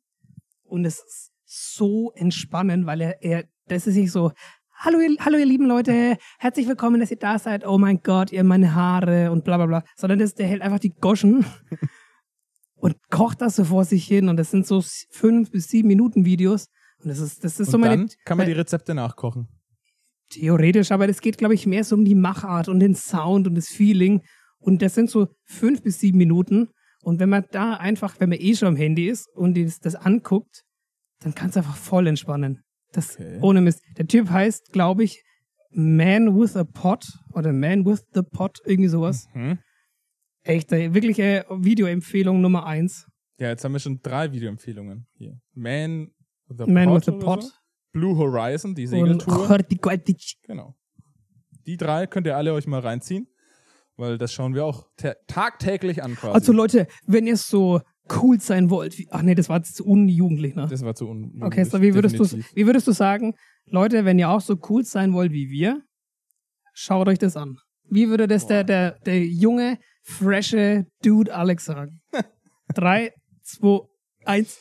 Und 0.63 0.85
es 0.85 0.99
ist 0.99 1.31
so 1.45 2.11
entspannend, 2.13 2.85
weil 2.85 3.01
er, 3.01 3.23
er, 3.23 3.45
das 3.67 3.87
ist 3.87 3.95
nicht 3.95 4.11
so, 4.11 4.31
hallo 4.75 4.99
ihr, 4.99 5.15
hallo 5.19 5.37
ihr 5.37 5.45
lieben 5.45 5.65
Leute, 5.65 6.17
herzlich 6.39 6.67
willkommen, 6.67 6.99
dass 6.99 7.11
ihr 7.11 7.17
da 7.17 7.39
seid, 7.39 7.65
oh 7.65 7.77
mein 7.77 8.01
Gott, 8.01 8.31
ihr 8.31 8.43
meine 8.43 8.75
Haare 8.75 9.31
und 9.31 9.43
bla 9.45 9.57
bla 9.57 9.65
bla, 9.65 9.83
sondern 9.95 10.19
das, 10.19 10.35
der 10.35 10.47
hält 10.47 10.61
einfach 10.61 10.79
die 10.79 10.93
Goschen 10.93 11.45
und 12.75 12.95
kocht 13.09 13.41
das 13.41 13.55
so 13.55 13.63
vor 13.63 13.85
sich 13.85 14.05
hin 14.05 14.27
und 14.29 14.37
das 14.37 14.51
sind 14.51 14.67
so 14.67 14.83
fünf 15.09 15.51
bis 15.51 15.69
sieben 15.69 15.87
Minuten 15.87 16.25
Videos 16.25 16.67
und 16.99 17.09
das 17.09 17.19
ist, 17.19 17.43
das 17.43 17.59
ist 17.59 17.71
so 17.71 17.77
und 17.77 17.81
meine, 17.81 17.97
dann 17.97 18.09
kann 18.25 18.37
man 18.37 18.47
die 18.47 18.53
Rezepte 18.53 18.93
nachkochen. 18.93 19.47
Theoretisch, 20.29 20.91
aber 20.91 21.07
das 21.07 21.21
geht, 21.21 21.37
glaube 21.37 21.53
ich, 21.53 21.65
mehr 21.65 21.83
so 21.83 21.95
um 21.95 22.03
die 22.05 22.15
Machart 22.15 22.67
und 22.67 22.79
den 22.79 22.95
Sound 22.95 23.47
und 23.47 23.55
das 23.55 23.67
Feeling. 23.69 24.21
Und 24.59 24.81
das 24.81 24.95
sind 24.95 25.09
so 25.09 25.27
fünf 25.45 25.81
bis 25.83 25.99
sieben 25.99 26.17
Minuten. 26.17 26.69
Und 27.01 27.19
wenn 27.19 27.29
man 27.29 27.45
da 27.51 27.75
einfach, 27.75 28.19
wenn 28.19 28.29
man 28.29 28.39
eh 28.41 28.55
schon 28.55 28.67
am 28.69 28.75
Handy 28.75 29.07
ist 29.07 29.27
und 29.35 29.57
das, 29.57 29.79
das 29.79 29.95
anguckt, 29.95 30.63
dann 31.19 31.33
kann 31.33 31.49
es 31.49 31.57
einfach 31.57 31.75
voll 31.77 32.07
entspannen. 32.07 32.61
Das 32.91 33.15
Okay. 33.15 33.39
ohne 33.41 33.61
Mist. 33.61 33.81
Der 33.97 34.07
Typ 34.07 34.29
heißt, 34.29 34.71
glaube 34.73 35.03
ich, 35.03 35.21
Man 35.71 36.37
with 36.39 36.55
a 36.55 36.63
Pot 36.63 37.05
oder 37.33 37.53
Man 37.53 37.85
with 37.85 38.03
the 38.13 38.21
Pot, 38.23 38.57
irgendwie 38.65 38.89
sowas. 38.89 39.27
Hm? 39.33 39.59
Echt, 40.43 40.71
äh, 40.71 40.93
wirkliche 40.93 41.45
Videoempfehlung 41.49 42.41
Nummer 42.41 42.65
eins. 42.65 43.05
Ja, 43.39 43.49
jetzt 43.49 43.63
haben 43.63 43.73
wir 43.73 43.79
schon 43.79 43.99
drei 44.01 44.31
Videoempfehlungen 44.31 45.05
hier. 45.13 45.39
Man 45.53 46.09
with 46.47 46.59
a 46.61 46.65
Man 46.67 46.85
Pot. 46.87 46.95
with 46.95 47.05
the 47.05 47.11
oder 47.11 47.25
Pot. 47.25 47.43
So. 47.43 47.51
Blue 47.97 48.17
Horizon, 48.17 48.75
die 48.75 48.83
Und 48.83 48.89
Segeltour. 48.89 49.49
Horticultic. 49.49 50.35
Genau. 50.43 50.75
Die 51.65 51.77
drei 51.77 52.07
könnt 52.07 52.27
ihr 52.27 52.37
alle 52.37 52.53
euch 52.53 52.65
mal 52.67 52.79
reinziehen, 52.79 53.27
weil 53.97 54.17
das 54.17 54.31
schauen 54.31 54.53
wir 54.55 54.65
auch 54.65 54.87
ta- 54.95 55.15
tagtäglich 55.27 56.03
an 56.03 56.15
quasi. 56.15 56.33
Also 56.33 56.53
Leute, 56.53 56.87
wenn 57.05 57.27
ihr 57.27 57.37
so 57.37 57.81
cool 58.21 58.39
sein 58.39 58.69
wollt. 58.69 58.97
Wie, 58.97 59.07
ach 59.11 59.21
nee, 59.21 59.35
das 59.35 59.49
war 59.49 59.61
zu 59.63 59.85
unjugendlich, 59.85 60.55
ne? 60.55 60.67
Das 60.69 60.81
war 60.81 60.95
zu 60.95 61.09
un 61.09 61.41
Okay, 61.43 61.65
so 61.65 61.81
wie 61.81 61.93
würdest, 61.93 62.17
du, 62.17 62.23
wie 62.55 62.65
würdest 62.65 62.87
du 62.87 62.93
sagen, 62.93 63.33
Leute, 63.65 64.05
wenn 64.05 64.17
ihr 64.17 64.29
auch 64.29 64.39
so 64.39 64.55
cool 64.69 64.85
sein 64.85 65.11
wollt 65.13 65.33
wie 65.33 65.49
wir, 65.49 65.81
schaut 66.73 67.09
euch 67.09 67.19
das 67.19 67.35
an. 67.35 67.57
Wie 67.89 68.07
würde 68.09 68.27
das 68.27 68.47
der, 68.47 68.63
der, 68.63 68.91
der 69.05 69.25
junge, 69.25 69.77
frische 70.03 70.85
Dude 71.03 71.33
Alex 71.35 71.65
sagen? 71.65 71.99
Drei, 72.73 73.13
zwei, 73.43 73.79
eins. 74.25 74.57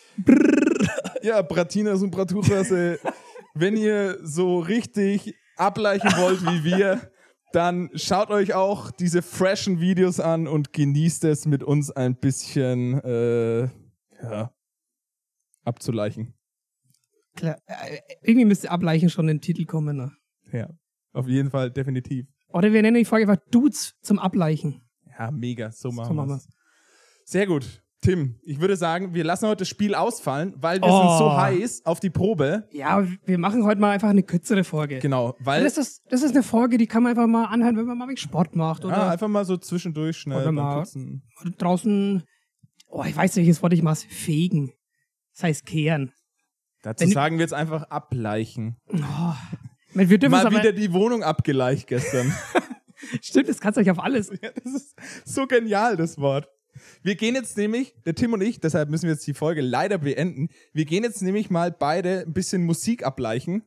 Ja, 1.23 1.43
Bratinas 1.43 2.03
und 2.03 2.11
Braturas, 2.11 2.71
wenn 3.59 3.77
ihr 3.77 4.19
so 4.23 4.59
richtig 4.59 5.35
ableichen 5.57 6.11
wollt 6.17 6.43
wie 6.43 6.65
wir, 6.65 7.11
dann 7.53 7.91
schaut 7.95 8.31
euch 8.31 8.55
auch 8.55 8.91
diese 8.91 9.23
freshen 9.23 9.81
Videos 9.81 10.21
an 10.21 10.47
und 10.47 10.73
genießt 10.73 11.25
es 11.25 11.47
mit 11.47 11.63
uns 11.63 11.91
ein 11.91 12.17
bisschen 12.17 13.03
äh, 13.03 13.63
ja, 14.23 14.53
abzuleichen. 15.65 16.35
Klar, 17.35 17.59
äh, 17.67 17.99
irgendwie 18.23 18.45
müsste 18.45 18.71
Ableichen 18.71 19.11
schon 19.11 19.29
in 19.29 19.39
den 19.39 19.41
Titel 19.41 19.65
kommen. 19.65 19.97
Ne? 19.97 20.13
Ja, 20.53 20.69
auf 21.13 21.29
jeden 21.29 21.51
Fall, 21.51 21.71
definitiv. 21.71 22.27
Oder 22.49 22.73
wir 22.73 22.83
nennen 22.83 22.97
die 22.97 23.05
Folge 23.05 23.31
einfach 23.31 23.43
Dudes 23.51 23.95
zum 24.03 24.19
Ableichen. 24.19 24.83
Ja, 25.19 25.31
mega, 25.31 25.71
so 25.73 25.91
machen 25.91 26.09
So 26.09 26.15
machen 26.15 26.29
wir 26.29 26.35
wir's. 26.35 26.49
Sehr 27.25 27.47
gut. 27.47 27.83
Tim, 28.07 28.37
ich 28.45 28.61
würde 28.61 28.77
sagen, 28.77 29.15
wir 29.15 29.25
lassen 29.25 29.49
heute 29.49 29.59
das 29.63 29.69
Spiel 29.69 29.95
ausfallen, 29.97 30.55
weil 30.59 30.81
wir 30.81 30.89
Oh. 30.89 31.09
sind 31.09 31.19
so 31.19 31.37
heiß 31.37 31.83
auf 31.85 31.99
die 31.99 32.11
Probe. 32.11 32.69
Ja, 32.71 33.05
wir 33.25 33.39
machen 33.39 33.65
heute 33.65 33.81
mal 33.81 33.91
einfach 33.91 34.09
eine 34.11 34.23
kürzere 34.23 34.63
Folge. 34.63 35.01
Genau, 35.01 35.35
weil 35.41 35.65
Das 35.65 35.77
ist, 35.77 36.03
das 36.09 36.23
ist 36.23 36.31
eine 36.31 36.45
Folge, 36.45 36.79
die 36.79 36.87
kann 36.87 37.03
man 37.03 37.11
einfach 37.11 37.27
mal 37.27 37.47
anhören, 37.47 37.77
wenn 37.77 37.85
man 37.87 37.99
mal 37.99 38.17
Sport 38.17 38.55
macht 38.55 38.85
oder 38.85 38.97
ja, 38.97 39.11
einfach 39.11 39.27
mal 39.27 39.45
so 39.45 39.57
zwischendurch 39.57 40.19
schnell 40.19 40.41
Oder 40.43 40.53
mal- 40.53 40.79
Putzen. 40.83 41.23
draußen. 41.59 42.23
Oh, 42.89 43.03
ich 43.05 43.17
weiß 43.17 43.35
nicht, 43.35 43.47
welches 43.47 43.63
Wort 43.63 43.73
ich 43.73 43.83
mache. 43.83 44.07
Fegen. 44.09 44.73
Das 45.35 45.43
heißt 45.43 45.67
kehren. 45.67 46.13
Dazu 46.83 47.05
Wenn- 47.07 47.11
sagen 47.13 47.39
wir 47.39 47.43
jetzt 47.43 47.55
einfach 47.55 47.83
ableichen. 47.91 48.77
Wir 49.95 50.19
dürfen 50.19 50.35
es 50.37 50.45
Mal 50.45 50.51
wieder 50.53 50.73
die 50.73 50.93
Wohnung 50.93 51.25
abgeleicht 51.25 51.89
gestern. 51.89 52.33
Stimmt, 53.21 53.49
das 53.49 53.61
kannst 53.61 53.77
du 53.77 53.81
euch 53.81 53.91
auf 53.91 53.99
alles. 53.99 54.31
ja, 54.43 54.51
das 54.63 54.73
ist 54.75 54.95
so 55.25 55.47
genial, 55.49 55.97
das 55.97 56.19
Wort. 56.19 56.49
Wir 57.03 57.15
gehen 57.17 57.35
jetzt 57.35 57.57
nämlich, 57.57 57.95
der 58.05 58.15
Tim 58.15 58.33
und 58.33 58.41
ich, 58.43 58.61
deshalb 58.61 58.89
müssen 58.91 59.05
wir 59.05 59.13
jetzt 59.13 59.27
die 59.27 59.35
Folge 59.35 59.61
leider 59.61 59.99
beenden. 59.99 60.49
Wir 60.73 60.85
gehen 60.85 61.03
jetzt 61.05 61.23
nämlich 61.23 61.51
mal 61.51 61.71
beide 61.73 62.21
ein 62.27 62.33
bisschen 62.33 62.65
Musik 62.65 63.05
ableichen 63.05 63.63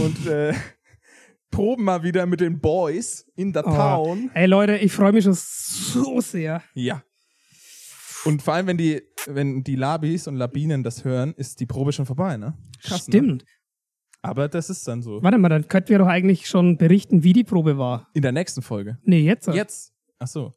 und 0.00 0.26
äh, 0.26 0.54
proben 1.50 1.84
mal 1.84 2.02
wieder 2.02 2.26
mit 2.26 2.40
den 2.40 2.60
Boys 2.60 3.26
in 3.36 3.52
der 3.52 3.66
Oh. 3.66 3.70
Town. 3.70 4.30
Ey 4.34 4.46
Leute, 4.46 4.76
ich 4.76 4.92
freue 4.92 5.12
mich 5.12 5.24
schon 5.24 5.34
so 5.36 6.20
sehr. 6.20 6.62
Ja. 6.74 7.02
Und 8.24 8.40
vor 8.42 8.54
allem, 8.54 8.68
wenn 8.68 8.78
die, 8.78 9.02
wenn 9.26 9.64
die 9.64 9.74
Labis 9.76 10.26
und 10.28 10.36
Labinen 10.36 10.82
das 10.84 11.04
hören, 11.04 11.34
ist 11.36 11.58
die 11.60 11.66
Probe 11.66 11.92
schon 11.92 12.06
vorbei, 12.06 12.36
ne? 12.36 12.56
Krass, 12.82 13.08
Ne? 13.08 13.12
Stimmt. 13.12 13.44
Aber 14.24 14.48
das 14.48 14.70
ist 14.70 14.86
dann 14.86 15.02
so. 15.02 15.20
Warte 15.22 15.38
mal, 15.38 15.48
dann 15.48 15.66
könnten 15.66 15.88
wir 15.88 15.98
doch 15.98 16.06
eigentlich 16.06 16.46
schon 16.46 16.76
berichten, 16.78 17.24
wie 17.24 17.32
die 17.32 17.42
Probe 17.42 17.76
war. 17.78 18.08
In 18.14 18.22
der 18.22 18.30
nächsten 18.30 18.62
Folge. 18.62 18.98
Nee, 19.02 19.22
jetzt. 19.22 19.48
Jetzt. 19.48 19.92
Ach 20.20 20.28
so. 20.28 20.54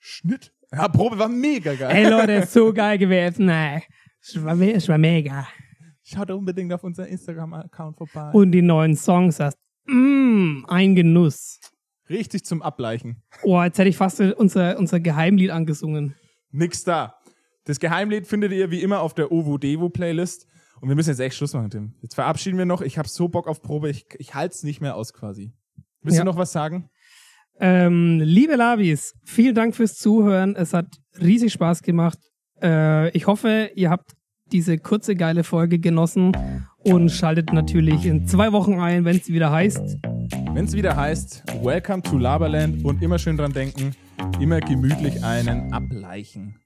Schnitt. 0.00 0.52
Ja, 0.76 0.88
Probe 0.88 1.18
war 1.18 1.28
mega 1.28 1.74
geil. 1.74 1.94
Ey 1.96 2.08
Leute, 2.10 2.46
so 2.46 2.72
geil 2.72 2.98
gewesen. 2.98 3.48
Ey. 3.48 3.82
Es 4.20 4.42
war, 4.42 4.58
es 4.60 4.88
war 4.88 4.98
mega. 4.98 5.46
Schaut 6.02 6.30
unbedingt 6.30 6.72
auf 6.72 6.84
unseren 6.84 7.06
Instagram-Account 7.06 7.96
vorbei. 7.96 8.30
Und 8.32 8.52
die 8.52 8.62
neuen 8.62 8.96
Songs 8.96 9.40
hast. 9.40 9.56
Mmm, 9.86 10.64
ein 10.68 10.94
Genuss. 10.94 11.60
Richtig 12.10 12.44
zum 12.44 12.60
Ableichen. 12.62 13.22
Oh, 13.42 13.62
jetzt 13.62 13.78
hätte 13.78 13.88
ich 13.88 13.96
fast 13.96 14.20
unser, 14.20 14.78
unser 14.78 15.00
Geheimlied 15.00 15.50
angesungen. 15.50 16.14
Nix 16.50 16.84
da. 16.84 17.14
Das 17.64 17.80
Geheimlied 17.80 18.26
findet 18.26 18.52
ihr 18.52 18.70
wie 18.70 18.82
immer 18.82 19.00
auf 19.00 19.14
der 19.14 19.32
Ovu 19.32 19.56
Devo 19.56 19.88
Playlist. 19.88 20.46
Und 20.80 20.88
wir 20.88 20.96
müssen 20.96 21.10
jetzt 21.10 21.20
echt 21.20 21.36
Schluss 21.36 21.54
machen, 21.54 21.70
Tim. 21.70 21.94
Jetzt 22.02 22.14
verabschieden 22.14 22.58
wir 22.58 22.66
noch. 22.66 22.82
Ich 22.82 22.98
habe 22.98 23.08
so 23.08 23.28
Bock 23.28 23.46
auf 23.48 23.62
Probe. 23.62 23.88
Ich, 23.88 24.06
ich 24.18 24.34
halte 24.34 24.54
es 24.54 24.62
nicht 24.64 24.82
mehr 24.82 24.96
aus 24.96 25.14
quasi. 25.14 25.54
Willst 26.02 26.18
Ja. 26.18 26.24
du 26.24 26.30
noch 26.30 26.36
was 26.36 26.52
sagen? 26.52 26.90
Ähm, 27.60 28.20
liebe 28.20 28.56
Labis, 28.56 29.14
vielen 29.24 29.54
Dank 29.54 29.76
fürs 29.76 29.94
Zuhören. 29.94 30.56
Es 30.56 30.72
hat 30.72 30.86
riesig 31.20 31.52
Spaß 31.52 31.82
gemacht. 31.82 32.18
Äh, 32.60 33.10
ich 33.10 33.26
hoffe, 33.26 33.70
ihr 33.74 33.90
habt 33.90 34.12
diese 34.52 34.78
kurze, 34.78 35.14
geile 35.14 35.44
Folge 35.44 35.78
genossen 35.78 36.32
und 36.78 37.10
schaltet 37.10 37.52
natürlich 37.52 38.04
in 38.06 38.26
zwei 38.26 38.52
Wochen 38.52 38.80
ein, 38.80 39.04
wenn 39.04 39.16
es 39.16 39.28
wieder 39.28 39.50
heißt. 39.50 39.98
Wenn 40.52 40.64
es 40.64 40.74
wieder 40.74 40.96
heißt, 40.96 41.44
Welcome 41.62 42.02
to 42.02 42.18
Laberland 42.18 42.84
und 42.84 43.02
immer 43.02 43.18
schön 43.18 43.36
dran 43.36 43.52
denken, 43.52 43.94
immer 44.40 44.60
gemütlich 44.60 45.22
einen 45.24 45.72
ableichen. 45.72 46.56